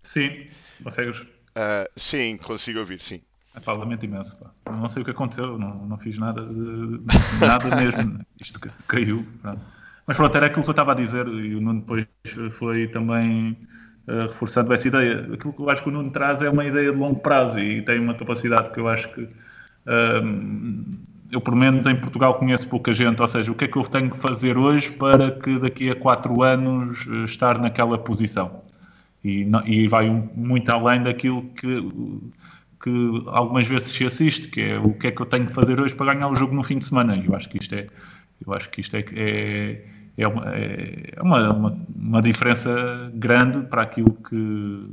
Sim, 0.03 0.49
consegues? 0.83 1.21
Uh, 1.21 1.89
sim, 1.97 2.37
consigo 2.37 2.79
ouvir, 2.81 3.01
sim. 3.01 3.21
É 3.59 3.61
pá, 3.61 3.73
lamento 3.73 4.05
imenso. 4.05 4.39
Pá. 4.39 4.73
Não 4.73 4.89
sei 4.89 5.03
o 5.03 5.05
que 5.05 5.11
aconteceu, 5.11 5.59
não, 5.59 5.85
não 5.85 5.99
fiz 5.99 6.17
nada, 6.17 6.43
de, 6.43 7.01
nada 7.41 7.77
mesmo. 7.77 8.21
Isto 8.41 8.61
caiu. 8.87 9.27
Pronto. 9.43 9.61
Mas 10.07 10.17
pronto, 10.17 10.37
era 10.37 10.47
aquilo 10.47 10.63
que 10.63 10.71
eu 10.71 10.73
estava 10.73 10.93
a 10.93 10.95
dizer 10.95 11.27
e 11.27 11.55
o 11.57 11.61
Nuno 11.61 11.81
depois 11.81 12.07
foi 12.53 12.87
também 12.87 13.59
uh, 14.07 14.23
reforçando 14.23 14.73
essa 14.73 14.87
ideia. 14.87 15.29
Aquilo 15.35 15.53
que 15.53 15.61
eu 15.61 15.69
acho 15.69 15.83
que 15.83 15.89
o 15.89 15.93
Nuno 15.93 16.11
traz 16.11 16.41
é 16.41 16.49
uma 16.49 16.65
ideia 16.65 16.93
de 16.93 16.97
longo 16.97 17.19
prazo 17.19 17.59
e 17.59 17.83
tem 17.83 17.99
uma 17.99 18.15
capacidade 18.15 18.71
que 18.71 18.79
eu 18.79 18.89
acho 18.89 19.13
que. 19.13 19.23
Uh, 19.23 21.09
eu, 21.31 21.43
pelo 21.43 21.59
menos 21.59 21.87
em 21.87 21.95
Portugal, 21.95 22.39
conheço 22.39 22.67
pouca 22.69 22.91
gente, 22.95 23.21
ou 23.21 23.29
seja, 23.29 23.53
o 23.53 23.55
que 23.55 23.67
é 23.67 23.69
que 23.69 23.77
eu 23.77 23.83
tenho 23.83 24.09
que 24.09 24.17
fazer 24.17 24.57
hoje 24.57 24.91
para 24.93 25.31
que 25.31 25.59
daqui 25.59 25.91
a 25.91 25.95
quatro 25.95 26.43
anos 26.43 27.07
estar 27.27 27.59
naquela 27.59 27.99
posição? 27.99 28.63
E, 29.23 29.47
e 29.67 29.89
vai 29.89 30.09
um, 30.09 30.27
muito 30.35 30.71
além 30.71 31.03
daquilo 31.03 31.43
que, 31.51 31.67
que 32.81 32.91
algumas 33.27 33.67
vezes 33.67 33.89
se 33.89 34.05
assiste, 34.05 34.49
que 34.49 34.61
é 34.61 34.79
o 34.79 34.93
que 34.95 35.09
é 35.09 35.11
que 35.11 35.21
eu 35.21 35.27
tenho 35.27 35.47
que 35.47 35.53
fazer 35.53 35.81
hoje 35.81 35.95
para 35.95 36.15
ganhar 36.15 36.29
o 36.29 36.37
jogo 36.37 36.55
no 36.55 36.63
fim 36.63 36.79
de 36.79 36.85
semana. 36.85 37.17
Eu 37.17 37.35
acho 37.35 37.49
que 37.49 37.59
isto 37.59 37.75
é, 37.75 37.87
eu 38.45 38.53
acho 38.53 38.71
que 38.71 38.81
isto 38.81 38.97
é, 38.97 39.05
é, 39.15 39.85
é, 40.17 40.29
uma, 40.29 40.45
é 40.55 41.23
uma, 41.23 41.53
uma, 41.53 41.87
uma 41.97 42.23
diferença 42.23 43.11
grande 43.15 43.63
para 43.63 43.83
aquilo 43.83 44.15
que 44.15 44.87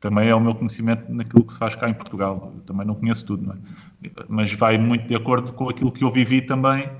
também 0.00 0.28
é 0.28 0.34
o 0.34 0.40
meu 0.40 0.54
conhecimento 0.54 1.12
naquilo 1.12 1.44
que 1.44 1.52
se 1.52 1.58
faz 1.58 1.76
cá 1.76 1.88
em 1.88 1.94
Portugal. 1.94 2.52
Eu 2.56 2.62
também 2.62 2.86
não 2.86 2.94
conheço 2.94 3.26
tudo, 3.26 3.46
não 3.46 3.54
é? 3.54 4.10
mas 4.28 4.52
vai 4.52 4.78
muito 4.78 5.06
de 5.06 5.14
acordo 5.14 5.52
com 5.52 5.68
aquilo 5.68 5.92
que 5.92 6.02
eu 6.02 6.10
vivi 6.10 6.40
também 6.40 6.90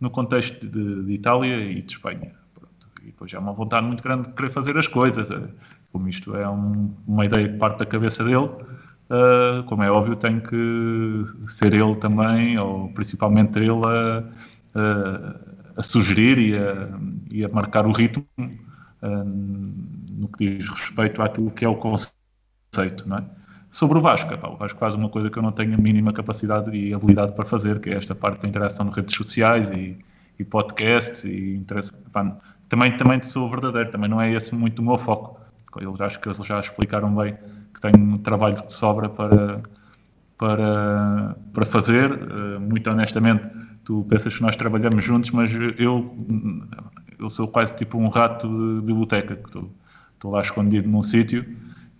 no 0.00 0.10
contexto 0.10 0.66
de, 0.66 1.04
de 1.04 1.12
Itália 1.12 1.56
e 1.56 1.80
de 1.80 1.92
Espanha. 1.92 2.32
Pronto. 2.54 2.88
E 3.02 3.06
depois 3.06 3.32
é 3.32 3.38
uma 3.38 3.52
vontade 3.52 3.86
muito 3.86 4.02
grande 4.02 4.28
de 4.28 4.34
querer 4.34 4.50
fazer 4.50 4.76
as 4.76 4.88
coisas. 4.88 5.28
Como 5.92 6.08
isto 6.08 6.36
é 6.36 6.48
um, 6.48 6.92
uma 7.06 7.24
ideia 7.24 7.48
que 7.48 7.56
parte 7.56 7.78
da 7.78 7.86
cabeça 7.86 8.24
dele, 8.24 8.50
uh, 9.10 9.62
como 9.64 9.82
é 9.82 9.90
óbvio, 9.90 10.16
tem 10.16 10.40
que 10.40 11.24
ser 11.46 11.74
ele 11.74 11.96
também, 11.96 12.58
ou 12.58 12.88
principalmente 12.92 13.58
ele, 13.58 13.70
a, 13.84 14.24
a, 14.74 15.80
a 15.80 15.82
sugerir 15.82 16.38
e 16.38 16.56
a, 16.56 16.88
e 17.30 17.44
a, 17.44 17.48
marcar 17.48 17.86
o 17.86 17.92
ritmo 17.92 18.26
uh, 18.38 19.24
no 20.12 20.28
que 20.28 20.56
diz 20.56 20.68
respeito 20.68 21.22
àquilo 21.22 21.50
que 21.50 21.64
é 21.64 21.68
o 21.68 21.76
conceito 21.76 22.08
não 23.06 23.18
é? 23.18 23.24
Sobre 23.70 23.98
o 23.98 24.00
Vasco, 24.00 24.32
epá, 24.32 24.48
o 24.48 24.56
Vasco 24.56 24.78
faz 24.78 24.94
uma 24.94 25.10
coisa 25.10 25.28
que 25.28 25.38
eu 25.38 25.42
não 25.42 25.52
tenho 25.52 25.74
a 25.74 25.76
mínima 25.76 26.12
capacidade 26.12 26.74
e 26.74 26.94
habilidade 26.94 27.32
para 27.32 27.44
fazer, 27.44 27.80
que 27.80 27.90
é 27.90 27.96
esta 27.96 28.14
parte 28.14 28.40
da 28.42 28.48
interação 28.48 28.86
nas 28.86 28.94
redes 28.94 29.14
sociais 29.14 29.68
e, 29.70 29.98
e 30.38 30.44
podcasts 30.44 31.24
e 31.24 31.54
interesse. 31.56 31.94
Epá, 32.06 32.38
também, 32.68 32.96
também 32.96 33.22
sou 33.22 33.48
verdadeiro, 33.50 33.90
também 33.90 34.08
não 34.08 34.20
é 34.20 34.32
esse 34.32 34.54
muito 34.54 34.80
o 34.80 34.84
meu 34.84 34.96
foco. 34.96 35.38
Eles 35.78 36.00
acho 36.00 36.18
que 36.18 36.28
eles 36.28 36.38
já 36.38 36.58
explicaram 36.60 37.14
bem 37.14 37.36
que 37.78 37.92
tenho 37.92 38.18
trabalho 38.18 38.66
de 38.66 38.72
sobra 38.72 39.08
para, 39.08 39.62
para, 40.36 41.36
para 41.52 41.64
fazer. 41.64 42.10
Uh, 42.10 42.60
muito 42.60 42.90
honestamente, 42.90 43.46
tu 43.84 44.04
pensas 44.08 44.36
que 44.36 44.42
nós 44.42 44.56
trabalhamos 44.56 45.04
juntos, 45.04 45.30
mas 45.30 45.50
eu, 45.78 46.14
eu 47.18 47.30
sou 47.30 47.48
quase 47.48 47.76
tipo 47.76 47.98
um 47.98 48.08
rato 48.08 48.48
de 48.48 48.86
biblioteca, 48.86 49.36
que 49.36 49.46
estou, 49.46 49.70
estou 50.14 50.32
lá 50.32 50.40
escondido 50.40 50.88
num 50.88 51.02
sítio 51.02 51.44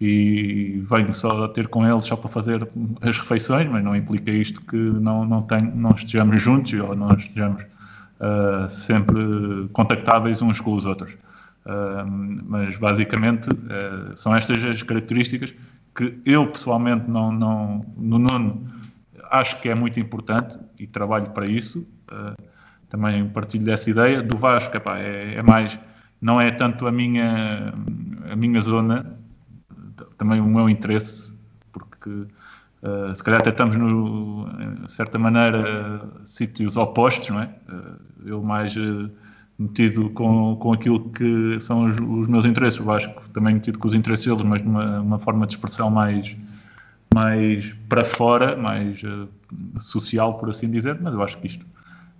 e 0.00 0.80
venho 0.88 1.12
só 1.12 1.48
ter 1.48 1.66
com 1.66 1.86
eles 1.86 2.04
só 2.04 2.14
para 2.14 2.28
fazer 2.28 2.68
as 3.00 3.18
refeições, 3.18 3.68
mas 3.68 3.82
não 3.82 3.96
implica 3.96 4.30
isto 4.30 4.60
que 4.62 4.76
não, 4.76 5.24
não, 5.24 5.42
tenho, 5.42 5.74
não 5.74 5.90
estejamos 5.90 6.40
juntos 6.40 6.72
ou 6.74 6.94
não 6.94 7.14
estejamos 7.14 7.62
uh, 7.62 8.70
sempre 8.70 9.68
contactáveis 9.72 10.40
uns 10.40 10.60
com 10.60 10.74
os 10.74 10.86
outros. 10.86 11.16
mas 12.44 12.76
basicamente 12.78 13.48
são 14.14 14.34
estas 14.34 14.64
as 14.64 14.82
características 14.82 15.52
que 15.98 16.20
eu 16.24 16.46
pessoalmente 16.46 17.10
não, 17.10 17.32
não 17.32 17.84
no 17.96 18.20
Nuno 18.20 18.64
acho 19.32 19.60
que 19.60 19.68
é 19.68 19.74
muito 19.74 19.98
importante 19.98 20.56
e 20.78 20.86
trabalho 20.86 21.30
para 21.30 21.44
isso. 21.44 21.86
também 22.88 23.28
partilho 23.28 23.64
dessa 23.64 23.90
ideia. 23.90 24.22
Do 24.22 24.36
Vasco, 24.36 24.76
epá, 24.76 24.98
é, 24.98 25.34
é 25.34 25.42
mais 25.42 25.76
não 26.20 26.40
é 26.40 26.50
tanto 26.52 26.86
a 26.86 26.92
minha, 26.92 27.74
a 28.30 28.36
minha 28.36 28.60
zona, 28.60 29.18
também 30.16 30.40
o 30.40 30.46
meu 30.46 30.68
interesse, 30.68 31.36
porque 31.72 32.10
uh, 32.10 33.14
se 33.14 33.22
calhar 33.22 33.40
até 33.40 33.50
estamos, 33.50 33.76
no, 33.76 34.48
de 34.84 34.92
certa 34.92 35.18
maneira, 35.18 36.02
sítios 36.24 36.76
opostos, 36.76 37.28
não 37.30 37.42
é? 37.42 37.54
Uh, 37.68 38.28
eu 38.28 38.42
mais 38.42 38.76
uh, 38.76 39.10
metido 39.58 40.10
com, 40.10 40.56
com 40.56 40.72
aquilo 40.72 41.10
que 41.10 41.60
são 41.60 41.86
os, 41.86 41.96
os, 41.96 42.28
meus 42.28 42.44
interesses, 42.44 42.78
o 42.78 42.84
Vasco 42.84 43.28
também 43.30 43.54
metido 43.54 43.78
com 43.78 43.88
os 43.88 43.94
interesses 43.94 44.26
deles, 44.26 44.42
mas 44.42 44.62
numa 44.62 45.00
uma 45.00 45.18
forma 45.18 45.46
de 45.46 45.54
expressão 45.54 45.90
mais, 45.90 46.36
mais 47.12 47.74
para 47.88 48.04
fora, 48.04 48.56
mais 48.56 49.02
social, 49.80 50.38
por 50.38 50.50
assim 50.50 50.70
dizer, 50.70 51.00
mas 51.00 51.12
eu 51.12 51.22
acho 51.22 51.38
que 51.38 51.48
isto 51.48 51.66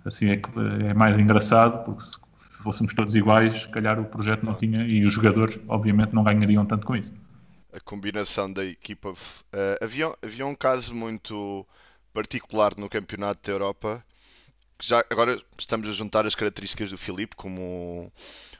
assim 0.05 0.29
é, 0.29 0.41
é 0.89 0.93
mais 0.93 1.17
engraçado, 1.17 1.83
porque 1.85 2.03
se 2.03 2.17
fôssemos 2.41 2.93
todos 2.93 3.15
iguais, 3.15 3.61
se 3.61 3.69
calhar 3.69 3.99
o 3.99 4.05
projeto 4.05 4.45
não 4.45 4.53
tinha 4.53 4.85
e 4.85 5.01
os 5.01 5.13
jogadores, 5.13 5.59
obviamente, 5.67 6.13
não 6.13 6.23
ganhariam 6.23 6.65
tanto 6.65 6.85
com 6.85 6.95
isso. 6.95 7.13
A 7.71 7.79
combinação 7.79 8.51
da 8.51 8.65
equipa. 8.65 9.11
Uh, 9.11 9.15
havia, 9.81 10.13
havia 10.21 10.45
um 10.45 10.55
caso 10.55 10.93
muito 10.93 11.65
particular 12.13 12.73
no 12.77 12.89
Campeonato 12.89 13.39
da 13.45 13.53
Europa. 13.53 14.03
Já, 14.81 15.03
agora 15.09 15.41
estamos 15.57 15.89
a 15.89 15.91
juntar 15.91 16.25
as 16.25 16.35
características 16.35 16.89
do 16.89 16.97
Filipe, 16.97 17.35
como 17.35 18.11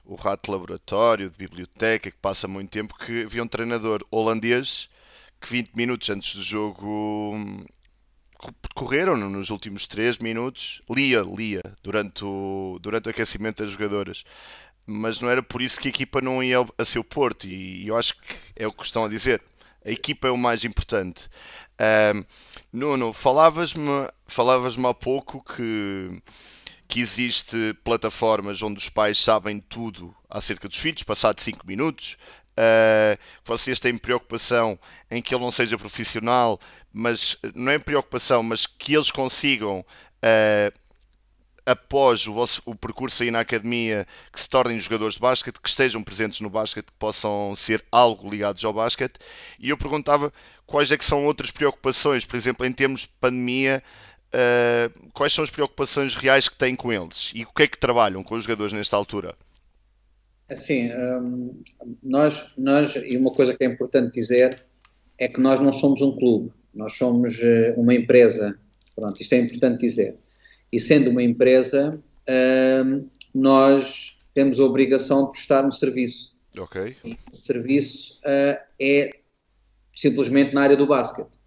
o, 0.05 0.13
o 0.13 0.15
rato 0.15 0.51
laboratório, 0.51 1.29
de 1.29 1.37
biblioteca, 1.37 2.11
que 2.11 2.17
passa 2.17 2.45
muito 2.45 2.69
tempo, 2.69 2.97
que 2.97 3.23
havia 3.23 3.41
um 3.41 3.47
treinador 3.47 4.05
holandês 4.11 4.89
que 5.39 5.49
20 5.49 5.71
minutos 5.75 6.09
antes 6.09 6.35
do 6.35 6.43
jogo 6.43 7.33
correram 8.75 9.15
nos 9.15 9.49
últimos 9.49 9.87
3 9.87 10.17
minutos, 10.19 10.81
lia, 10.89 11.21
lia 11.21 11.61
durante 11.81 12.25
o, 12.25 12.77
durante 12.81 13.07
o 13.07 13.11
aquecimento 13.11 13.63
das 13.63 13.71
jogadoras. 13.71 14.25
Mas 14.85 15.21
não 15.21 15.29
era 15.29 15.41
por 15.41 15.61
isso 15.61 15.79
que 15.79 15.87
a 15.87 15.91
equipa 15.91 16.19
não 16.19 16.43
ia 16.43 16.57
a 16.77 16.83
seu 16.83 17.03
porto, 17.03 17.47
e, 17.47 17.87
eu 17.87 17.95
acho 17.95 18.15
que 18.15 18.35
é 18.57 18.67
o 18.67 18.73
que 18.73 18.83
estão 18.83 19.05
a 19.05 19.09
dizer. 19.09 19.41
A 19.85 19.91
equipa 19.91 20.27
é 20.27 20.31
o 20.31 20.37
mais 20.37 20.65
importante. 20.65 21.29
Nuno, 22.73 23.13
falavas-me 23.13 24.09
falavas 24.29 24.77
há 24.77 24.93
pouco 24.93 25.43
que, 25.43 26.21
que 26.87 26.99
existe 26.99 27.73
plataformas 27.83 28.61
onde 28.61 28.77
os 28.77 28.89
pais 28.89 29.17
sabem 29.17 29.59
tudo 29.59 30.15
acerca 30.29 30.67
dos 30.67 30.77
filhos, 30.77 31.03
passados 31.03 31.43
5 31.43 31.65
minutos. 31.65 32.17
Uh, 32.57 33.17
vocês 33.45 33.79
têm 33.79 33.97
preocupação 33.97 34.77
em 35.09 35.21
que 35.21 35.33
ele 35.33 35.43
não 35.43 35.51
seja 35.51 35.77
profissional 35.77 36.59
mas 36.91 37.37
não 37.55 37.71
é 37.71 37.79
preocupação, 37.79 38.41
mas 38.43 38.65
que 38.65 38.95
eles 38.95 39.11
consigam 39.11 39.79
uh, 39.79 40.79
após 41.65 42.25
o, 42.25 42.33
vosso, 42.33 42.61
o 42.65 42.73
percurso 42.75 43.21
aí 43.21 43.29
na 43.29 43.41
academia 43.41 44.07
que 44.33 44.39
se 44.39 44.49
tornem 44.49 44.79
jogadores 44.79 45.13
de 45.15 45.19
basquete, 45.19 45.59
que 45.61 45.69
estejam 45.69 46.03
presentes 46.03 46.39
no 46.39 46.49
basquete, 46.49 46.87
que 46.87 46.93
possam 46.97 47.55
ser 47.55 47.85
algo 47.91 48.29
ligados 48.29 48.63
ao 48.65 48.73
basquete. 48.73 49.19
E 49.59 49.69
eu 49.69 49.77
perguntava 49.77 50.33
quais 50.65 50.91
é 50.91 50.97
que 50.97 51.05
são 51.05 51.25
outras 51.25 51.51
preocupações, 51.51 52.25
por 52.25 52.35
exemplo, 52.35 52.65
em 52.65 52.73
termos 52.73 53.01
de 53.01 53.09
pandemia, 53.19 53.83
uh, 54.33 55.09
quais 55.13 55.33
são 55.33 55.43
as 55.43 55.49
preocupações 55.49 56.15
reais 56.15 56.47
que 56.47 56.57
têm 56.57 56.75
com 56.75 56.91
eles 56.91 57.31
e 57.33 57.43
o 57.43 57.53
que 57.53 57.63
é 57.63 57.67
que 57.67 57.77
trabalham 57.77 58.23
com 58.23 58.35
os 58.35 58.43
jogadores 58.43 58.73
nesta 58.73 58.95
altura? 58.95 59.35
Assim, 60.49 60.91
um, 60.91 61.61
nós, 62.01 62.51
nós, 62.57 62.95
e 62.95 63.15
uma 63.17 63.31
coisa 63.31 63.55
que 63.55 63.63
é 63.63 63.67
importante 63.67 64.13
dizer 64.13 64.65
é 65.17 65.27
que 65.27 65.39
nós 65.39 65.59
não 65.59 65.71
somos 65.71 66.01
um 66.01 66.15
clube. 66.15 66.51
Nós 66.73 66.93
somos 66.93 67.39
eh, 67.41 67.73
uma 67.77 67.93
empresa, 67.93 68.57
pronto, 68.95 69.21
isto 69.21 69.33
é 69.33 69.39
importante 69.39 69.81
dizer. 69.81 70.17
E 70.71 70.79
sendo 70.79 71.09
uma 71.09 71.21
empresa, 71.21 71.99
uh, 72.29 73.09
nós 73.33 74.19
temos 74.33 74.59
a 74.59 74.63
obrigação 74.63 75.25
de 75.25 75.31
prestar 75.31 75.65
um 75.65 75.71
serviço. 75.71 76.35
Ok. 76.57 76.95
E 77.03 77.17
esse 77.31 77.41
serviço 77.41 78.19
uh, 78.19 78.57
é 78.79 79.19
simplesmente 79.95 80.53
na 80.53 80.61
área 80.61 80.77
do 80.77 80.85
basquete. 80.85 81.38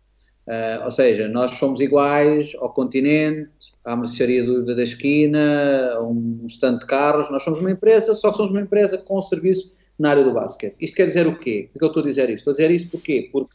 Uh, 0.46 0.84
ou 0.84 0.90
seja, 0.90 1.28
nós 1.28 1.52
somos 1.52 1.80
iguais 1.80 2.52
ao 2.58 2.72
continente, 2.72 3.48
à 3.84 3.94
mercearia 3.94 4.44
da 4.44 4.82
esquina, 4.82 5.92
a 5.94 6.02
um 6.02 6.44
stand 6.48 6.78
de 6.78 6.86
carros. 6.86 7.30
Nós 7.30 7.42
somos 7.42 7.60
uma 7.60 7.70
empresa, 7.70 8.12
só 8.14 8.30
que 8.30 8.36
somos 8.38 8.50
uma 8.50 8.60
empresa 8.60 8.98
com 8.98 9.20
serviço 9.22 9.70
na 9.98 10.10
área 10.10 10.24
do 10.24 10.32
basquete. 10.32 10.74
Isto 10.80 10.96
quer 10.96 11.06
dizer 11.06 11.26
o 11.26 11.38
quê? 11.38 11.68
Por 11.72 11.78
que 11.78 11.84
eu 11.84 11.88
estou 11.88 12.02
a 12.02 12.06
dizer 12.06 12.28
isto? 12.28 12.38
Estou 12.38 12.50
a 12.52 12.56
dizer 12.56 12.70
isto 12.72 12.90
porquê? 12.90 13.28
Porque 13.30 13.54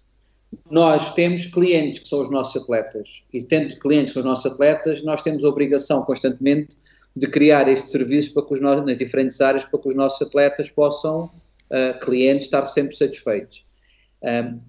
nós 0.72 1.14
temos 1.14 1.46
clientes 1.46 2.00
que 2.00 2.08
são 2.08 2.22
os 2.22 2.30
nossos 2.30 2.62
atletas 2.62 3.24
e 3.34 3.44
tendo 3.44 3.78
clientes 3.80 4.12
que 4.12 4.14
são 4.14 4.22
os 4.22 4.28
nossos 4.28 4.50
atletas, 4.50 5.04
nós 5.04 5.22
temos 5.22 5.44
a 5.44 5.50
obrigação 5.50 6.04
constantemente 6.04 6.78
de 7.16 7.28
criar 7.28 7.68
este 7.68 7.90
serviço 7.90 8.34
para 8.34 8.46
que 8.46 8.54
os 8.54 8.62
nossos, 8.62 8.86
nas 8.86 8.98
diferentes 8.98 9.42
áreas 9.42 9.66
para 9.66 9.80
que 9.80 9.90
os 9.90 9.96
nossos 9.96 10.26
atletas 10.26 10.70
possam, 10.70 11.26
uh, 11.26 12.00
clientes, 12.00 12.46
estar 12.46 12.66
sempre 12.68 12.96
satisfeitos. 12.96 13.67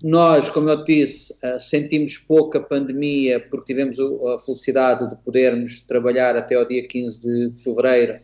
Nós, 0.02 0.48
como 0.50 0.68
eu 0.68 0.84
disse, 0.84 1.32
uh, 1.42 1.58
sentimos 1.58 2.18
pouca 2.18 2.60
pandemia 2.60 3.40
porque 3.40 3.72
tivemos 3.72 3.98
a 3.98 4.38
felicidade 4.38 5.08
de 5.08 5.16
podermos 5.16 5.80
trabalhar 5.80 6.36
até 6.36 6.54
ao 6.54 6.66
dia 6.66 6.86
15 6.86 7.20
de, 7.20 7.62
fevereiro, 7.62 8.20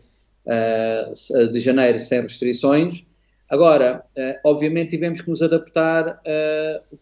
de 1.51 1.61
janeiro, 1.61 1.99
sem 1.99 2.21
restrições. 2.21 3.07
Agora, 3.49 4.05
uh, 4.17 4.49
obviamente 4.49 4.91
tivemos 4.91 5.23
que 5.23 5.31
nos 5.31 5.41
adaptar 5.41 6.21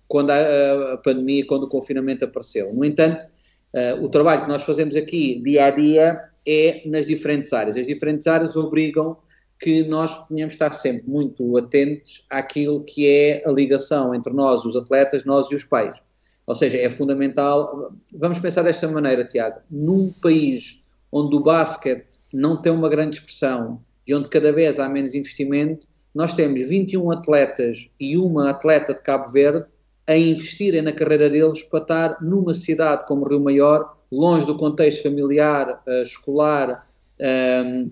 quando 0.07 0.31
a, 0.31 1.01
pandemia, 1.03 1.45
quando 1.47 1.65
o 1.65 1.69
confinamento 1.69 2.25
apareceu. 2.25 2.73
No 2.73 2.85
entanto, 2.85 3.27
o 4.01 4.09
trabalho 4.09 4.43
que 4.43 4.49
nós 4.49 4.63
fazemos 4.63 4.95
aqui, 4.95 5.41
dia 5.43 5.65
a 5.65 5.71
dia, 5.71 6.21
é 6.47 6.83
nas 6.87 7.07
diferentes 7.07 7.53
áreas. 7.53 7.77
As 7.77 7.87
diferentes 7.87 8.27
áreas 8.27 8.55
obrigam 8.55 9.17
que 9.63 9.85
nós 9.85 10.27
tenhamos 10.27 10.55
de 10.55 10.57
estar 10.57 10.73
sempre 10.73 11.09
muito 11.09 11.57
atentos 11.57 12.27
àquilo 12.29 12.83
que 12.83 13.07
é 13.07 13.43
a 13.47 13.53
ligação 13.53 14.13
entre 14.13 14.33
nós, 14.33 14.65
os 14.65 14.77
atletas, 14.77 15.25
nós 15.25 15.49
e 15.53 15.55
os 15.55 15.63
pais. 15.63 16.03
Ou 16.45 16.55
seja, 16.55 16.77
é 16.79 16.91
fundamental. 16.91 17.93
Vamos 18.13 18.41
pensar 18.41 18.63
desta 18.63 18.89
maneira, 18.89 19.25
Tiago. 19.25 19.61
Num 19.71 20.13
país 20.21 20.83
onde 21.13 21.37
o 21.37 21.41
basquete 21.41 22.19
não 22.35 22.61
tem 22.61 22.73
uma 22.73 22.89
grande 22.89 23.17
expressão 23.17 23.81
e 24.05 24.13
onde 24.13 24.29
cada 24.29 24.51
vez 24.53 24.81
há 24.81 24.89
menos 24.89 25.15
investimento, 25.15 25.87
nós 26.13 26.35
temos 26.35 26.63
21 26.69 27.13
atletas 27.13 27.89
e 28.01 28.17
uma 28.17 28.51
atleta 28.51 28.93
de 28.93 29.01
Cabo 29.01 29.31
Verde 29.31 29.71
a 30.09 30.17
investirem 30.17 30.83
na 30.83 30.93
carreira 30.93 31.31
deles 31.31 31.63
para 31.63 31.81
estar 31.81 32.19
numa 32.21 32.53
cidade 32.53 33.07
como 33.07 33.29
Rio 33.29 33.41
Maior, 33.41 33.97
longe 34.11 34.45
do 34.45 34.57
contexto 34.57 35.05
familiar, 35.05 35.81
uh, 35.87 36.03
escolar 36.03 36.85
um, 37.21 37.25
ehm, 37.25 37.91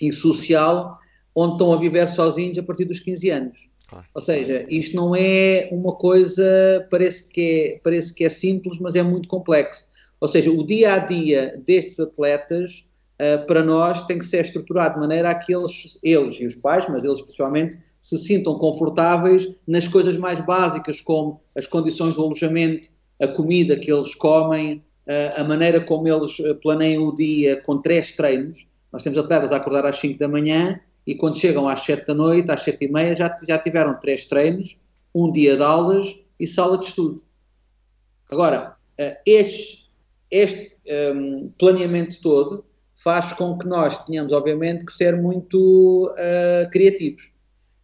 e 0.00 0.12
social, 0.12 0.98
onde 1.34 1.54
estão 1.54 1.72
a 1.72 1.76
viver 1.76 2.08
sozinhos 2.08 2.58
a 2.58 2.62
partir 2.62 2.84
dos 2.84 3.00
15 3.00 3.30
anos. 3.30 3.74
Ou 4.14 4.20
seja, 4.20 4.66
isto 4.68 4.96
não 4.96 5.14
é 5.14 5.68
uma 5.70 5.92
coisa, 5.92 6.86
parece 6.90 7.28
que 7.28 7.40
é, 7.40 7.80
parece 7.82 8.12
que 8.12 8.24
é 8.24 8.28
simples, 8.28 8.78
mas 8.80 8.94
é 8.96 9.02
muito 9.02 9.28
complexo. 9.28 9.84
Ou 10.20 10.28
seja, 10.28 10.50
o 10.50 10.66
dia 10.66 10.94
a 10.94 10.98
dia 10.98 11.60
destes 11.64 12.00
atletas 12.00 12.86
uh, 13.20 13.46
para 13.46 13.62
nós 13.62 14.02
tem 14.06 14.18
que 14.18 14.24
ser 14.24 14.40
estruturado 14.40 14.94
de 14.94 15.00
maneira 15.00 15.30
a 15.30 15.34
que 15.34 15.54
eles, 15.54 15.98
eles 16.02 16.40
e 16.40 16.46
os 16.46 16.56
pais, 16.56 16.86
mas 16.88 17.04
eles 17.04 17.20
principalmente, 17.20 17.78
se 18.00 18.18
sintam 18.18 18.58
confortáveis 18.58 19.48
nas 19.66 19.86
coisas 19.86 20.16
mais 20.16 20.40
básicas, 20.40 21.00
como 21.00 21.40
as 21.56 21.66
condições 21.66 22.14
do 22.14 22.22
alojamento, 22.22 22.88
a 23.20 23.28
comida 23.28 23.76
que 23.76 23.92
eles 23.92 24.14
comem, 24.14 24.82
uh, 25.06 25.40
a 25.40 25.44
maneira 25.44 25.80
como 25.80 26.08
eles 26.08 26.38
eh, 26.40 26.54
planeiam 26.54 27.08
o 27.08 27.14
dia 27.14 27.60
com 27.62 27.78
três 27.78 28.12
treinos. 28.12 28.66
Nós 28.92 29.02
temos 29.02 29.18
atletas 29.18 29.52
a 29.52 29.56
acordar 29.56 29.86
às 29.86 29.96
5 29.96 30.18
da 30.18 30.28
manhã 30.28 30.80
e 31.06 31.14
quando 31.14 31.36
chegam 31.36 31.68
às 31.68 31.80
7 31.80 32.06
da 32.06 32.14
noite, 32.14 32.50
às 32.50 32.62
7 32.62 32.84
e 32.84 32.92
meia, 32.92 33.14
já, 33.14 33.36
já 33.46 33.58
tiveram 33.58 33.98
três 34.00 34.24
treinos, 34.24 34.78
um 35.14 35.30
dia 35.30 35.56
de 35.56 35.62
aulas 35.62 36.18
e 36.40 36.46
sala 36.46 36.78
de 36.78 36.86
estudo. 36.86 37.22
Agora, 38.30 38.76
este, 39.26 39.90
este 40.30 40.76
um, 41.14 41.50
planeamento 41.58 42.20
todo 42.20 42.64
faz 42.94 43.32
com 43.32 43.58
que 43.58 43.66
nós 43.66 44.04
tenhamos, 44.06 44.32
obviamente, 44.32 44.84
que 44.84 44.92
ser 44.92 45.20
muito 45.20 46.10
uh, 46.12 46.70
criativos. 46.70 47.32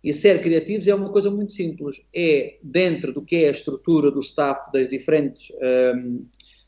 E 0.03 0.15
ser 0.15 0.41
criativos 0.41 0.89
é 0.89 0.95
uma 0.95 1.11
coisa 1.11 1.31
muito 1.31 1.53
simples. 1.53 2.01
É 2.15 2.57
dentro 2.63 3.13
do 3.13 3.23
que 3.23 3.45
é 3.45 3.49
a 3.49 3.51
estrutura 3.51 4.11
do 4.11 4.21
staff 4.21 4.73
das 4.73 4.89
diferentes, 4.89 5.53
um, 5.95 6.25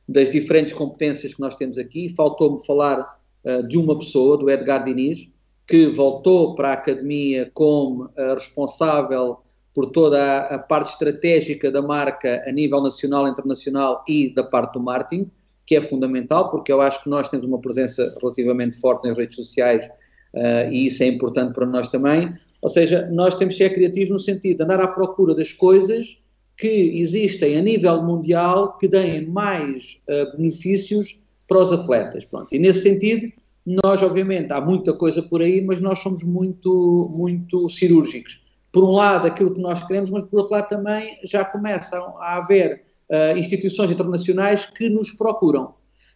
das 0.06 0.28
diferentes 0.28 0.74
competências 0.74 1.32
que 1.32 1.40
nós 1.40 1.54
temos 1.54 1.78
aqui. 1.78 2.10
Faltou-me 2.14 2.64
falar 2.66 3.18
uh, 3.44 3.66
de 3.66 3.78
uma 3.78 3.98
pessoa, 3.98 4.36
do 4.36 4.50
Edgar 4.50 4.84
Diniz, 4.84 5.31
que 5.66 5.86
voltou 5.86 6.54
para 6.54 6.70
a 6.70 6.72
academia 6.72 7.50
como 7.54 8.04
uh, 8.04 8.34
responsável 8.34 9.38
por 9.74 9.90
toda 9.90 10.22
a, 10.22 10.54
a, 10.56 10.58
parte 10.58 10.90
estratégica 10.90 11.70
da 11.70 11.80
marca 11.80 12.42
a 12.46 12.52
nível 12.52 12.82
nacional, 12.82 13.26
internacional 13.26 14.04
e 14.06 14.34
da 14.34 14.44
parte 14.44 14.74
do 14.74 14.80
marketing 14.80 15.30
que 15.64 15.76
é 15.76 15.80
fundamental, 15.80 16.50
porque 16.50 16.72
eu 16.72 16.80
acho 16.80 17.02
que 17.02 17.08
nós 17.08 17.28
temos 17.28 17.46
uma 17.46 17.60
presença 17.60 18.14
relativamente 18.20 18.78
forte 18.78 19.08
nas 19.08 19.16
redes 19.16 19.36
sociais 19.36 19.86
uh, 20.34 20.70
e 20.70 20.86
isso 20.86 21.02
é 21.02 21.06
importante 21.06 21.54
para 21.54 21.66
nós 21.66 21.88
também. 21.88 22.32
Ou 22.60 22.68
seja, 22.68 23.08
nós 23.10 23.34
temos 23.34 23.54
que 23.54 23.64
ser 23.64 23.70
criativos 23.70 24.10
no 24.10 24.18
sentido 24.18 24.58
de 24.58 24.62
andar 24.64 24.80
à 24.80 24.88
procura 24.88 25.34
das 25.34 25.52
coisas 25.52 26.18
que 26.56 27.00
existem 27.00 27.56
a 27.56 27.62
nível 27.62 28.02
mundial 28.02 28.76
que 28.76 28.88
deem 28.88 29.26
mais 29.26 30.00
uh, 30.08 30.36
benefícios 30.36 31.20
para 31.48 31.58
os 31.58 31.72
atletas. 31.72 32.24
Pronto. 32.24 32.54
E 32.54 32.58
nesse 32.58 32.82
sentido, 32.82 33.32
nós, 33.64 34.02
obviamente, 34.02 34.52
há 34.52 34.60
muita 34.60 34.92
coisa 34.92 35.22
por 35.22 35.40
aí, 35.40 35.64
mas 35.64 35.80
nós 35.80 36.00
somos 36.00 36.22
muito, 36.22 37.08
muito 37.12 37.68
cirúrgicos. 37.68 38.42
Por 38.72 38.84
um 38.84 38.92
lado, 38.92 39.26
aquilo 39.26 39.54
que 39.54 39.60
nós 39.60 39.86
queremos, 39.86 40.10
mas 40.10 40.24
por 40.24 40.40
outro 40.40 40.54
lado 40.54 40.68
também 40.68 41.18
já 41.24 41.44
começam 41.44 42.18
a 42.18 42.36
haver 42.36 42.82
uh, 43.08 43.38
instituições 43.38 43.90
internacionais 43.90 44.64
que 44.64 44.88
nos 44.88 45.12
procuram. 45.12 45.74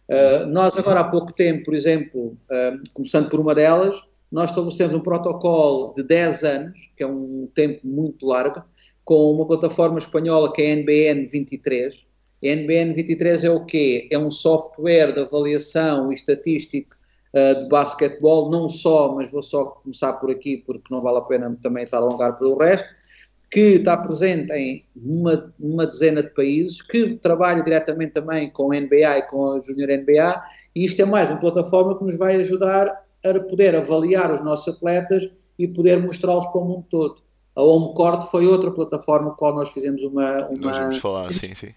Uh, 0.09 0.45
nós 0.47 0.77
agora 0.77 1.01
há 1.01 1.03
pouco 1.03 1.31
tempo, 1.31 1.65
por 1.65 1.75
exemplo, 1.75 2.37
uh, 2.51 2.81
começando 2.93 3.29
por 3.29 3.39
uma 3.39 3.53
delas, 3.55 4.01
nós 4.31 4.49
estabelecemos 4.49 4.95
um 4.95 4.99
protocolo 4.99 5.93
de 5.93 6.03
10 6.03 6.43
anos, 6.43 6.91
que 6.95 7.03
é 7.03 7.07
um 7.07 7.47
tempo 7.53 7.87
muito 7.87 8.25
largo, 8.25 8.61
com 9.05 9.31
uma 9.31 9.45
plataforma 9.45 9.99
espanhola 9.99 10.51
que 10.51 10.61
é 10.61 10.73
a 10.73 10.75
NBN 10.75 11.27
23. 11.27 12.05
A 12.43 12.47
NBN 12.47 12.93
23 12.93 13.43
é 13.45 13.49
o 13.49 13.65
quê? 13.65 14.09
É 14.11 14.17
um 14.17 14.29
software 14.29 15.13
de 15.13 15.21
avaliação 15.21 16.11
e 16.11 16.15
estatístico 16.15 16.96
uh, 17.37 17.59
de 17.59 17.67
basquetebol, 17.67 18.49
não 18.49 18.67
só, 18.67 19.13
mas 19.13 19.31
vou 19.31 19.43
só 19.43 19.65
começar 19.65 20.13
por 20.13 20.31
aqui 20.31 20.57
porque 20.57 20.93
não 20.93 21.01
vale 21.01 21.19
a 21.19 21.21
pena 21.21 21.57
também 21.61 21.83
estar 21.83 21.97
a 21.97 22.01
alongar 22.01 22.37
pelo 22.37 22.57
resto, 22.57 22.87
que 23.49 23.75
está 23.75 23.95
presente 23.95 24.51
em 24.51 24.85
uma, 24.95 25.53
uma 25.59 25.85
dezena 25.87 26.21
de 26.21 26.29
países, 26.31 26.81
que 26.81 27.15
trabalha 27.15 27.63
diretamente 27.63 28.13
também 28.13 28.49
com 28.49 28.73
a 28.73 28.79
NBA 28.79 29.17
e 29.17 29.21
com 29.23 29.51
a 29.51 29.61
Junior 29.61 29.89
NBA, 29.89 30.43
e 30.75 30.83
isto 30.83 31.01
é 31.01 31.05
mais 31.05 31.29
uma 31.29 31.39
plataforma 31.39 31.97
que 31.97 32.03
nos 32.03 32.17
vai 32.17 32.35
ajudar 32.37 32.87
a 33.23 33.39
poder 33.39 33.75
avaliar 33.75 34.33
os 34.33 34.43
nossos 34.43 34.75
atletas 34.75 35.29
e 35.57 35.67
poder 35.67 36.01
mostrá-los 36.01 36.45
para 36.47 36.61
o 36.61 36.65
mundo 36.65 36.85
todo. 36.89 37.21
A 37.55 37.63
Homecourt 37.63 38.29
foi 38.29 38.45
outra 38.45 38.69
plataforma 38.69 39.29
com 39.29 39.33
a 39.33 39.37
qual 39.37 39.55
nós 39.55 39.69
fizemos 39.69 40.03
uma, 40.03 40.47
uma 40.47 40.59
nós 40.59 40.77
vamos 40.77 40.97
falar, 40.99 41.31
sim, 41.31 41.55
sim. 41.55 41.73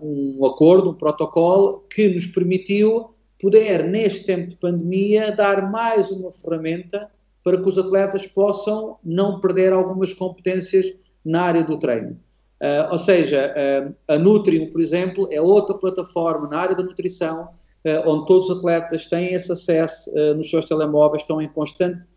um 0.00 0.46
acordo, 0.46 0.90
um 0.90 0.94
protocolo 0.94 1.84
que 1.90 2.08
nos 2.08 2.26
permitiu 2.26 3.10
poder, 3.40 3.84
neste 3.84 4.26
tempo 4.26 4.48
de 4.48 4.56
pandemia, 4.56 5.34
dar 5.34 5.70
mais 5.70 6.10
uma 6.10 6.30
ferramenta 6.30 7.08
para 7.42 7.56
que 7.60 7.68
os 7.68 7.78
atletas 7.78 8.26
possam 8.26 8.98
não 9.02 9.40
perder 9.40 9.72
algumas 9.72 10.12
competências 10.12 10.92
na 11.24 11.42
área 11.42 11.64
do 11.64 11.78
treino. 11.78 12.18
Uh, 12.60 12.92
ou 12.92 12.98
seja, 12.98 13.54
uh, 13.56 13.94
a 14.06 14.18
Nutrium, 14.18 14.70
por 14.70 14.80
exemplo, 14.80 15.26
é 15.32 15.40
outra 15.40 15.74
plataforma 15.74 16.46
na 16.46 16.58
área 16.58 16.76
da 16.76 16.82
nutrição, 16.82 17.44
uh, 17.44 18.10
onde 18.10 18.26
todos 18.26 18.50
os 18.50 18.58
atletas 18.58 19.06
têm 19.06 19.32
esse 19.32 19.50
acesso 19.50 20.10
nos 20.36 20.50
seus 20.50 20.66
telemóveis, 20.66 21.22
estão 21.22 21.40
em 21.40 21.48
constante 21.48 22.08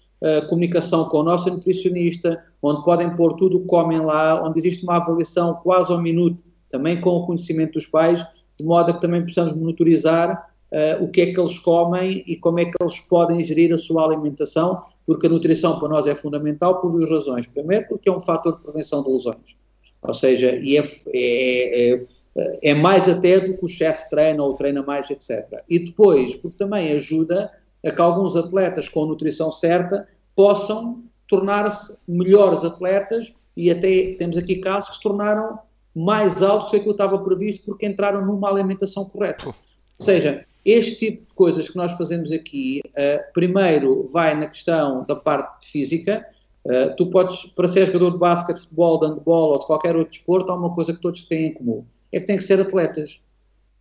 comunicação 0.47 1.09
com 1.09 1.17
o 1.17 1.23
nosso 1.23 1.49
nutricionista, 1.49 2.41
onde 2.61 2.81
podem 2.85 3.13
pôr 3.13 3.33
tudo 3.33 3.57
o 3.57 3.59
que 3.59 3.67
comem 3.67 3.99
lá, 3.99 4.41
onde 4.41 4.57
existe 4.57 4.81
uma 4.83 4.95
avaliação 4.95 5.55
quase 5.55 5.91
ao 5.91 6.01
minuto, 6.01 6.41
também 6.69 7.01
com 7.01 7.09
o 7.09 7.25
conhecimento 7.25 7.73
dos 7.73 7.85
pais, 7.85 8.25
de 8.57 8.65
modo 8.65 8.89
a 8.89 8.93
que 8.93 9.01
também 9.01 9.21
possamos 9.21 9.51
monitorizar 9.51 10.52
o 10.99 11.07
que 11.07 11.21
é 11.21 11.33
que 11.33 11.39
eles 11.39 11.59
comem 11.59 12.23
e 12.25 12.35
como 12.35 12.59
é 12.59 12.65
que 12.65 12.73
eles 12.81 12.99
podem 12.99 13.43
gerir 13.43 13.73
a 13.73 13.77
sua 13.77 14.03
alimentação 14.05 14.81
porque 15.05 15.27
a 15.27 15.29
nutrição 15.29 15.79
para 15.79 15.89
nós 15.89 16.07
é 16.07 16.15
fundamental 16.15 16.79
por 16.79 16.91
duas 16.91 17.09
razões. 17.09 17.45
Primeiro, 17.47 17.87
porque 17.87 18.09
é 18.09 18.11
um 18.11 18.19
fator 18.19 18.57
de 18.57 18.63
prevenção 18.63 19.03
de 19.03 19.11
lesões, 19.11 19.55
ou 20.01 20.13
seja, 20.13 20.55
e 20.55 20.77
é, 20.77 20.83
é, 21.13 21.93
é, 21.93 22.59
é 22.61 22.73
mais 22.73 23.07
até 23.07 23.39
do 23.39 23.57
que 23.57 23.65
o 23.65 23.67
chefe 23.67 24.09
treina 24.09 24.43
ou 24.43 24.55
treina 24.55 24.81
mais, 24.81 25.09
etc. 25.09 25.63
E 25.69 25.79
depois, 25.79 26.35
porque 26.35 26.57
também 26.57 26.91
ajuda 26.93 27.51
a 27.85 27.91
que 27.91 28.01
alguns 28.01 28.35
atletas 28.35 28.87
com 28.87 29.03
a 29.03 29.07
nutrição 29.07 29.51
certa 29.51 30.07
possam 30.35 31.03
tornar-se 31.27 31.97
melhores 32.07 32.63
atletas 32.63 33.33
e 33.55 33.69
até 33.69 34.15
temos 34.17 34.37
aqui 34.37 34.57
casos 34.57 34.91
que 34.91 34.95
se 34.97 35.03
tornaram 35.03 35.59
mais 35.95 36.41
altos 36.41 36.67
do 36.67 36.71
que 36.71 36.77
aquilo 36.77 36.91
estava 36.91 37.19
previsto 37.19 37.65
porque 37.65 37.85
entraram 37.85 38.25
numa 38.25 38.49
alimentação 38.49 39.05
correta. 39.05 39.47
Ou 39.47 39.53
seja, 39.99 40.45
este 40.65 40.97
tipo 40.97 41.25
de 41.27 41.33
coisas 41.33 41.69
que 41.69 41.75
nós 41.75 41.91
fazemos 41.93 42.31
aqui, 42.31 42.81
uh, 42.87 43.33
primeiro 43.33 44.05
vai 44.07 44.37
na 44.37 44.47
questão 44.47 45.05
da 45.05 45.15
parte 45.15 45.69
física. 45.69 46.25
Uh, 46.65 46.95
tu 46.95 47.07
podes, 47.07 47.45
para 47.47 47.67
ser 47.67 47.87
jogador 47.87 48.11
de 48.11 48.17
basquete, 48.17 48.59
futebol, 48.59 48.99
de 48.99 49.07
handball 49.07 49.51
ou 49.51 49.59
de 49.59 49.65
qualquer 49.65 49.95
outro 49.95 50.11
desporto, 50.11 50.51
há 50.51 50.55
uma 50.55 50.73
coisa 50.73 50.93
que 50.93 51.01
todos 51.01 51.23
têm 51.23 51.47
em 51.47 51.53
comum: 51.53 51.85
é 52.11 52.19
que 52.19 52.25
têm 52.25 52.37
que 52.37 52.43
ser 52.43 52.61
atletas. 52.61 53.19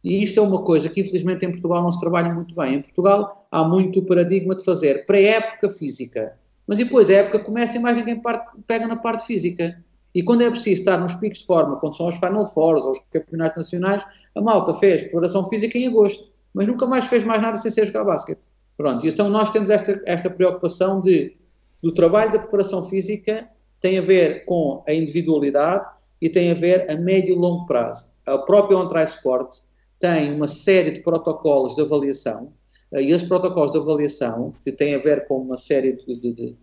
E 0.03 0.21
isto 0.21 0.41
é 0.41 0.43
uma 0.43 0.63
coisa 0.63 0.89
que, 0.89 1.01
infelizmente, 1.01 1.47
em 1.47 1.53
Portugal 1.53 1.81
não 1.81 1.93
se 1.93 2.01
trabalha 2.01 2.35
muito 2.35 2.53
bem. 2.57 2.75
Em 2.75 2.83
Portugal 2.83 3.47
há 3.49 3.63
muito 3.63 4.01
o 4.01 4.03
paradigma 4.05 4.57
de 4.57 4.65
fazer 4.65 5.07
pré-época 5.07 5.71
física. 5.71 6.37
Mas 6.67 6.79
depois 6.79 7.09
a 7.09 7.15
época 7.15 7.39
começa 7.39 7.77
e 7.77 7.81
mais 7.81 7.97
ninguém 7.97 8.21
parte, 8.21 8.51
pega 8.67 8.89
na 8.89 8.97
parte 8.97 9.25
física. 9.27 9.81
E 10.13 10.21
quando 10.23 10.43
é 10.43 10.51
preciso 10.51 10.81
estar 10.81 10.99
nos 10.99 11.15
picos 11.15 11.39
de 11.39 11.47
forma, 11.47 11.77
quando 11.77 11.97
são 11.97 12.09
os 12.09 12.17
Final 12.17 12.47
Fours 12.47 12.85
ou 12.85 12.91
os 12.91 12.99
campeonatos 13.13 13.57
nacionais, 13.59 14.05
a 14.35 14.41
malta 14.41 14.75
fez 14.75 15.03
preparação 15.03 15.45
física 15.45 15.79
em 15.79 15.87
agosto 15.87 16.32
mas 16.55 16.67
nunca 16.67 16.87
mais 16.87 17.07
fez 17.07 17.25
mais 17.25 17.41
nada 17.41 17.57
sem 17.59 17.71
ser 17.71 17.87
jogar 17.87 18.05
basquete. 18.05 18.41
Pronto, 18.77 19.07
então 19.07 19.29
nós 19.29 19.51
temos 19.51 19.71
esta, 19.71 20.01
esta 20.07 20.31
preocupação 20.31 21.01
de, 21.01 21.37
do 21.83 21.93
trabalho 21.93 22.33
da 22.33 22.39
preparação 22.39 22.83
física 22.85 23.49
tem 23.81 23.99
a 23.99 24.03
ver 24.03 24.45
com 24.45 24.83
a 24.87 24.95
individualidade 24.95 25.85
e 26.21 26.31
tem 26.31 26.53
a 26.53 26.55
ver 26.55 26.89
a 26.89 26.97
médio 26.97 27.35
e 27.35 27.39
longo 27.39 27.67
prazo. 27.67 28.09
A 28.25 28.39
própria 28.39 28.79
On 28.79 28.89
Sport 29.03 29.57
tem 29.99 30.33
uma 30.33 30.47
série 30.47 30.93
de 30.93 31.01
protocolos 31.01 31.75
de 31.75 31.83
avaliação 31.83 32.53
eh, 32.93 33.03
e 33.03 33.11
esses 33.11 33.27
protocolos 33.27 33.73
de 33.73 33.79
avaliação 33.79 34.55
que 34.63 34.71
têm 34.71 34.95
a 34.95 34.99
ver 34.99 35.27
com 35.27 35.39
uma 35.39 35.57
série 35.57 35.95
de, 35.95 36.15
de, 36.15 36.33
de, 36.33 36.57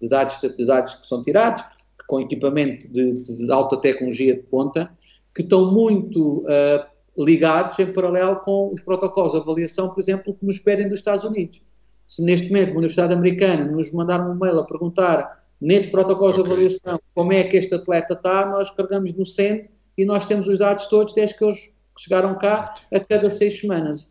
de 0.00 0.08
dados, 0.08 0.38
dados 0.66 0.94
que 0.94 1.06
são 1.06 1.22
tirados, 1.22 1.64
com 2.06 2.20
equipamento 2.20 2.86
de, 2.92 3.50
alta 3.50 3.76
tecnologia 3.78 4.34
de 4.34 4.42
ponta, 4.42 4.90
que 5.34 5.42
estão 5.42 5.72
muito 5.72 6.40
uh, 6.40 6.86
ligados 7.16 7.78
em 7.78 7.92
paralelo 7.92 8.36
com 8.40 8.70
os 8.72 8.80
protocolos 8.80 9.32
de 9.32 9.38
avaliação, 9.38 9.88
por 9.90 10.00
exemplo, 10.00 10.34
que 10.34 10.44
nos 10.44 10.58
pedem 10.58 10.88
dos 10.88 10.98
Estados 10.98 11.24
Unidos. 11.24 11.62
Se 12.06 12.22
neste 12.22 12.48
momento 12.48 12.70
uma 12.70 12.78
Universidade 12.78 13.12
Americana 13.12 13.64
nos 13.64 13.92
mandar 13.92 14.20
um 14.20 14.34
mail 14.34 14.58
a 14.58 14.66
perguntar 14.66 15.44
nestes 15.60 15.90
protocolos 15.90 16.38
okay. 16.38 16.44
de 16.44 16.50
avaliação 16.50 17.00
como 17.14 17.32
é 17.32 17.44
que 17.44 17.56
este 17.56 17.74
atleta 17.74 18.14
está, 18.14 18.46
nós 18.46 18.70
carregamos 18.70 19.12
no 19.14 19.24
CEND 19.24 19.68
e 19.96 20.04
nós 20.04 20.26
temos 20.26 20.46
os 20.46 20.58
dados 20.58 20.86
todos 20.86 21.14
desde 21.14 21.36
que 21.36 21.44
eles 21.44 21.74
chegaram 21.98 22.36
cá 22.38 22.74
a 22.92 23.00
cada 23.00 23.30
seis 23.30 23.58
semanas. 23.58 24.08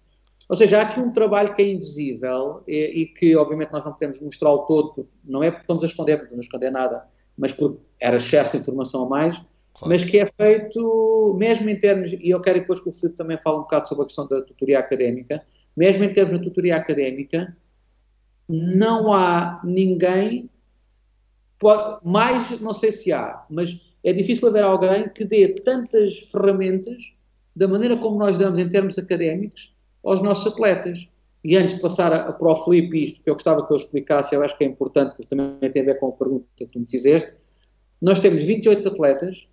Ou 0.50 0.56
seja, 0.56 0.80
há 0.80 0.82
aqui 0.84 1.00
um 1.00 1.12
trabalho 1.12 1.54
que 1.56 1.62
é 1.62 1.72
invisível 1.72 2.64
e, 2.68 3.02
e 3.02 3.06
que, 3.08 3.36
obviamente, 3.36 3.72
nós 3.72 3.84
não 3.84 3.94
podemos 3.94 4.20
mostrar 4.22 4.52
o 4.52 4.60
todo, 4.60 5.08
não 5.24 5.42
é 5.42 5.50
porque 5.50 5.64
estamos 5.64 5.84
a 5.84 5.88
esconder, 5.88 6.20
porque 6.20 6.34
não 6.34 6.42
esconder 6.42 6.72
nada, 6.72 7.04
mas 7.38 7.52
porque 7.52 7.80
era 8.00 8.18
excesso 8.18 8.52
de 8.52 8.58
informação 8.58 9.04
a 9.04 9.10
mais, 9.10 9.42
Claro. 9.78 9.92
mas 9.92 10.06
que 10.06 10.20
é 10.20 10.26
feito, 10.26 11.36
mesmo 11.38 11.70
em 11.70 11.78
termos, 11.78 12.14
e 12.14 12.30
eu 12.30 12.40
quero 12.40 12.62
depois 12.62 12.80
que 12.80 12.88
o 12.88 12.94
Filipe 12.94 13.18
também 13.18 13.38
fale 13.38 13.58
um 13.58 13.62
bocado 13.62 13.88
sobre 13.90 14.04
a 14.04 14.06
questão 14.06 14.26
da 14.26 14.42
tutoria 14.42 14.80
académica, 14.80 15.44
mesmo 15.76 16.02
em 16.06 16.14
termos 16.14 16.40
de 16.40 16.46
tutoria 16.46 16.78
académica, 16.78 17.56
não 18.48 19.12
há 19.12 19.60
ninguém, 19.66 20.50
mais 22.04 22.58
não 22.62 22.74
sei 22.74 22.94
se 22.94 23.12
há, 23.12 23.44
mas 23.50 23.82
é 24.02 24.14
difícil 24.14 24.48
haver 24.48 24.64
alguém 24.64 25.10
que 25.10 25.26
dê 25.26 25.56
tantas 25.56 26.20
ferramentas 26.32 27.14
da 27.54 27.68
maneira 27.68 27.98
como 27.98 28.18
nós 28.18 28.38
damos 28.38 28.60
em 28.60 28.70
termos 28.70 28.98
académicos 28.98 29.76
aos 30.04 30.22
nossos 30.22 30.54
atletas. 30.54 31.10
E 31.44 31.56
antes 31.58 31.76
de 31.76 31.82
passar 31.82 32.14
a, 32.14 32.30
a 32.30 32.34
para 32.34 32.48
o 32.48 32.56
Filipe 32.56 33.04
isto, 33.04 33.22
que 33.22 33.30
eu 33.30 33.34
gostava 33.34 33.66
que 33.66 33.72
eu 33.72 33.78
explicasse, 33.78 34.34
eu 34.34 34.42
acho 34.42 34.58
que 34.58 34.64
é 34.64 34.68
importante, 34.68 35.16
porque 35.16 35.36
também 35.36 35.72
tem 35.72 35.82
a 35.82 35.86
ver 35.86 36.00
com 36.00 36.08
a 36.08 36.12
pergunta 36.12 36.46
que 36.56 36.66
tu 36.66 36.80
me 36.80 36.88
fizeste, 36.88 37.34
nós 38.02 38.20
temos 38.20 38.44
28 38.44 38.88
atletas 38.88 39.48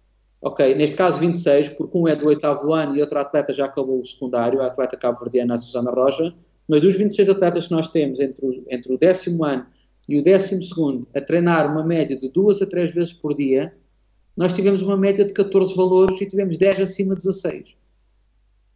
Ok, 0.44 0.74
neste 0.74 0.96
caso 0.96 1.20
26, 1.20 1.68
porque 1.68 1.96
um 1.96 2.08
é 2.08 2.16
do 2.16 2.26
oitavo 2.26 2.72
ano 2.72 2.96
e 2.96 3.00
outro 3.00 3.16
atleta 3.16 3.54
já 3.54 3.66
acabou 3.66 4.00
o 4.00 4.04
secundário, 4.04 4.60
a 4.60 4.66
atleta 4.66 4.96
cabo-verdiana 4.96 5.56
Susana 5.56 5.92
Rocha, 5.92 6.34
mas 6.68 6.80
dos 6.80 6.96
26 6.96 7.28
atletas 7.28 7.68
que 7.68 7.72
nós 7.72 7.86
temos 7.86 8.18
entre 8.18 8.44
o, 8.44 8.64
entre 8.68 8.92
o 8.92 8.98
décimo 8.98 9.44
ano 9.44 9.64
e 10.08 10.18
o 10.18 10.22
décimo 10.22 10.60
segundo 10.64 11.06
a 11.14 11.20
treinar 11.20 11.70
uma 11.70 11.84
média 11.84 12.16
de 12.18 12.28
duas 12.28 12.60
a 12.60 12.66
três 12.66 12.92
vezes 12.92 13.12
por 13.12 13.34
dia, 13.34 13.72
nós 14.36 14.52
tivemos 14.52 14.82
uma 14.82 14.96
média 14.96 15.24
de 15.24 15.32
14 15.32 15.76
valores 15.76 16.20
e 16.20 16.26
tivemos 16.26 16.56
10 16.56 16.80
acima 16.80 17.14
de 17.14 17.22
16. 17.22 17.76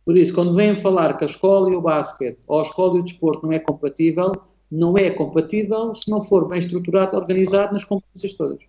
Por 0.04 0.16
isso, 0.16 0.32
quando 0.32 0.54
vêm 0.54 0.72
falar 0.76 1.18
que 1.18 1.24
a 1.24 1.26
escola 1.26 1.68
e 1.68 1.74
o 1.74 1.80
basquete, 1.80 2.38
ou 2.46 2.60
a 2.60 2.62
escola 2.62 2.96
e 2.96 3.00
o 3.00 3.04
desporto 3.04 3.44
não 3.44 3.52
é 3.52 3.58
compatível, 3.58 4.40
não 4.70 4.96
é 4.96 5.10
compatível 5.10 5.92
se 5.92 6.08
não 6.08 6.20
for 6.20 6.46
bem 6.48 6.60
estruturado, 6.60 7.16
organizado 7.16 7.72
nas 7.72 7.82
competências 7.82 8.34
todas. 8.34 8.60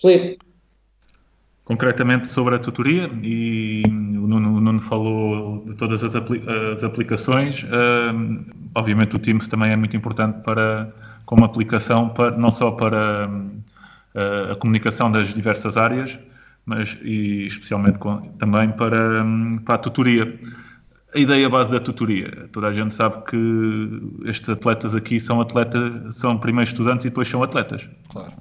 Felipe, 0.00 0.38
concretamente 1.70 2.26
sobre 2.26 2.56
a 2.56 2.58
tutoria 2.58 3.08
e 3.22 3.84
o 3.86 4.26
Nuno, 4.26 4.56
o 4.56 4.60
Nuno 4.60 4.80
falou 4.80 5.64
de 5.64 5.76
todas 5.76 6.02
as, 6.02 6.16
apli 6.16 6.42
as 6.74 6.82
aplicações. 6.82 7.62
Uh, 7.62 8.44
obviamente 8.74 9.14
o 9.14 9.20
Teams 9.20 9.46
também 9.46 9.70
é 9.70 9.76
muito 9.76 9.96
importante 9.96 10.42
para 10.42 10.92
como 11.24 11.44
aplicação, 11.44 12.08
para, 12.08 12.36
não 12.36 12.50
só 12.50 12.72
para 12.72 13.28
uh, 13.28 14.50
a 14.50 14.56
comunicação 14.56 15.12
das 15.12 15.32
diversas 15.32 15.76
áreas, 15.76 16.18
mas 16.66 16.98
e 17.02 17.46
especialmente 17.46 18.00
com, 18.00 18.16
também 18.32 18.72
para, 18.72 19.22
um, 19.22 19.58
para 19.58 19.76
a 19.76 19.78
tutoria. 19.78 20.40
a 21.14 21.18
ideia 21.20 21.48
base 21.48 21.70
da 21.70 21.78
tutoria. 21.78 22.48
Toda 22.50 22.66
a 22.66 22.72
gente 22.72 22.92
sabe 22.92 23.24
que 23.26 24.02
estes 24.24 24.50
atletas 24.50 24.96
aqui 24.96 25.20
são 25.20 25.40
atletas, 25.40 26.16
são 26.16 26.36
primeiro 26.36 26.68
estudantes 26.68 27.06
e 27.06 27.10
depois 27.10 27.28
são 27.28 27.44
atletas. 27.44 27.88
Claro. 28.08 28.32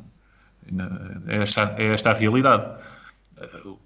É 1.28 1.44
esta, 1.44 1.76
é 1.78 1.94
esta 1.94 2.10
a 2.10 2.14
realidade. 2.16 2.66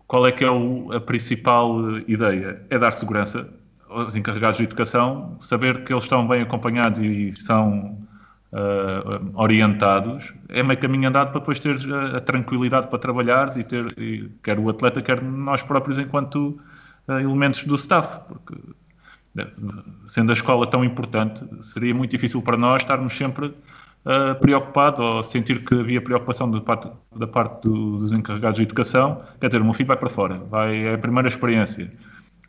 Qual 0.08 0.26
é 0.28 0.32
que 0.32 0.44
é 0.44 0.50
o, 0.50 0.92
a 0.94 1.00
principal 1.00 2.00
ideia? 2.08 2.66
É 2.70 2.78
dar 2.78 2.92
segurança 2.92 3.50
aos 3.90 4.16
encarregados 4.16 4.58
de 4.58 4.64
educação, 4.64 5.36
saber 5.40 5.84
que 5.84 5.94
eles 5.94 6.04
estão 6.04 6.28
bem 6.28 6.42
acompanhados 6.42 7.00
e 7.00 7.32
são 7.32 7.98
uh, 8.52 9.32
orientados. 9.36 10.34
É 10.50 10.64
meio 10.64 10.80
caminho 10.80 11.10
andado 11.10 11.32
para 11.32 11.40
depois 11.40 11.60
ter 11.60 11.76
a, 11.94 12.18
a 12.18 12.20
tranquilidade 12.20 12.88
para 12.88 13.00
trabalhar 13.00 13.56
e 13.58 13.64
ter, 13.64 13.86
e, 13.98 14.30
quer 14.42 14.60
o 14.60 14.70
atleta, 14.70 15.02
quer 15.02 15.22
nós 15.22 15.64
próprios 15.64 15.98
enquanto 15.98 16.60
uh, 17.08 17.20
elementos 17.20 17.64
do 17.66 17.76
staff, 17.76 18.22
porque 18.28 18.56
sendo 20.06 20.32
a 20.32 20.34
escola 20.34 20.68
tão 20.68 20.84
importante, 20.84 21.44
seria 21.62 21.94
muito 21.94 22.12
difícil 22.12 22.42
para 22.42 22.56
nós 22.56 22.84
estarmos 22.84 23.18
sempre 23.18 23.54
uh, 24.06 24.40
preocupados 24.40 25.00
ou 25.00 25.24
sentir 25.24 25.64
que 25.64 25.74
havia 25.80 26.02
preocupação 26.02 26.50
da 26.50 26.62
parte, 26.62 26.90
do, 27.64 27.98
dos 27.98 28.12
encarregados 28.12 28.58
de 28.58 28.64
educação. 28.64 29.22
Quer 29.40 29.48
dizer, 29.48 29.62
o 29.62 29.66
meu 29.66 29.74
filho 29.74 29.88
vai 29.88 29.98
para 29.98 30.10
fora, 30.10 30.38
vai, 30.50 30.86
é 30.86 30.94
a 30.96 30.98
primeira 30.98 31.28
experiência. 31.28 31.92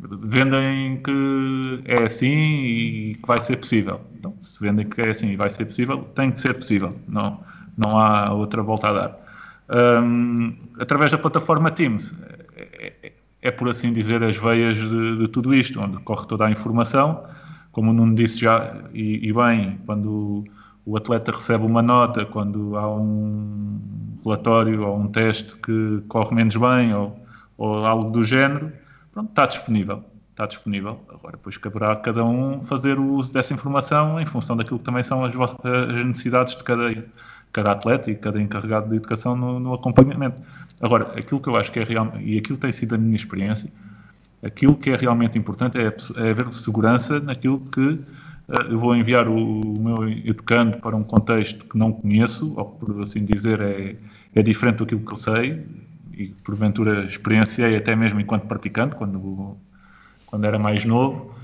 Vendem 0.00 1.00
que 1.02 1.82
é 1.84 2.02
assim 2.02 2.26
e 2.26 3.14
que 3.14 3.26
vai 3.26 3.38
ser 3.38 3.56
possível. 3.56 4.00
Então, 4.18 4.34
se 4.40 4.60
vendem 4.60 4.86
que 4.86 5.00
é 5.00 5.10
assim 5.10 5.30
e 5.30 5.36
vai 5.36 5.50
ser 5.50 5.66
possível, 5.66 6.02
tem 6.14 6.30
que 6.32 6.40
ser 6.40 6.54
possível. 6.54 6.92
Não, 7.08 7.40
não 7.76 7.98
há 7.98 8.32
outra 8.32 8.62
volta 8.62 8.88
a 8.88 8.92
dar. 8.92 9.24
Um, 9.70 10.54
através 10.78 11.10
da 11.12 11.18
plataforma 11.18 11.70
Teams, 11.70 12.12
é, 12.56 12.92
é, 13.02 13.12
é, 13.42 13.50
por 13.50 13.68
assim 13.68 13.92
dizer, 13.92 14.22
as 14.22 14.36
veias 14.36 14.76
de, 14.76 15.18
de, 15.18 15.28
tudo 15.28 15.54
isto, 15.54 15.80
onde 15.80 15.98
corre 16.02 16.26
toda 16.26 16.46
a 16.46 16.50
informação. 16.50 17.24
Como 17.72 17.90
o 17.90 17.94
Nuno 17.94 18.14
disse 18.14 18.40
já, 18.40 18.76
e, 18.92 19.28
e 19.28 19.32
bem, 19.32 19.78
quando 19.86 20.44
o 20.86 20.96
atleta 20.96 21.32
recebe 21.32 21.64
uma 21.64 21.82
nota, 21.82 22.24
quando 22.26 22.76
há 22.76 22.94
um 22.94 23.80
relatório 24.24 24.86
ou 24.86 24.98
um 24.98 25.08
teste 25.08 25.56
que 25.56 26.02
corre 26.08 26.34
menos 26.34 26.56
bem 26.56 26.94
ou, 26.94 27.18
ou 27.56 27.84
algo 27.86 28.10
do 28.10 28.22
género, 28.22 28.72
pronto, 29.12 29.30
está 29.30 29.46
disponível. 29.46 30.04
Está 30.30 30.46
disponível. 30.46 31.00
Agora, 31.08 31.36
depois 31.36 31.56
caberá 31.56 31.92
a 31.92 31.96
cada 31.96 32.24
um 32.24 32.60
fazer 32.60 32.98
o 32.98 33.06
uso 33.06 33.32
dessa 33.32 33.54
informação 33.54 34.20
em 34.20 34.26
função 34.26 34.56
daquilo 34.56 34.80
que 34.80 34.84
também 34.84 35.02
são 35.02 35.24
as, 35.24 35.32
as 35.32 36.04
necessidades 36.04 36.56
de 36.56 36.64
cada, 36.64 37.04
cada 37.52 37.70
atleta 37.70 38.10
e 38.10 38.16
cada 38.16 38.42
encarregado 38.42 38.90
de 38.90 38.96
educação 38.96 39.36
no, 39.36 39.60
no 39.60 39.74
acompanhamento. 39.74 40.42
Agora, 40.82 41.12
aquilo 41.16 41.40
que 41.40 41.48
eu 41.48 41.56
acho 41.56 41.70
que 41.70 41.78
é 41.78 41.84
real, 41.84 42.12
e 42.20 42.36
aquilo 42.36 42.58
tem 42.58 42.72
sido 42.72 42.96
a 42.96 42.98
minha 42.98 43.14
experiência, 43.14 43.72
aquilo 44.42 44.76
que 44.76 44.90
é 44.90 44.96
realmente 44.96 45.38
importante 45.38 45.78
é, 45.78 45.84
é 46.16 46.30
haver 46.30 46.52
segurança 46.52 47.20
naquilo 47.20 47.60
que 47.60 48.00
eu 48.48 48.78
vou 48.78 48.94
enviar 48.94 49.26
o, 49.28 49.36
meu 49.36 50.08
educando 50.08 50.78
para 50.78 50.94
um 50.94 51.02
contexto 51.02 51.64
que 51.66 51.78
não 51.78 51.92
conheço, 51.92 52.54
ou 52.56 52.66
por 52.66 53.00
assim 53.02 53.24
dizer, 53.24 53.60
é, 53.60 53.96
é 54.34 54.42
diferente 54.42 54.78
daquilo 54.78 55.00
que 55.00 55.12
eu 55.12 55.16
sei, 55.16 55.64
e 56.12 56.26
porventura 56.44 57.04
experienciei 57.04 57.76
até 57.76 57.96
mesmo 57.96 58.20
enquanto 58.20 58.46
praticante, 58.46 58.96
quando, 58.96 59.56
quando 60.26 60.44
era 60.44 60.58
mais 60.58 60.84
novo. 60.84 61.34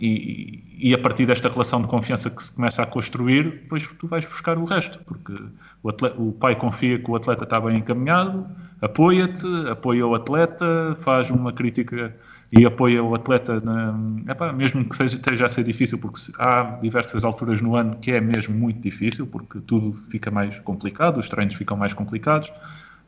E, 0.00 0.62
e, 0.78 0.94
a 0.94 0.98
partir 0.98 1.26
desta 1.26 1.48
relação 1.48 1.80
de 1.80 1.88
confiança 1.88 2.30
que 2.30 2.42
se 2.42 2.52
começa 2.52 2.82
a 2.82 2.86
construir, 2.86 3.44
depois 3.44 3.86
tu 3.86 4.06
vais 4.06 4.24
buscar 4.24 4.58
o 4.58 4.64
resto, 4.64 4.98
porque 5.04 5.34
o, 5.82 5.88
atleta, 5.88 6.20
o 6.20 6.32
pai 6.32 6.54
confia 6.54 6.98
que 6.98 7.10
o 7.10 7.16
atleta 7.16 7.44
está 7.44 7.60
bem 7.60 7.78
encaminhado, 7.78 8.46
apoia-te, 8.80 9.46
apoia 9.70 10.06
o 10.06 10.14
atleta, 10.14 10.96
faz 11.00 11.30
uma 11.30 11.52
crítica 11.52 12.14
e 12.50 12.64
apoia 12.64 13.02
o 13.02 13.14
atleta, 13.14 13.60
na, 13.60 13.94
epá, 14.30 14.52
mesmo 14.52 14.84
que 14.88 14.96
seja, 14.96 15.16
esteja 15.16 15.46
a 15.46 15.48
ser 15.48 15.64
difícil, 15.64 15.98
porque 15.98 16.18
há 16.38 16.78
diversas 16.80 17.22
alturas 17.22 17.60
no 17.60 17.76
ano 17.76 17.96
que 17.96 18.12
é 18.12 18.20
mesmo 18.20 18.56
muito 18.56 18.80
difícil, 18.80 19.26
porque 19.26 19.60
tudo 19.60 19.92
fica 20.10 20.30
mais 20.30 20.58
complicado, 20.60 21.18
os 21.18 21.28
treinos 21.28 21.54
ficam 21.54 21.76
mais 21.76 21.92
complicados, 21.92 22.50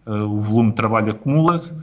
uh, 0.07 0.12
o 0.12 0.38
volume 0.38 0.70
de 0.70 0.76
trabalho 0.76 1.12
acumula-se 1.12 1.74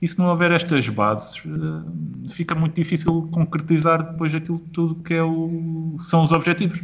e 0.00 0.08
se 0.08 0.18
não 0.18 0.26
houver 0.28 0.50
estas 0.50 0.86
bases, 0.88 1.42
eh, 1.46 2.30
fica 2.30 2.54
muito 2.54 2.74
difícil 2.74 3.26
concretizar 3.32 4.12
depois 4.12 4.34
aquilo 4.34 4.58
tudo 4.58 4.96
que 4.96 5.14
é 5.14 5.22
o, 5.22 5.96
são 5.98 6.20
os 6.20 6.30
objetivos. 6.30 6.78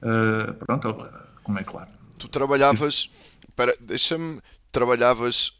Uh, 0.00 0.54
pronto, 0.64 1.06
como 1.42 1.58
é 1.58 1.64
claro. 1.64 1.88
Tu 2.16 2.28
trabalhavas, 2.28 3.10
deixa-me, 3.80 4.40
trabalhavas 4.72 5.52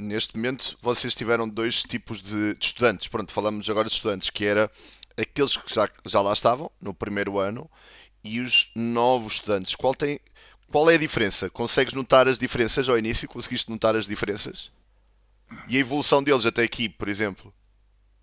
neste 0.00 0.36
momento, 0.36 0.76
vocês 0.80 1.14
tiveram 1.14 1.48
dois 1.48 1.82
tipos 1.82 2.20
de, 2.22 2.54
de, 2.54 2.64
estudantes. 2.64 3.06
Pronto, 3.06 3.32
falamos 3.32 3.68
agora 3.68 3.88
de 3.88 3.94
estudantes, 3.94 4.30
que 4.30 4.44
era 4.44 4.70
aqueles 5.16 5.56
que 5.56 5.72
já, 5.72 5.88
já 6.06 6.20
lá 6.20 6.32
estavam 6.32 6.70
no 6.80 6.94
primeiro 6.94 7.38
ano 7.38 7.70
e 8.24 8.40
os 8.40 8.70
novos 8.74 9.34
estudantes. 9.34 9.74
Qual, 9.74 9.94
tem, 9.94 10.18
qual 10.70 10.90
é 10.90 10.94
a 10.94 10.98
diferença? 10.98 11.50
Consegues 11.50 11.94
notar 11.94 12.26
as 12.26 12.38
diferenças 12.38 12.88
ao 12.88 12.98
início? 12.98 13.28
Conseguiste 13.28 13.70
notar 13.70 13.94
as 13.94 14.06
diferenças? 14.06 14.72
E 15.68 15.76
a 15.76 15.80
evolução 15.80 16.22
deles 16.22 16.46
até 16.46 16.62
aqui, 16.62 16.88
por 16.88 17.08
exemplo? 17.08 17.52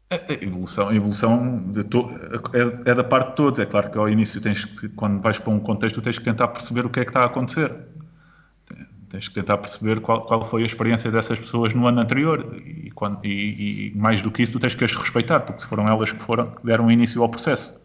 A 0.10 0.34
evolução, 0.42 0.88
a 0.88 0.96
evolução 0.96 1.70
to... 1.90 2.10
é, 2.54 2.92
é, 2.92 2.96
da 2.96 3.04
parte 3.04 3.32
de 3.32 3.36
todos. 3.36 3.60
É 3.60 3.66
claro 3.66 3.92
que 3.92 3.98
ao 3.98 4.08
início, 4.08 4.40
tens 4.40 4.64
que, 4.64 4.88
quando 4.90 5.22
vais 5.22 5.38
para 5.38 5.52
um 5.52 5.60
contexto, 5.60 6.02
tens 6.02 6.18
que 6.18 6.24
tentar 6.24 6.48
perceber 6.48 6.86
o 6.86 6.90
que 6.90 7.02
é 7.02 7.04
que 7.04 7.10
está 7.10 7.24
a 7.24 7.26
acontecer. 7.26 7.76
Tens 9.10 9.28
que 9.28 9.34
tentar 9.34 9.58
perceber 9.58 10.02
qual, 10.02 10.22
qual 10.22 10.44
foi 10.44 10.64
a 10.64 10.66
experiência 10.66 11.10
dessas 11.10 11.40
pessoas 11.40 11.74
no 11.74 11.88
ano 11.88 12.02
anterior. 12.02 12.62
E, 12.66 12.92
quando, 12.92 13.26
e, 13.26 13.88
e, 13.88 13.98
mais 13.98 14.22
do 14.22 14.30
que 14.30 14.44
isso, 14.44 14.52
tu 14.52 14.60
tens 14.60 14.76
que 14.76 14.84
as 14.84 14.96
respeitar, 14.96 15.42
porque 15.42 15.62
se 15.62 15.68
foram 15.68 15.88
elas 15.88 16.12
que, 16.12 16.22
foram, 16.22 16.52
que 16.52 16.66
deram 16.66 16.92
início 16.92 17.22
ao 17.22 17.30
processo. 17.30 17.82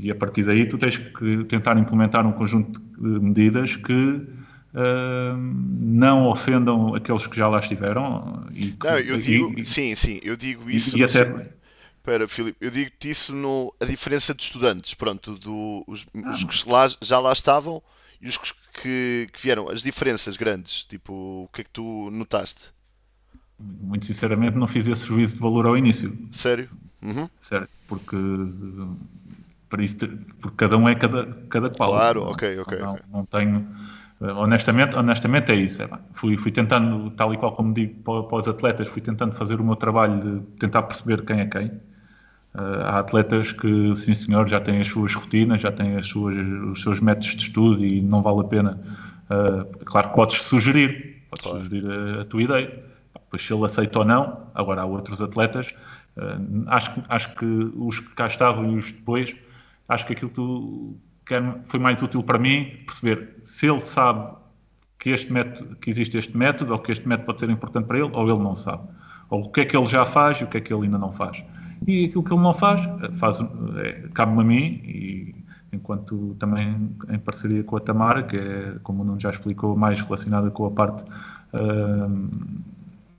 E 0.00 0.10
a 0.10 0.14
partir 0.14 0.44
daí, 0.44 0.66
tu 0.66 0.78
tens 0.78 0.96
que 0.96 1.44
tentar 1.44 1.76
implementar 1.76 2.26
um 2.26 2.32
conjunto 2.32 2.80
de 2.80 3.20
medidas 3.20 3.76
que 3.76 4.26
Uh, 4.72 5.36
não 5.36 6.28
ofendam 6.28 6.94
aqueles 6.94 7.26
que 7.26 7.36
já 7.36 7.48
lá 7.48 7.58
estiveram. 7.58 8.46
E, 8.54 8.72
não, 8.80 8.98
eu 8.98 9.16
digo, 9.16 9.58
e, 9.58 9.64
sim, 9.64 9.96
sim, 9.96 10.20
eu 10.22 10.36
digo 10.36 10.70
isso. 10.70 10.96
E, 10.96 11.00
e 11.00 11.04
até... 11.04 11.22
Espera, 12.00 12.28
Filipe, 12.28 12.56
eu 12.60 12.70
digo-te 12.70 13.10
isso 13.10 13.34
no, 13.34 13.74
a 13.78 13.84
diferença 13.84 14.32
de 14.32 14.42
estudantes, 14.42 14.94
pronto, 14.94 15.34
do, 15.36 15.84
os, 15.86 16.06
ah, 16.24 16.30
os 16.30 16.44
que 16.44 16.70
lá, 16.70 16.88
já 17.02 17.18
lá 17.18 17.32
estavam 17.32 17.82
e 18.22 18.28
os 18.28 18.38
que, 18.38 18.52
que, 18.72 19.28
vieram, 19.40 19.68
as 19.68 19.82
diferenças 19.82 20.36
grandes, 20.36 20.84
tipo, 20.84 21.44
o 21.44 21.48
que 21.52 21.60
é 21.60 21.64
que 21.64 21.70
tu 21.70 22.10
notaste? 22.10 22.72
Muito 23.58 24.06
sinceramente, 24.06 24.56
não 24.56 24.66
fiz 24.66 24.88
esse 24.88 25.06
juízo 25.06 25.36
de 25.36 25.42
valor 25.42 25.66
ao 25.66 25.76
início. 25.76 26.16
Sério? 26.32 26.68
Uhum. 27.02 27.28
Sério, 27.40 27.68
porque 27.86 28.16
para 29.68 29.82
isso, 29.82 29.96
porque 30.40 30.56
cada 30.56 30.76
um 30.76 30.88
é 30.88 30.94
cada, 30.94 31.26
cada 31.48 31.70
qual. 31.70 31.90
Claro, 31.90 32.22
ok, 32.22 32.58
ok. 32.58 32.78
Não, 32.78 32.92
okay. 32.92 33.04
não 33.12 33.24
tenho 33.24 33.66
honestamente, 34.20 34.96
honestamente 34.96 35.52
é 35.52 35.54
isso. 35.54 35.82
É, 35.82 35.88
fui, 36.12 36.36
fui 36.36 36.52
tentando, 36.52 37.10
tal 37.12 37.32
e 37.32 37.36
qual 37.36 37.52
como 37.52 37.72
digo 37.72 38.02
para, 38.02 38.22
para, 38.24 38.38
os 38.38 38.48
atletas, 38.48 38.88
fui 38.88 39.00
tentando 39.00 39.34
fazer 39.34 39.60
o 39.60 39.64
meu 39.64 39.76
trabalho 39.76 40.20
de 40.40 40.46
tentar 40.58 40.82
perceber 40.82 41.24
quem 41.24 41.40
é 41.40 41.46
quem. 41.46 41.72
Uh, 42.54 42.82
há 42.84 42.98
atletas 42.98 43.52
que, 43.52 43.94
sim 43.94 44.12
senhor, 44.12 44.48
já 44.48 44.60
têm 44.60 44.80
as 44.80 44.88
suas 44.88 45.14
rotinas, 45.14 45.60
já 45.60 45.70
têm 45.70 45.96
as 45.96 46.08
suas, 46.08 46.36
os 46.36 46.82
seus 46.82 47.00
métodos 47.00 47.36
de 47.36 47.42
estudo 47.42 47.84
e 47.84 48.00
não 48.00 48.22
vale 48.22 48.40
a 48.40 48.44
pena. 48.44 48.80
Uh, 49.30 49.84
claro 49.84 50.08
que 50.08 50.14
podes 50.16 50.42
sugerir, 50.42 51.22
podes 51.30 51.46
claro. 51.46 51.62
sugerir 51.62 51.86
a, 51.88 52.22
a, 52.22 52.24
tua 52.24 52.42
ideia. 52.42 52.84
Pois 53.30 53.42
se 53.42 53.52
ele 53.52 53.64
aceita 53.64 54.00
ou 54.00 54.04
não, 54.04 54.48
agora 54.52 54.82
há 54.82 54.84
outros 54.84 55.22
atletas. 55.22 55.72
Uh, 56.16 56.64
acho, 56.66 56.92
acho 57.08 57.34
que 57.36 57.46
os 57.76 58.00
que 58.00 58.14
cá 58.16 58.26
estavam 58.26 58.72
e 58.72 58.76
os 58.76 58.90
depois, 58.90 59.34
acho 59.88 60.06
que 60.06 60.12
aquilo 60.12 60.30
que 60.30 60.36
tu 60.36 60.96
foi 61.66 61.78
mais 61.78 62.02
útil 62.02 62.24
para 62.24 62.38
mim 62.38 62.78
perceber 62.84 63.36
se 63.44 63.68
ele 63.68 63.78
sabe 63.78 64.36
que, 64.98 65.10
este 65.10 65.32
método, 65.32 65.76
que 65.76 65.88
existe 65.88 66.18
este 66.18 66.36
método 66.36 66.72
ou 66.72 66.78
que 66.80 66.90
este 66.90 67.06
método 67.06 67.26
pode 67.26 67.40
ser 67.40 67.50
importante 67.50 67.86
para 67.86 67.98
ele 67.98 68.10
ou 68.12 68.28
ele 68.28 68.42
não 68.42 68.56
sabe. 68.56 68.88
Ou 69.28 69.44
o 69.44 69.52
que 69.52 69.60
é 69.60 69.64
que 69.64 69.76
ele 69.76 69.86
já 69.86 70.04
faz 70.04 70.38
e 70.38 70.44
o 70.44 70.48
que 70.48 70.58
é 70.58 70.60
que 70.60 70.72
ele 70.72 70.86
ainda 70.86 70.98
não 70.98 71.12
faz. 71.12 71.42
E 71.86 72.04
aquilo 72.04 72.22
que 72.22 72.32
ele 72.32 72.42
não 72.42 72.52
faz, 72.52 72.82
faz 73.14 73.40
é, 73.78 74.08
cabe-me 74.12 74.40
a 74.40 74.44
mim 74.44 74.80
e 74.84 75.34
enquanto 75.72 76.34
também 76.38 76.90
em 77.08 77.18
parceria 77.18 77.62
com 77.62 77.76
a 77.76 77.80
Tamara, 77.80 78.22
que 78.22 78.36
é, 78.36 78.74
como 78.82 79.02
o 79.02 79.04
Nuno 79.04 79.20
já 79.20 79.30
explicou, 79.30 79.76
mais 79.76 80.00
relacionada 80.00 80.50
com 80.50 80.66
a 80.66 80.70
parte 80.70 81.04
uh, 81.04 82.28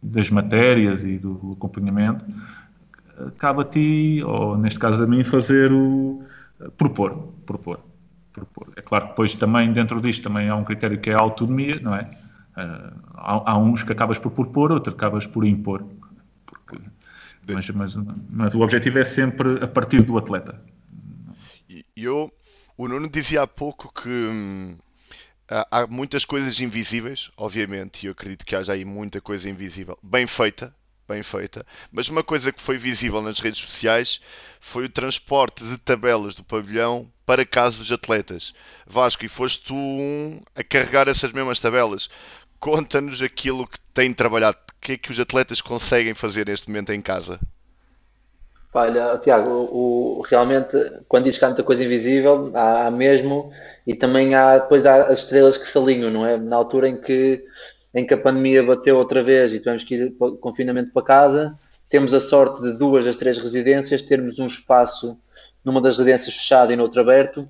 das 0.03 0.29
matérias 0.29 1.03
e 1.05 1.17
do 1.17 1.53
acompanhamento, 1.53 2.25
cabe 3.37 3.61
a 3.61 3.63
ti, 3.63 4.23
ou 4.25 4.57
neste 4.57 4.79
caso 4.79 5.03
a 5.03 5.07
mim, 5.07 5.23
fazer 5.23 5.71
o 5.71 6.23
propor, 6.77 7.33
propor 7.45 7.79
propor. 8.31 8.67
É 8.75 8.81
claro 8.81 9.05
que 9.05 9.09
depois 9.11 9.35
também 9.35 9.71
dentro 9.71 10.01
disto 10.01 10.23
também 10.23 10.49
há 10.49 10.55
um 10.55 10.63
critério 10.63 10.99
que 10.99 11.09
é 11.09 11.13
a 11.13 11.19
autonomia, 11.19 11.79
não 11.81 11.95
é? 11.95 12.09
Uh, 12.57 12.93
há, 13.13 13.51
há, 13.51 13.57
uns 13.57 13.83
que 13.83 13.91
acabas 13.91 14.17
por 14.17 14.31
propor, 14.31 14.71
outros 14.71 14.95
acabas 14.95 15.27
por 15.27 15.45
impor. 15.45 15.85
Mas, 17.55 17.69
mas, 17.69 17.95
mas, 18.29 18.55
o 18.55 18.61
objetivo 18.61 18.99
é 18.99 19.03
sempre 19.03 19.63
a 19.63 19.67
partir 19.67 20.01
do 20.01 20.17
atleta. 20.17 20.61
Eu, 21.95 22.31
o 22.77 22.87
Nuno 22.87 23.09
dizia 23.09 23.43
há 23.43 23.47
pouco 23.47 23.93
que 23.93 24.09
hum, 24.09 24.77
há 25.47 25.85
muitas 25.87 26.23
coisas 26.23 26.59
invisíveis, 26.59 27.29
obviamente, 27.35 28.03
e 28.03 28.05
eu 28.07 28.13
acredito 28.13 28.45
que 28.45 28.55
haja 28.55 28.73
aí 28.73 28.85
muita 28.85 29.19
coisa 29.19 29.49
invisível, 29.49 29.97
bem 30.01 30.25
feita, 30.25 30.73
bem 31.07 31.21
feita. 31.21 31.65
Mas 31.91 32.07
uma 32.07 32.23
coisa 32.23 32.53
que 32.53 32.61
foi 32.61 32.77
visível 32.77 33.21
nas 33.21 33.39
redes 33.39 33.59
sociais 33.61 34.21
foi 34.61 34.85
o 34.85 34.89
transporte 34.89 35.63
de 35.65 35.77
tabelas 35.77 36.35
do 36.35 36.43
pavilhão 36.43 37.11
para 37.25 37.45
casa 37.45 37.77
dos 37.77 37.91
atletas. 37.91 38.53
Vasco, 38.87 39.25
e 39.25 39.27
foste 39.27 39.65
tu 39.65 39.75
um 39.75 40.41
a 40.55 40.63
carregar 40.63 41.09
essas 41.09 41.33
mesmas 41.33 41.59
tabelas. 41.59 42.09
Conta-nos 42.61 43.21
aquilo 43.23 43.67
que 43.67 43.79
tem 43.91 44.13
trabalhado. 44.13 44.57
O 44.57 44.79
que 44.79 44.93
é 44.93 44.97
que 44.97 45.11
os 45.11 45.19
atletas 45.19 45.59
conseguem 45.59 46.13
fazer 46.13 46.47
neste 46.47 46.69
momento 46.69 46.93
em 46.93 47.01
casa? 47.01 47.39
Olha, 48.73 49.17
Tiago, 49.17 49.49
o, 49.49 50.19
o, 50.19 50.21
realmente, 50.21 50.77
quando 51.09 51.25
diz 51.25 51.37
que 51.37 51.43
há 51.43 51.47
muita 51.47 51.63
coisa 51.63 51.83
invisível, 51.83 52.51
há, 52.53 52.85
há, 52.85 52.91
mesmo, 52.91 53.51
e 53.85 53.93
também 53.93 54.33
há 54.33 54.59
depois 54.59 54.85
há 54.85 55.07
as 55.07 55.19
estrelas 55.19 55.57
que 55.57 55.67
se 55.67 55.77
alinham, 55.77 56.11
não 56.11 56.25
é? 56.25 56.37
Na 56.37 56.55
altura 56.55 56.87
em 56.87 56.95
que, 56.95 57.43
em 57.93 58.05
que 58.05 58.13
a 58.13 58.17
pandemia 58.17 58.63
bateu 58.63 58.95
outra 58.95 59.23
vez 59.23 59.51
e 59.51 59.59
tivemos 59.59 59.83
que 59.83 59.95
ir 59.95 60.11
para 60.11 60.31
confinamento 60.33 60.93
para 60.93 61.03
casa, 61.03 61.59
temos 61.89 62.13
a 62.13 62.21
sorte 62.21 62.61
de 62.61 62.77
duas 62.77 63.03
das 63.03 63.17
três 63.17 63.39
residências 63.39 64.03
termos 64.03 64.39
um 64.39 64.45
espaço 64.47 65.17
numa 65.65 65.81
das 65.81 65.97
residências 65.97 66.35
fechado 66.35 66.71
e 66.71 66.75
no 66.75 66.83
outro 66.83 67.01
aberto, 67.01 67.49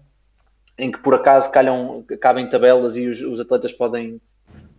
em 0.78 0.92
que 0.92 1.00
por 1.00 1.14
acaso 1.14 1.52
calham, 1.52 2.04
cabem 2.20 2.50
tabelas 2.50 2.96
e 2.96 3.08
os, 3.08 3.22
os 3.22 3.40
atletas 3.40 3.72
podem, 3.74 4.20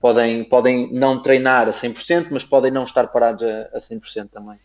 podem, 0.00 0.44
podem 0.44 0.92
não 0.92 1.22
treinar 1.22 1.68
a 1.68 1.72
100%, 1.72 2.28
mas 2.30 2.42
podem 2.42 2.70
não 2.70 2.84
estar 2.84 3.06
parados 3.08 3.42
a, 3.42 3.78
a 3.78 3.80
100% 3.80 4.28
também. 4.30 4.58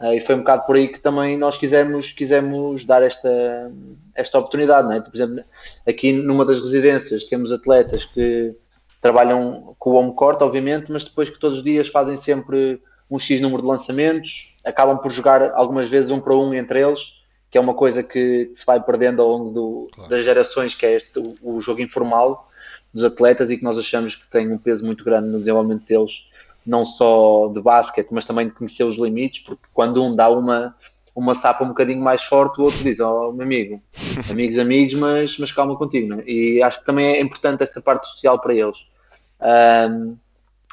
Uh, 0.00 0.12
e 0.12 0.20
foi 0.20 0.36
um 0.36 0.38
bocado 0.38 0.64
por 0.64 0.76
aí 0.76 0.88
que 0.88 1.00
também 1.00 1.36
nós 1.36 1.56
quisemos, 1.56 2.12
quisemos 2.12 2.84
dar 2.84 3.02
esta, 3.02 3.70
esta 4.14 4.38
oportunidade. 4.38 4.86
Não 4.86 4.94
é? 4.94 5.00
Por 5.00 5.14
exemplo, 5.14 5.44
aqui 5.86 6.12
numa 6.12 6.44
das 6.44 6.60
residências 6.60 7.24
temos 7.24 7.52
atletas 7.52 8.04
que 8.04 8.54
trabalham 9.02 9.74
com 9.78 9.90
o 9.90 9.94
home 9.94 10.14
court, 10.14 10.40
obviamente, 10.40 10.90
mas 10.90 11.04
depois 11.04 11.28
que 11.28 11.38
todos 11.38 11.58
os 11.58 11.64
dias 11.64 11.88
fazem 11.88 12.16
sempre 12.16 12.80
um 13.10 13.18
X 13.18 13.40
número 13.40 13.62
de 13.62 13.68
lançamentos, 13.68 14.54
acabam 14.64 14.98
por 14.98 15.10
jogar 15.10 15.52
algumas 15.52 15.88
vezes 15.88 16.10
um 16.10 16.20
para 16.20 16.34
um 16.34 16.52
entre 16.54 16.80
eles, 16.80 17.00
que 17.50 17.56
é 17.56 17.60
uma 17.60 17.74
coisa 17.74 18.02
que, 18.02 18.52
se 18.54 18.66
vai 18.66 18.80
perdendo 18.80 19.22
ao 19.22 19.28
longo 19.28 19.50
do, 19.50 19.88
claro. 19.92 20.10
das 20.10 20.24
gerações, 20.24 20.74
que 20.74 20.84
é 20.84 20.96
este, 20.96 21.18
o, 21.18 21.56
o 21.56 21.60
jogo 21.60 21.80
informal 21.80 22.47
dos 22.92 23.04
atletas 23.04 23.50
e 23.50 23.56
que 23.56 23.64
nós 23.64 23.78
achamos 23.78 24.14
que 24.14 24.26
tem 24.30 24.50
um 24.50 24.58
peso 24.58 24.84
muito 24.84 25.04
grande 25.04 25.28
no 25.28 25.38
desenvolvimento 25.38 25.86
deles 25.86 26.28
não 26.68 26.84
só 26.84 27.48
de 27.48 27.60
basquete, 27.60 28.08
mas 28.10 28.26
também 28.26 28.48
de 28.48 28.52
conhecer 28.52 28.84
os 28.84 28.96
limites, 28.96 29.42
porque 29.42 29.62
quando 29.72 30.04
um 30.04 30.14
dá 30.14 30.28
uma, 30.28 30.74
uma 31.14 31.34
sapa 31.34 31.64
um 31.64 31.68
bocadinho 31.68 32.02
mais 32.02 32.22
forte, 32.22 32.60
o 32.60 32.64
outro 32.64 32.82
diz, 32.82 33.00
oh 33.00 33.32
meu 33.32 33.44
amigo, 33.44 33.82
amigos, 34.30 34.58
amigos, 34.58 34.94
mas, 34.94 35.38
mas 35.38 35.50
calma 35.50 35.76
contigo, 35.76 36.14
né? 36.14 36.22
E 36.26 36.62
acho 36.62 36.80
que 36.80 36.86
também 36.86 37.06
é 37.06 37.20
importante 37.20 37.62
essa 37.62 37.80
parte 37.80 38.06
social 38.08 38.38
para 38.38 38.54
eles. 38.54 38.76
Um, 39.40 40.16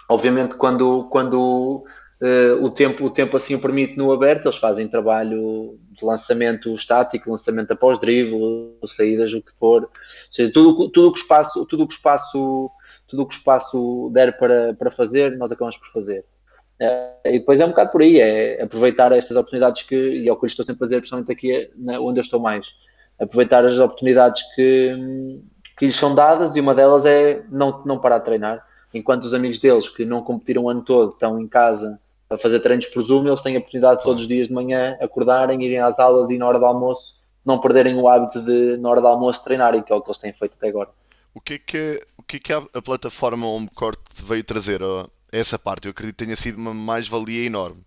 obviamente, 0.10 0.56
quando, 0.56 1.08
quando 1.10 1.86
uh, 2.22 2.64
o, 2.64 2.70
tempo, 2.70 3.06
o 3.06 3.10
tempo 3.10 3.38
assim 3.38 3.56
o 3.56 3.60
permite 3.60 3.98
no 3.98 4.12
aberto, 4.12 4.48
eles 4.48 4.58
fazem 4.58 4.90
trabalho 4.90 5.80
de 5.98 6.06
lançamento 6.06 6.74
estático, 6.74 7.32
lançamento 7.32 7.72
após 7.72 8.00
drible, 8.00 8.78
saídas, 8.96 9.34
o 9.34 9.42
que 9.42 9.52
for. 9.60 9.84
Ou 9.84 9.90
seja, 10.32 10.52
tudo, 10.52 10.90
tudo 10.90 11.12
que 11.12 11.20
espaço, 11.20 11.66
tudo 11.66 11.88
que 11.88 11.94
espaço 11.94 12.72
tudo 13.08 13.26
que 13.26 13.36
espaço 13.36 14.10
der 14.14 14.38
para, 14.38 14.74
para 14.74 14.92
fazer, 14.92 15.38
nós 15.38 15.52
acabamos 15.52 15.78
por 15.78 15.92
fazer. 15.92 16.26
Uh, 16.82 17.28
e 17.28 17.40
depois 17.40 17.60
é 17.60 17.66
um 17.66 17.70
bocado 17.70 17.92
por 17.92 18.02
aí, 18.02 18.20
é 18.20 18.62
aproveitar 18.62 19.12
estas 19.12 19.38
oportunidades 19.38 19.84
que, 19.84 19.96
e 19.96 20.28
é 20.28 20.32
o 20.32 20.36
que 20.36 20.46
eu 20.46 20.48
estou 20.48 20.66
sempre 20.66 20.84
a 20.84 20.86
fazer, 20.86 20.98
principalmente 20.98 21.32
aqui 21.32 21.72
na, 21.76 22.00
onde 22.00 22.20
eu 22.20 22.24
estou 22.24 22.40
mais, 22.40 22.68
aproveitar 23.20 23.64
as 23.64 23.78
oportunidades 23.78 24.44
que, 24.56 25.42
que 25.78 25.86
lhes 25.86 25.96
são 25.96 26.14
dadas 26.14 26.56
e 26.56 26.60
uma 26.60 26.76
delas 26.76 27.06
é 27.06 27.44
não, 27.50 27.84
não 27.86 28.00
parar 28.00 28.20
de 28.20 28.26
treinar. 28.26 28.66
Enquanto 28.94 29.26
os 29.26 29.34
amigos 29.34 29.60
deles 29.60 29.88
que 29.88 30.06
não 30.06 30.22
competiram 30.22 30.64
o 30.64 30.70
ano 30.70 30.82
todo 30.82 31.14
estão 31.14 31.40
em 31.40 31.48
casa 31.48 32.00
a 32.36 32.38
fazer 32.38 32.60
treinos 32.60 32.86
por 32.88 33.04
Zoom, 33.04 33.28
eles 33.28 33.42
têm 33.42 33.56
a 33.56 33.60
oportunidade 33.60 34.04
todos 34.04 34.22
os 34.22 34.28
dias 34.28 34.48
de 34.48 34.54
manhã 34.54 34.98
acordarem, 35.02 35.64
irem 35.64 35.80
às 35.80 35.98
aulas 36.00 36.30
e 36.30 36.38
na 36.38 36.48
hora 36.48 36.60
do 36.60 36.66
almoço 36.66 37.16
não 37.46 37.60
perderem 37.60 37.96
o 37.96 38.08
hábito 38.08 38.42
de, 38.42 38.78
na 38.78 38.90
hora 38.90 39.02
do 39.02 39.08
almoço, 39.08 39.44
treinarem, 39.44 39.84
que 39.84 39.94
é 39.94 39.96
o 39.96 40.02
que 40.02 40.10
eles 40.10 40.18
têm 40.18 40.34
feito 40.34 40.56
até 40.58 40.68
agora. 40.68 40.90
O 41.34 41.40
que 41.40 41.56
é 41.56 41.60
que, 41.60 42.02
o 42.18 42.24
que, 42.24 42.38
é 42.38 42.40
que 42.40 42.54
a, 42.54 42.82
plataforma 42.82 43.48
HomeCourt 43.48 44.00
veio 44.24 44.44
trazer 44.44 44.82
a 44.82 45.08
essa 45.32 45.60
parte? 45.60 45.86
Eu 45.86 45.92
acredito 45.92 46.18
que 46.18 46.26
tenha 46.26 46.36
sido 46.36 46.58
uma 46.58 46.74
mais-valia 46.74 47.46
enorme. 47.46 47.82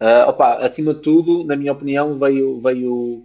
Uh, 0.00 0.28
opa, 0.28 0.56
acima 0.56 0.92
de 0.92 1.00
tudo, 1.00 1.44
na 1.44 1.56
minha 1.56 1.72
opinião, 1.72 2.18
veio, 2.18 2.60
veio 2.60 3.24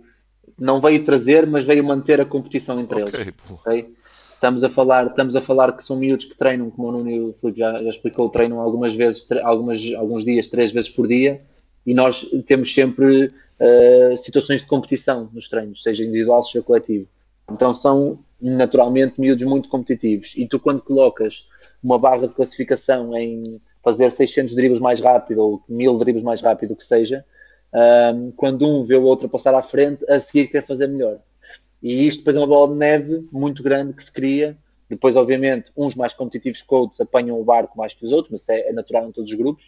não 0.57 0.80
veio 0.80 1.03
trazer, 1.03 1.47
mas 1.47 1.65
veio 1.65 1.84
manter 1.84 2.22
a 2.22 2.26
competição 2.26 2.80
entre 2.80 3.03
okay, 3.03 3.22
eles. 3.22 3.34
Okay? 3.49 3.93
Estamos 4.40 4.64
a 4.64 4.70
falar, 4.70 5.08
estamos 5.08 5.36
a 5.36 5.42
falar 5.42 5.76
que 5.76 5.84
são 5.84 5.98
miúdos 5.98 6.24
que 6.24 6.34
treinam, 6.34 6.72
como 6.72 6.88
o 6.88 6.92
Nuno 6.94 7.36
já, 7.58 7.84
já 7.84 7.90
explicou, 7.90 8.30
treinam 8.30 8.62
algumas 8.62 8.94
vezes, 8.94 9.28
algumas, 9.44 9.82
alguns 9.98 10.24
dias, 10.24 10.48
três 10.48 10.72
vezes 10.72 10.90
por 10.90 11.10
dia, 11.10 11.42
e 11.86 11.94
nós 11.94 12.26
temos 12.48 12.74
sempre 12.74 13.26
uh, 13.26 14.18
situações 14.24 14.62
de 14.62 14.68
competição 14.68 15.30
nos 15.34 15.50
treinos, 15.50 15.84
seja 15.84 16.06
individual, 16.06 16.42
seja 16.42 16.64
coletivo. 16.64 17.06
Então 17.52 17.76
são 17.76 18.20
naturalmente 18.40 19.20
miúdos 19.20 19.46
muito 19.46 19.68
competitivos. 19.68 20.32
E 20.38 20.48
tu, 20.48 20.58
quando 20.58 20.82
colocas 20.84 21.46
uma 21.84 22.00
barra 22.00 22.26
de 22.26 22.34
classificação 22.34 23.18
em 23.18 23.60
fazer 23.84 24.10
600 24.10 24.56
dribles 24.56 24.80
mais 24.80 25.02
rápido 25.02 25.40
ou 25.40 25.62
1000 25.68 25.98
dribles 25.98 26.24
mais 26.24 26.40
rápido, 26.40 26.72
o 26.72 26.76
que 26.78 26.86
seja, 26.86 27.26
um, 28.16 28.32
quando 28.32 28.66
um 28.66 28.86
vê 28.86 28.96
o 28.96 29.04
outro 29.04 29.28
passar 29.28 29.54
à 29.54 29.62
frente, 29.62 30.10
a 30.10 30.18
seguir 30.22 30.48
quer 30.48 30.66
fazer 30.66 30.88
melhor. 30.88 31.20
E 31.82 32.07
isto 32.07 32.19
depois 32.19 32.36
é 32.36 32.39
uma 32.39 32.47
bola 32.47 32.73
de 32.73 32.80
neve 32.80 33.27
muito 33.32 33.63
grande 33.63 33.93
que 33.93 34.03
se 34.03 34.11
cria. 34.11 34.57
Depois, 34.89 35.15
obviamente, 35.15 35.71
uns 35.77 35.95
mais 35.95 36.13
competitivos 36.13 36.61
que 36.61 36.73
outros 36.73 36.99
apanham 36.99 37.39
o 37.39 37.43
barco 37.43 37.77
mais 37.77 37.93
que 37.93 38.05
os 38.05 38.11
outros, 38.11 38.32
mas 38.32 38.49
é, 38.49 38.69
é 38.69 38.73
natural 38.73 39.07
em 39.07 39.11
todos 39.11 39.32
os 39.32 39.38
grupos. 39.38 39.63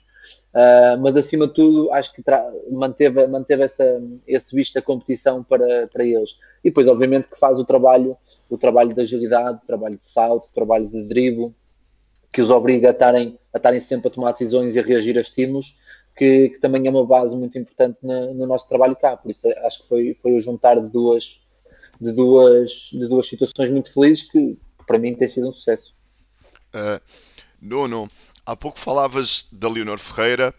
Uh, 0.53 0.99
mas 1.01 1.15
acima 1.15 1.47
de 1.47 1.53
tudo, 1.53 1.91
acho 1.91 2.11
que 2.13 2.23
manteve, 2.69 3.25
manteve 3.27 3.63
essa, 3.63 4.01
esse 4.27 4.55
visto 4.55 4.73
da 4.73 4.81
competição 4.81 5.43
para, 5.43 5.87
para 5.87 6.03
eles. 6.03 6.31
E 6.63 6.69
depois, 6.69 6.87
obviamente, 6.87 7.27
que 7.27 7.39
faz 7.39 7.57
o 7.57 7.65
trabalho 7.65 8.17
o 8.51 8.57
trabalho 8.57 8.93
de 8.93 9.01
agilidade, 9.01 9.59
o 9.63 9.65
trabalho 9.65 9.95
de 9.95 10.11
salto, 10.11 10.47
o 10.47 10.53
trabalho 10.53 10.85
de 10.89 11.03
drible, 11.03 11.55
que 12.33 12.41
os 12.41 12.51
obriga 12.51 12.89
a 12.89 12.91
estarem, 12.91 13.39
a 13.53 13.79
sempre 13.79 14.09
a 14.09 14.11
tomar 14.11 14.33
decisões 14.33 14.75
e 14.75 14.79
a 14.79 14.83
reagir 14.83 15.17
a 15.17 15.21
estímulos, 15.21 15.73
que, 16.17 16.49
que 16.49 16.59
também 16.59 16.85
é 16.85 16.89
uma 16.89 17.05
base 17.05 17.33
muito 17.33 17.57
importante 17.57 17.97
no, 18.03 18.33
no, 18.33 18.45
nosso 18.45 18.67
trabalho 18.67 18.95
cá. 18.95 19.15
Por 19.15 19.31
isso 19.31 19.47
acho 19.65 19.81
que 19.81 19.87
foi, 19.87 20.17
foi 20.21 20.33
o 20.33 20.41
juntar 20.41 20.75
de 20.75 20.87
duas, 20.89 21.39
de, 22.01 22.11
duas, 22.11 22.71
de 22.91 23.07
duas 23.07 23.27
situações 23.27 23.69
muito 23.69 23.93
felizes 23.93 24.29
que, 24.29 24.57
para 24.85 24.97
mim 24.97 25.15
tem 25.15 25.27
sido 25.27 25.49
um 25.49 25.53
sucesso. 25.53 25.93
Uh, 26.73 26.99
Nuno, 27.61 28.09
há 28.45 28.55
pouco 28.55 28.79
falavas 28.79 29.47
da 29.51 29.69
Leonor 29.69 29.99
Ferreira, 29.99 30.53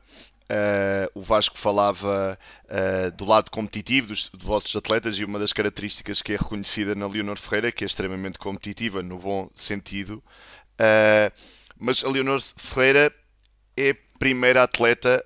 Uh, 0.52 1.08
o 1.14 1.22
Vasco 1.22 1.56
falava 1.56 2.38
uh, 2.66 3.10
do 3.16 3.24
lado 3.24 3.50
competitivo 3.50 4.08
dos, 4.08 4.30
vossos 4.38 4.76
atletas 4.76 5.16
e 5.16 5.24
uma 5.24 5.38
das 5.38 5.50
características 5.50 6.20
que 6.20 6.34
é 6.34 6.36
reconhecida 6.36 6.94
na 6.94 7.06
Leonor 7.06 7.38
Ferreira, 7.38 7.72
que 7.72 7.84
é 7.84 7.86
extremamente 7.86 8.38
competitiva, 8.38 9.02
no 9.02 9.18
bom 9.18 9.48
sentido. 9.56 10.22
Uh, 10.74 11.32
mas 11.78 12.04
a 12.04 12.08
Leonor 12.08 12.42
Ferreira 12.56 13.10
é 13.78 13.90
a 13.90 13.96
primeira 14.18 14.62
atleta 14.62 15.24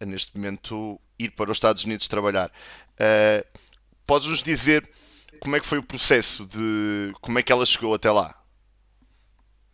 a, 0.00 0.06
neste 0.06 0.34
momento, 0.34 0.98
ir 1.18 1.32
para 1.32 1.50
os 1.50 1.58
Estados 1.58 1.84
Unidos 1.84 2.08
trabalhar. 2.08 2.50
Podes-nos 4.06 4.42
dizer 4.42 4.88
como 5.40 5.56
é 5.56 5.60
que 5.60 5.66
foi 5.66 5.78
o 5.78 5.82
processo 5.82 6.46
de 6.46 7.12
como 7.20 7.38
é 7.38 7.42
que 7.42 7.52
ela 7.52 7.66
chegou 7.66 7.94
até 7.94 8.10
lá? 8.10 8.34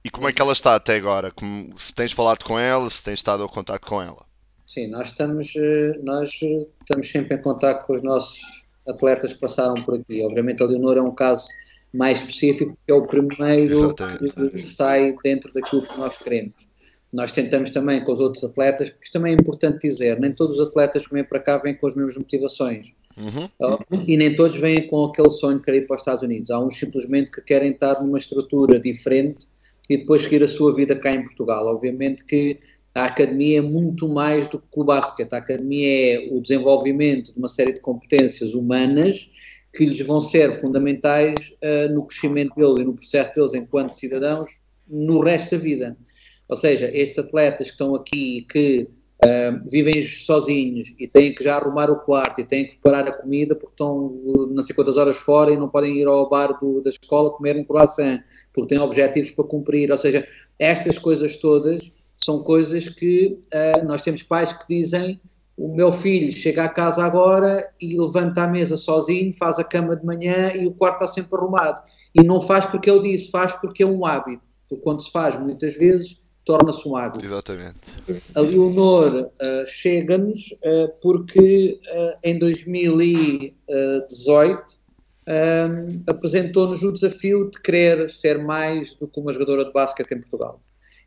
E 0.04 0.10
como 0.10 0.28
é 0.28 0.32
que 0.32 0.40
ela 0.40 0.52
está 0.52 0.74
até 0.74 0.96
agora? 0.96 1.30
Como, 1.30 1.78
se 1.78 1.94
tens 1.94 2.12
falado 2.12 2.42
com 2.42 2.58
ela, 2.58 2.88
se 2.88 3.04
tens 3.04 3.14
estado 3.14 3.42
ao 3.42 3.48
contato 3.48 3.86
com 3.86 4.00
ela? 4.00 4.24
Sim, 4.66 4.88
nós 4.88 5.08
estamos, 5.08 5.52
eh, 5.56 5.98
nós 6.02 6.30
eh, 6.42 6.66
estamos 6.80 7.10
sempre 7.10 7.36
em 7.36 7.42
contato 7.42 7.84
com 7.84 7.94
os 7.94 8.02
nossos 8.02 8.40
atletas 8.88 9.32
que 9.32 9.40
passaram 9.40 9.74
por 9.82 9.96
aqui. 9.96 10.22
Obviamente 10.24 10.62
a 10.62 10.66
Leonor 10.66 10.96
é 10.96 11.02
um 11.02 11.14
caso 11.14 11.48
mais 11.92 12.18
específico, 12.18 12.78
que 12.86 12.92
é 12.92 12.94
o 12.94 13.06
primeiro 13.06 13.74
Exatamente. 13.74 14.50
que 14.50 14.64
sai 14.64 15.14
dentro 15.22 15.52
daquilo 15.52 15.86
que 15.86 15.98
nós 15.98 16.16
queremos. 16.16 16.69
Nós 17.12 17.32
tentamos 17.32 17.70
também 17.70 18.02
com 18.04 18.12
os 18.12 18.20
outros 18.20 18.44
atletas, 18.44 18.88
porque 18.90 19.04
isto 19.04 19.12
também 19.12 19.34
é 19.34 19.36
importante 19.36 19.88
dizer, 19.88 20.20
nem 20.20 20.32
todos 20.32 20.58
os 20.58 20.66
atletas 20.66 21.06
que 21.06 21.12
vêm 21.12 21.24
para 21.24 21.40
cá 21.40 21.58
vêm 21.58 21.74
com 21.74 21.86
as 21.86 21.94
mesmas 21.94 22.16
motivações. 22.16 22.92
Uhum. 23.16 24.04
E 24.06 24.16
nem 24.16 24.34
todos 24.36 24.56
vêm 24.56 24.86
com 24.86 25.04
aquele 25.04 25.30
sonho 25.30 25.58
de 25.58 25.64
querer 25.64 25.78
ir 25.78 25.86
para 25.86 25.96
os 25.96 26.02
Estados 26.02 26.22
Unidos. 26.22 26.50
Há 26.50 26.60
uns 26.60 26.78
simplesmente 26.78 27.30
que 27.30 27.40
querem 27.42 27.72
estar 27.72 28.00
numa 28.00 28.18
estrutura 28.18 28.78
diferente 28.78 29.46
e 29.88 29.96
depois 29.96 30.22
seguir 30.22 30.42
a 30.44 30.48
sua 30.48 30.74
vida 30.74 30.94
cá 30.94 31.12
em 31.12 31.24
Portugal. 31.24 31.66
Obviamente 31.66 32.24
que 32.24 32.58
a 32.94 33.06
academia 33.06 33.58
é 33.58 33.62
muito 33.62 34.08
mais 34.08 34.46
do 34.46 34.58
que 34.58 34.66
o 34.80 34.84
basquete. 34.84 35.32
A 35.32 35.38
academia 35.38 36.14
é 36.14 36.28
o 36.30 36.40
desenvolvimento 36.40 37.32
de 37.32 37.38
uma 37.38 37.48
série 37.48 37.72
de 37.72 37.80
competências 37.80 38.54
humanas 38.54 39.30
que 39.72 39.84
lhes 39.84 40.04
vão 40.04 40.20
ser 40.20 40.50
fundamentais 40.52 41.54
uh, 41.62 41.92
no 41.92 42.04
crescimento 42.06 42.54
deles 42.56 42.82
e 42.82 42.84
no 42.84 42.94
processo 42.94 43.32
deles 43.34 43.54
enquanto 43.54 43.94
cidadãos 43.94 44.50
no 44.88 45.20
resto 45.20 45.56
da 45.56 45.62
vida. 45.62 45.96
Ou 46.50 46.56
seja, 46.56 46.90
estes 46.92 47.18
atletas 47.18 47.68
que 47.68 47.72
estão 47.72 47.94
aqui 47.94 48.44
que 48.50 48.88
uh, 49.24 49.70
vivem 49.70 50.02
sozinhos 50.02 50.92
e 50.98 51.06
têm 51.06 51.32
que 51.32 51.44
já 51.44 51.56
arrumar 51.56 51.88
o 51.88 52.00
quarto 52.00 52.40
e 52.40 52.44
têm 52.44 52.64
que 52.64 52.72
preparar 52.72 53.06
a 53.06 53.12
comida 53.12 53.54
porque 53.54 53.72
estão 53.72 54.20
não 54.50 54.62
sei 54.64 54.74
quantas 54.74 54.96
horas 54.96 55.16
fora 55.16 55.52
e 55.52 55.56
não 55.56 55.68
podem 55.68 55.98
ir 55.98 56.08
ao 56.08 56.28
bar 56.28 56.58
do, 56.58 56.80
da 56.80 56.90
escola 56.90 57.30
comer 57.30 57.56
um 57.56 57.64
croissant 57.64 58.20
porque 58.52 58.74
têm 58.74 58.78
objetivos 58.78 59.30
para 59.30 59.44
cumprir. 59.44 59.92
Ou 59.92 59.98
seja, 59.98 60.26
estas 60.58 60.98
coisas 60.98 61.36
todas 61.36 61.92
são 62.16 62.42
coisas 62.42 62.88
que 62.88 63.38
uh, 63.54 63.86
nós 63.86 64.02
temos 64.02 64.24
pais 64.24 64.52
que 64.52 64.64
dizem 64.68 65.20
o 65.56 65.74
meu 65.74 65.92
filho 65.92 66.32
chega 66.32 66.64
a 66.64 66.68
casa 66.70 67.04
agora 67.04 67.70
e 67.78 67.96
levanta 68.00 68.42
a 68.42 68.46
mesa 68.46 68.78
sozinho, 68.78 69.30
faz 69.34 69.58
a 69.58 69.64
cama 69.64 69.94
de 69.94 70.06
manhã 70.06 70.52
e 70.54 70.66
o 70.66 70.72
quarto 70.72 71.04
está 71.04 71.08
sempre 71.08 71.36
arrumado. 71.38 71.82
E 72.14 72.22
não 72.22 72.40
faz 72.40 72.64
porque 72.64 72.90
eu 72.90 73.02
disse, 73.02 73.30
faz 73.30 73.52
porque 73.52 73.82
é 73.82 73.86
um 73.86 74.06
hábito. 74.06 74.42
Porque 74.66 74.82
quando 74.82 75.02
se 75.02 75.12
faz 75.12 75.38
muitas 75.38 75.74
vezes, 75.74 76.19
torna-se 76.44 76.86
um 76.88 76.96
hábito. 76.96 77.24
Exatamente. 77.24 77.90
A 78.34 78.40
Leonor 78.40 79.26
uh, 79.26 79.30
chega-nos 79.66 80.50
uh, 80.52 80.88
porque 81.00 81.80
uh, 81.86 82.18
em 82.22 82.38
2018 82.38 84.80
apresentou-nos 86.08 86.82
o 86.82 86.92
desafio 86.92 87.48
de 87.52 87.60
querer 87.60 88.10
ser 88.10 88.42
mais 88.42 88.94
do 88.94 89.06
que 89.06 89.20
uma 89.20 89.32
jogadora 89.32 89.64
de 89.64 89.72
basquete 89.72 90.10
em 90.10 90.18
Portugal 90.18 90.60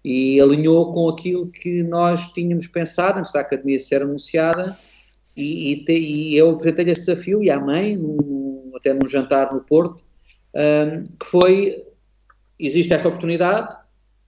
e 0.06 0.40
alinhou 0.40 0.94
com 0.94 1.10
aquilo 1.10 1.48
que 1.48 1.84
nós 1.84 2.32
tínhamos 2.32 2.68
pensado 2.68 3.20
antes 3.20 3.34
da 3.34 3.42
academia 3.42 3.78
ser 3.82 4.02
anunciada 4.02 4.80
e, 5.36 5.74
e, 5.74 5.84
te, 5.84 5.92
e 5.92 6.38
eu 6.38 6.52
apresentei 6.52 6.90
esse 6.90 7.06
desafio 7.06 7.44
e 7.44 7.50
à 7.50 7.60
mãe, 7.60 8.00
até 8.76 8.94
num 8.94 9.10
jantar 9.10 9.52
no 9.52 9.62
Porto, 9.62 10.02
que 11.20 11.26
foi, 11.26 11.84
existe 12.58 12.94
esta 12.94 13.10
oportunidade, 13.10 13.76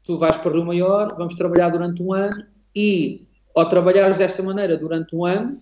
tu 0.05 0.17
vais 0.17 0.37
para 0.37 0.59
o 0.59 0.65
Maior, 0.65 1.15
vamos 1.17 1.35
trabalhar 1.35 1.69
durante 1.69 2.01
um 2.01 2.13
ano 2.13 2.45
e, 2.75 3.27
ao 3.55 3.67
trabalhares 3.67 4.17
desta 4.17 4.43
maneira 4.43 4.77
durante 4.77 5.15
um 5.15 5.25
ano, 5.25 5.61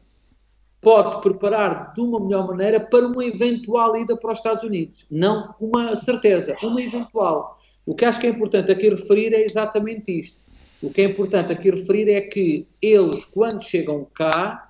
pode 0.82 1.22
preparar 1.22 1.94
de 1.94 2.02
uma 2.02 2.20
melhor 2.20 2.46
maneira 2.46 2.80
para 2.80 3.08
uma 3.08 3.24
eventual 3.24 3.96
ida 3.96 4.18
para 4.18 4.34
os 4.34 4.38
Estados 4.38 4.64
Unidos. 4.64 5.06
Não 5.10 5.56
uma 5.60 5.96
certeza, 5.96 6.58
uma 6.62 6.82
eventual. 6.82 7.58
O 7.86 7.96
que 7.96 8.04
acho 8.04 8.20
que 8.20 8.28
é 8.28 8.30
importante 8.30 8.72
aqui 8.72 8.90
referir 8.90 9.34
é 9.34 9.44
exatamente 9.44 10.20
isto. 10.20 10.40
O 10.82 10.92
que 10.92 11.02
é 11.02 11.06
importante 11.06 11.54
aqui 11.54 11.72
referir 11.72 12.10
é 12.10 12.20
que 12.20 12.68
eles, 12.82 13.24
quando 13.24 13.64
chegam 13.64 14.06
cá, 14.14 14.70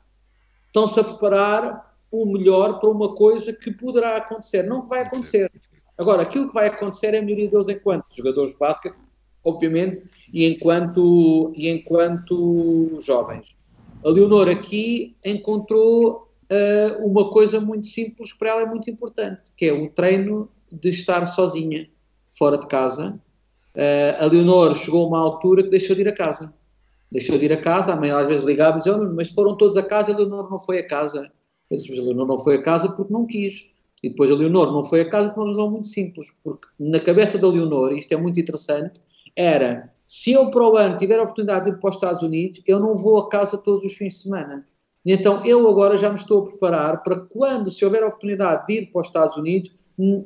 estão-se 0.67 0.99
a 0.99 1.03
preparar 1.03 1.95
o 2.11 2.27
melhor 2.27 2.79
para 2.79 2.89
uma 2.91 3.15
coisa 3.15 3.51
que 3.51 3.71
poderá 3.71 4.17
acontecer. 4.17 4.61
Não 4.63 4.83
que 4.83 4.89
vai 4.89 5.01
acontecer. 5.01 5.51
Agora, 5.97 6.21
aquilo 6.21 6.47
que 6.47 6.53
vai 6.53 6.67
acontecer 6.67 7.15
é 7.15 7.19
a 7.19 7.21
melhoria 7.23 7.49
deles 7.49 7.67
enquanto 7.67 8.05
jogadores 8.15 8.51
de 8.51 8.59
basquete, 8.59 8.95
obviamente, 9.43 10.03
e 10.31 10.45
enquanto, 10.45 11.51
e 11.55 11.69
enquanto 11.69 12.97
jovens. 13.01 13.55
A 14.03 14.09
Leonor 14.09 14.49
aqui 14.49 15.15
encontrou 15.23 16.29
uh, 16.51 17.05
uma 17.05 17.29
coisa 17.29 17.59
muito 17.59 17.87
simples 17.87 18.33
para 18.33 18.49
ela 18.49 18.61
é 18.63 18.65
muito 18.65 18.89
importante, 18.89 19.51
que 19.55 19.65
é 19.65 19.73
o 19.73 19.89
treino 19.89 20.49
de 20.71 20.89
estar 20.89 21.25
sozinha 21.25 21.89
fora 22.29 22.57
de 22.57 22.67
casa. 22.67 23.19
Uh, 23.75 24.23
a 24.23 24.25
Leonor 24.25 24.75
chegou 24.75 25.05
a 25.05 25.07
uma 25.07 25.19
altura 25.19 25.63
que 25.63 25.69
deixou 25.69 25.95
de 25.95 26.01
ir 26.01 26.07
a 26.07 26.13
casa. 26.13 26.53
Deixou 27.11 27.37
de 27.37 27.45
ir 27.45 27.53
a 27.53 27.61
casa, 27.61 27.93
a 27.93 27.95
mãe 27.95 28.09
às 28.09 28.27
vezes 28.27 28.43
ligava 28.43 28.77
e 28.77 28.79
dizia, 28.79 28.97
oh, 28.97 29.13
mas 29.13 29.29
foram 29.29 29.55
todos 29.55 29.77
a 29.77 29.83
casa, 29.83 30.11
a 30.11 30.17
Leonor 30.17 30.49
não 30.49 30.59
foi 30.59 30.79
a 30.79 30.87
casa. 30.87 31.31
Eu 31.69 31.77
disse, 31.77 31.89
mas 31.89 31.99
a 31.99 32.03
Leonor 32.03 32.27
não 32.27 32.37
foi 32.37 32.55
a 32.55 32.61
casa 32.61 32.89
porque 32.89 33.13
não 33.13 33.25
quis. 33.25 33.67
E 34.01 34.09
depois 34.09 34.29
a 34.29 34.35
Leonor 34.35 34.71
não 34.73 34.83
foi 34.83 35.01
a 35.01 35.09
casa 35.09 35.29
por 35.29 35.41
uma 35.41 35.47
razão 35.47 35.71
muito 35.71 35.87
simples, 35.87 36.27
porque 36.43 36.67
na 36.77 36.99
cabeça 36.99 37.37
da 37.37 37.47
Leonor, 37.47 37.93
isto 37.93 38.11
é 38.13 38.17
muito 38.17 38.37
interessante, 38.37 38.99
era, 39.35 39.91
se 40.05 40.31
eu 40.31 40.51
para 40.51 40.63
o 40.63 40.77
ano 40.77 40.97
tiver 40.97 41.19
a 41.19 41.23
oportunidade 41.23 41.65
de 41.65 41.71
ir 41.71 41.79
para 41.79 41.89
os 41.89 41.95
Estados 41.95 42.21
Unidos, 42.21 42.61
eu 42.67 42.79
não 42.79 42.95
vou 42.95 43.17
a 43.19 43.29
casa 43.29 43.57
todos 43.57 43.83
os 43.83 43.93
fins 43.93 44.13
de 44.13 44.23
semana. 44.23 44.67
Então 45.05 45.45
eu 45.45 45.67
agora 45.67 45.97
já 45.97 46.09
me 46.09 46.15
estou 46.15 46.43
a 46.43 46.45
preparar 46.47 47.03
para 47.03 47.19
quando, 47.19 47.69
se 47.69 47.83
houver 47.83 48.03
a 48.03 48.07
oportunidade 48.07 48.65
de 48.67 48.73
ir 48.73 48.91
para 48.91 49.01
os 49.01 49.07
Estados 49.07 49.35
Unidos, 49.35 49.71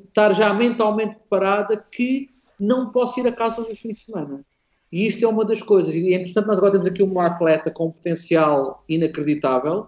estar 0.07 0.33
já 0.33 0.53
mentalmente 0.53 1.15
preparada 1.15 1.77
que 1.91 2.29
não 2.59 2.91
posso 2.91 3.19
ir 3.19 3.27
a 3.27 3.31
casa 3.31 3.57
todos 3.57 3.71
os 3.71 3.79
fins 3.79 3.97
de 3.97 4.03
semana. 4.03 4.45
E 4.91 5.05
isto 5.05 5.23
é 5.23 5.27
uma 5.27 5.43
das 5.43 5.61
coisas. 5.61 5.93
E 5.93 6.13
é 6.13 6.15
interessante, 6.15 6.47
nós 6.47 6.57
agora 6.57 6.71
temos 6.73 6.87
aqui 6.87 7.03
uma 7.03 7.25
atleta 7.25 7.69
com 7.69 7.87
um 7.87 7.91
potencial 7.91 8.83
inacreditável. 8.87 9.87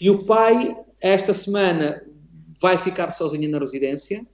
E 0.00 0.08
o 0.08 0.24
pai, 0.24 0.76
esta 1.00 1.34
semana, 1.34 2.02
vai 2.60 2.78
ficar 2.78 3.10
sozinho 3.12 3.50
na 3.50 3.58
residência. 3.58 4.24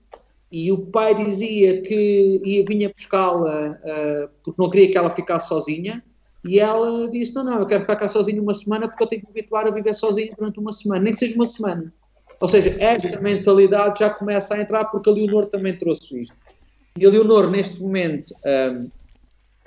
E 0.51 0.71
o 0.71 0.77
pai 0.77 1.15
dizia 1.15 1.81
que 1.81 2.41
ia, 2.43 2.63
vinha 2.65 2.89
buscá-la 2.89 3.71
uh, 3.71 4.29
porque 4.43 4.61
não 4.61 4.69
queria 4.69 4.91
que 4.91 4.97
ela 4.97 5.09
ficasse 5.09 5.47
sozinha. 5.47 6.03
E 6.43 6.59
ela 6.59 7.09
disse: 7.09 7.33
Não, 7.33 7.43
não, 7.43 7.59
eu 7.59 7.65
quero 7.65 7.81
ficar 7.81 7.95
cá 7.95 8.07
sozinha 8.07 8.41
uma 8.41 8.53
semana 8.53 8.87
porque 8.87 9.03
eu 9.03 9.07
tenho 9.07 9.21
que 9.21 9.27
me 9.27 9.39
habituar 9.39 9.67
a 9.67 9.71
viver 9.71 9.93
sozinha 9.93 10.33
durante 10.37 10.59
uma 10.59 10.71
semana, 10.71 11.03
nem 11.03 11.13
que 11.13 11.19
seja 11.19 11.35
uma 11.35 11.47
semana. 11.47 11.91
Ou 12.39 12.47
seja, 12.47 12.75
esta 12.79 13.19
mentalidade 13.19 13.99
já 13.99 14.09
começa 14.09 14.55
a 14.55 14.61
entrar 14.61 14.85
porque 14.85 15.09
a 15.09 15.13
Leonor 15.13 15.45
também 15.45 15.77
trouxe 15.77 16.21
isto. 16.21 16.35
E 16.97 17.05
a 17.05 17.09
Leonor, 17.09 17.49
neste 17.49 17.81
momento, 17.81 18.33
um, 18.45 18.89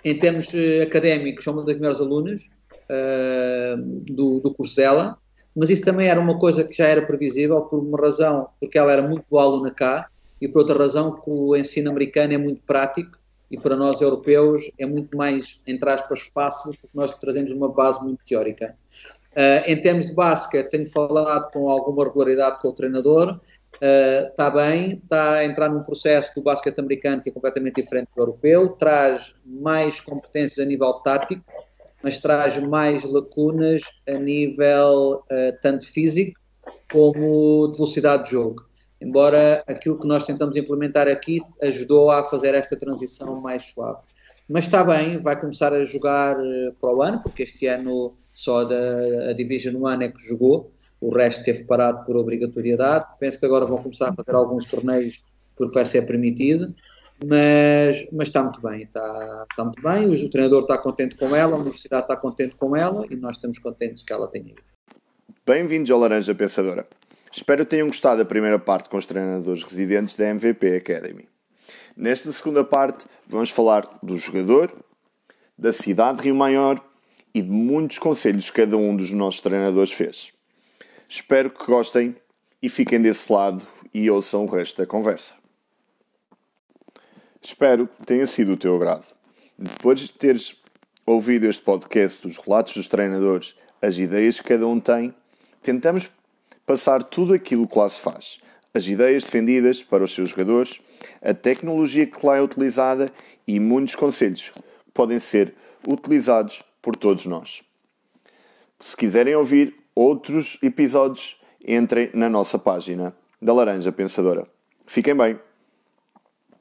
em 0.04 0.18
termos 0.18 0.52
eh, 0.54 0.82
académicos, 0.82 1.46
é 1.46 1.50
uma 1.50 1.64
das 1.64 1.76
melhores 1.76 2.00
alunas 2.00 2.48
uh, 2.88 3.76
do, 4.12 4.40
do 4.40 4.54
curso 4.54 4.76
dela, 4.76 5.18
mas 5.54 5.70
isso 5.70 5.82
também 5.82 6.08
era 6.08 6.20
uma 6.20 6.38
coisa 6.38 6.64
que 6.64 6.72
já 6.72 6.86
era 6.86 7.04
previsível, 7.04 7.60
por 7.62 7.80
uma 7.80 8.00
razão, 8.00 8.48
porque 8.60 8.78
ela 8.78 8.92
era 8.92 9.02
muito 9.02 9.24
boa 9.28 9.42
aluna 9.42 9.70
cá, 9.70 10.08
e 10.40 10.48
por 10.48 10.60
outra 10.60 10.78
razão, 10.78 11.12
que 11.20 11.30
o 11.30 11.56
ensino 11.56 11.90
americano 11.90 12.32
é 12.32 12.38
muito 12.38 12.62
prático 12.62 13.18
e 13.50 13.58
para 13.58 13.76
nós 13.76 14.00
europeus 14.00 14.70
é 14.78 14.86
muito 14.86 15.16
mais, 15.16 15.60
entre 15.66 15.88
aspas, 15.90 16.20
fácil, 16.20 16.72
porque 16.80 16.90
nós 16.94 17.10
trazemos 17.18 17.52
uma 17.52 17.68
base 17.68 18.02
muito 18.02 18.24
teórica. 18.24 18.76
Uh, 19.32 19.62
em 19.66 19.80
termos 19.80 20.06
de 20.06 20.14
basquete, 20.14 20.70
tenho 20.70 20.86
falado 20.86 21.50
com 21.52 21.70
alguma 21.70 22.04
regularidade 22.04 22.58
com 22.60 22.68
o 22.68 22.74
treinador. 22.74 23.40
Está 23.80 24.48
uh, 24.48 24.52
bem, 24.52 24.94
está 24.94 25.34
a 25.34 25.44
entrar 25.44 25.68
num 25.68 25.82
processo 25.82 26.34
do 26.34 26.42
basquete 26.42 26.78
americano 26.78 27.22
que 27.22 27.30
é 27.30 27.32
completamente 27.32 27.80
diferente 27.80 28.08
do 28.14 28.20
europeu, 28.20 28.70
traz 28.70 29.36
mais 29.44 30.00
competências 30.00 30.58
a 30.58 30.68
nível 30.68 30.92
tático, 30.94 31.44
mas 32.02 32.18
traz 32.18 32.58
mais 32.58 33.04
lacunas 33.04 33.82
a 34.08 34.14
nível 34.14 35.22
uh, 35.30 35.58
tanto 35.62 35.86
físico 35.86 36.40
como 36.90 37.68
de 37.70 37.76
velocidade 37.76 38.24
de 38.24 38.30
jogo. 38.30 38.67
Embora 39.00 39.62
aquilo 39.66 39.98
que 39.98 40.06
nós 40.06 40.24
tentamos 40.24 40.56
implementar 40.56 41.06
aqui 41.06 41.40
ajudou 41.62 42.10
a 42.10 42.24
fazer 42.24 42.54
esta 42.54 42.76
transição 42.76 43.40
mais 43.40 43.64
suave. 43.64 44.02
Mas 44.48 44.64
está 44.64 44.82
bem, 44.82 45.18
vai 45.18 45.38
começar 45.38 45.72
a 45.72 45.84
jogar 45.84 46.36
para 46.80 46.90
o 46.90 47.02
ano, 47.02 47.22
porque 47.22 47.42
este 47.42 47.66
ano 47.66 48.16
só 48.34 48.64
da 48.64 49.30
a 49.30 49.32
Division 49.32 49.76
1 49.76 50.02
é 50.02 50.08
que 50.08 50.20
jogou, 50.22 50.72
o 51.00 51.14
resto 51.14 51.44
teve 51.44 51.64
parado 51.64 52.04
por 52.04 52.16
obrigatoriedade. 52.16 53.04
Penso 53.20 53.38
que 53.38 53.46
agora 53.46 53.66
vão 53.66 53.82
começar 53.82 54.08
a 54.08 54.14
fazer 54.14 54.34
alguns 54.34 54.64
torneios 54.64 55.22
porque 55.56 55.74
vai 55.74 55.84
ser 55.84 56.02
permitido, 56.02 56.72
mas, 57.24 58.06
mas 58.12 58.28
está 58.28 58.42
muito 58.42 58.60
bem, 58.60 58.82
está, 58.82 59.46
está 59.50 59.64
muito 59.64 59.82
bem. 59.82 60.06
O, 60.06 60.12
o 60.12 60.30
treinador 60.30 60.62
está 60.62 60.78
contente 60.78 61.16
com 61.16 61.34
ela, 61.34 61.56
a 61.56 61.58
universidade 61.58 62.02
está 62.02 62.16
contente 62.16 62.56
com 62.56 62.76
ela 62.76 63.04
e 63.10 63.16
nós 63.16 63.36
estamos 63.36 63.58
contentes 63.58 64.02
que 64.02 64.12
ela 64.12 64.28
tenha 64.28 64.50
ido. 64.50 64.62
Bem-vindos 65.44 65.90
ao 65.90 65.98
Laranja 65.98 66.34
Pensadora. 66.34 66.86
Espero 67.30 67.64
tenham 67.64 67.88
gostado 67.88 68.18
da 68.18 68.24
primeira 68.24 68.58
parte 68.58 68.88
com 68.88 68.96
os 68.96 69.06
treinadores 69.06 69.62
residentes 69.62 70.14
da 70.14 70.26
MVP 70.28 70.76
Academy. 70.76 71.28
Nesta 71.96 72.30
segunda 72.32 72.64
parte, 72.64 73.04
vamos 73.26 73.50
falar 73.50 73.98
do 74.02 74.16
jogador, 74.16 74.72
da 75.56 75.72
cidade 75.72 76.18
de 76.18 76.24
Rio 76.24 76.34
Maior 76.34 76.82
e 77.34 77.42
de 77.42 77.50
muitos 77.50 77.98
conselhos 77.98 78.50
que 78.50 78.62
cada 78.62 78.76
um 78.76 78.96
dos 78.96 79.12
nossos 79.12 79.40
treinadores 79.40 79.92
fez. 79.92 80.32
Espero 81.08 81.50
que 81.50 81.64
gostem 81.66 82.16
e 82.62 82.68
fiquem 82.68 83.00
desse 83.00 83.32
lado 83.32 83.66
e 83.92 84.10
ouçam 84.10 84.44
o 84.44 84.48
resto 84.48 84.78
da 84.78 84.86
conversa. 84.86 85.34
Espero 87.40 87.88
que 87.88 88.06
tenha 88.06 88.26
sido 88.26 88.52
o 88.52 88.56
teu 88.56 88.76
agrado. 88.76 89.06
Depois 89.58 90.00
de 90.00 90.12
teres 90.12 90.56
ouvido 91.06 91.46
este 91.46 91.62
podcast 91.62 92.26
dos 92.26 92.36
relatos 92.36 92.74
dos 92.74 92.86
treinadores, 92.86 93.54
as 93.80 93.96
ideias 93.96 94.38
que 94.38 94.48
cada 94.48 94.66
um 94.66 94.78
tem, 94.78 95.14
tentamos 95.62 96.10
passar 96.68 97.02
tudo 97.02 97.32
aquilo 97.32 97.66
que 97.66 97.78
lá 97.78 97.88
se 97.88 97.98
faz. 97.98 98.38
As 98.74 98.86
ideias 98.86 99.24
defendidas 99.24 99.82
para 99.82 100.04
os 100.04 100.14
seus 100.14 100.28
jogadores, 100.28 100.78
a 101.22 101.32
tecnologia 101.32 102.06
que 102.06 102.24
lá 102.24 102.36
é 102.36 102.42
utilizada 102.42 103.08
e 103.46 103.58
muitos 103.58 103.94
conselhos 103.94 104.50
que 104.50 104.92
podem 104.92 105.18
ser 105.18 105.54
utilizados 105.86 106.62
por 106.82 106.94
todos 106.94 107.24
nós. 107.24 107.62
Se 108.78 108.94
quiserem 108.94 109.34
ouvir 109.34 109.74
outros 109.94 110.58
episódios, 110.62 111.40
entrem 111.66 112.10
na 112.12 112.28
nossa 112.28 112.58
página 112.58 113.16
da 113.40 113.54
Laranja 113.54 113.90
Pensadora. 113.90 114.46
Fiquem 114.86 115.16
bem! 115.16 115.47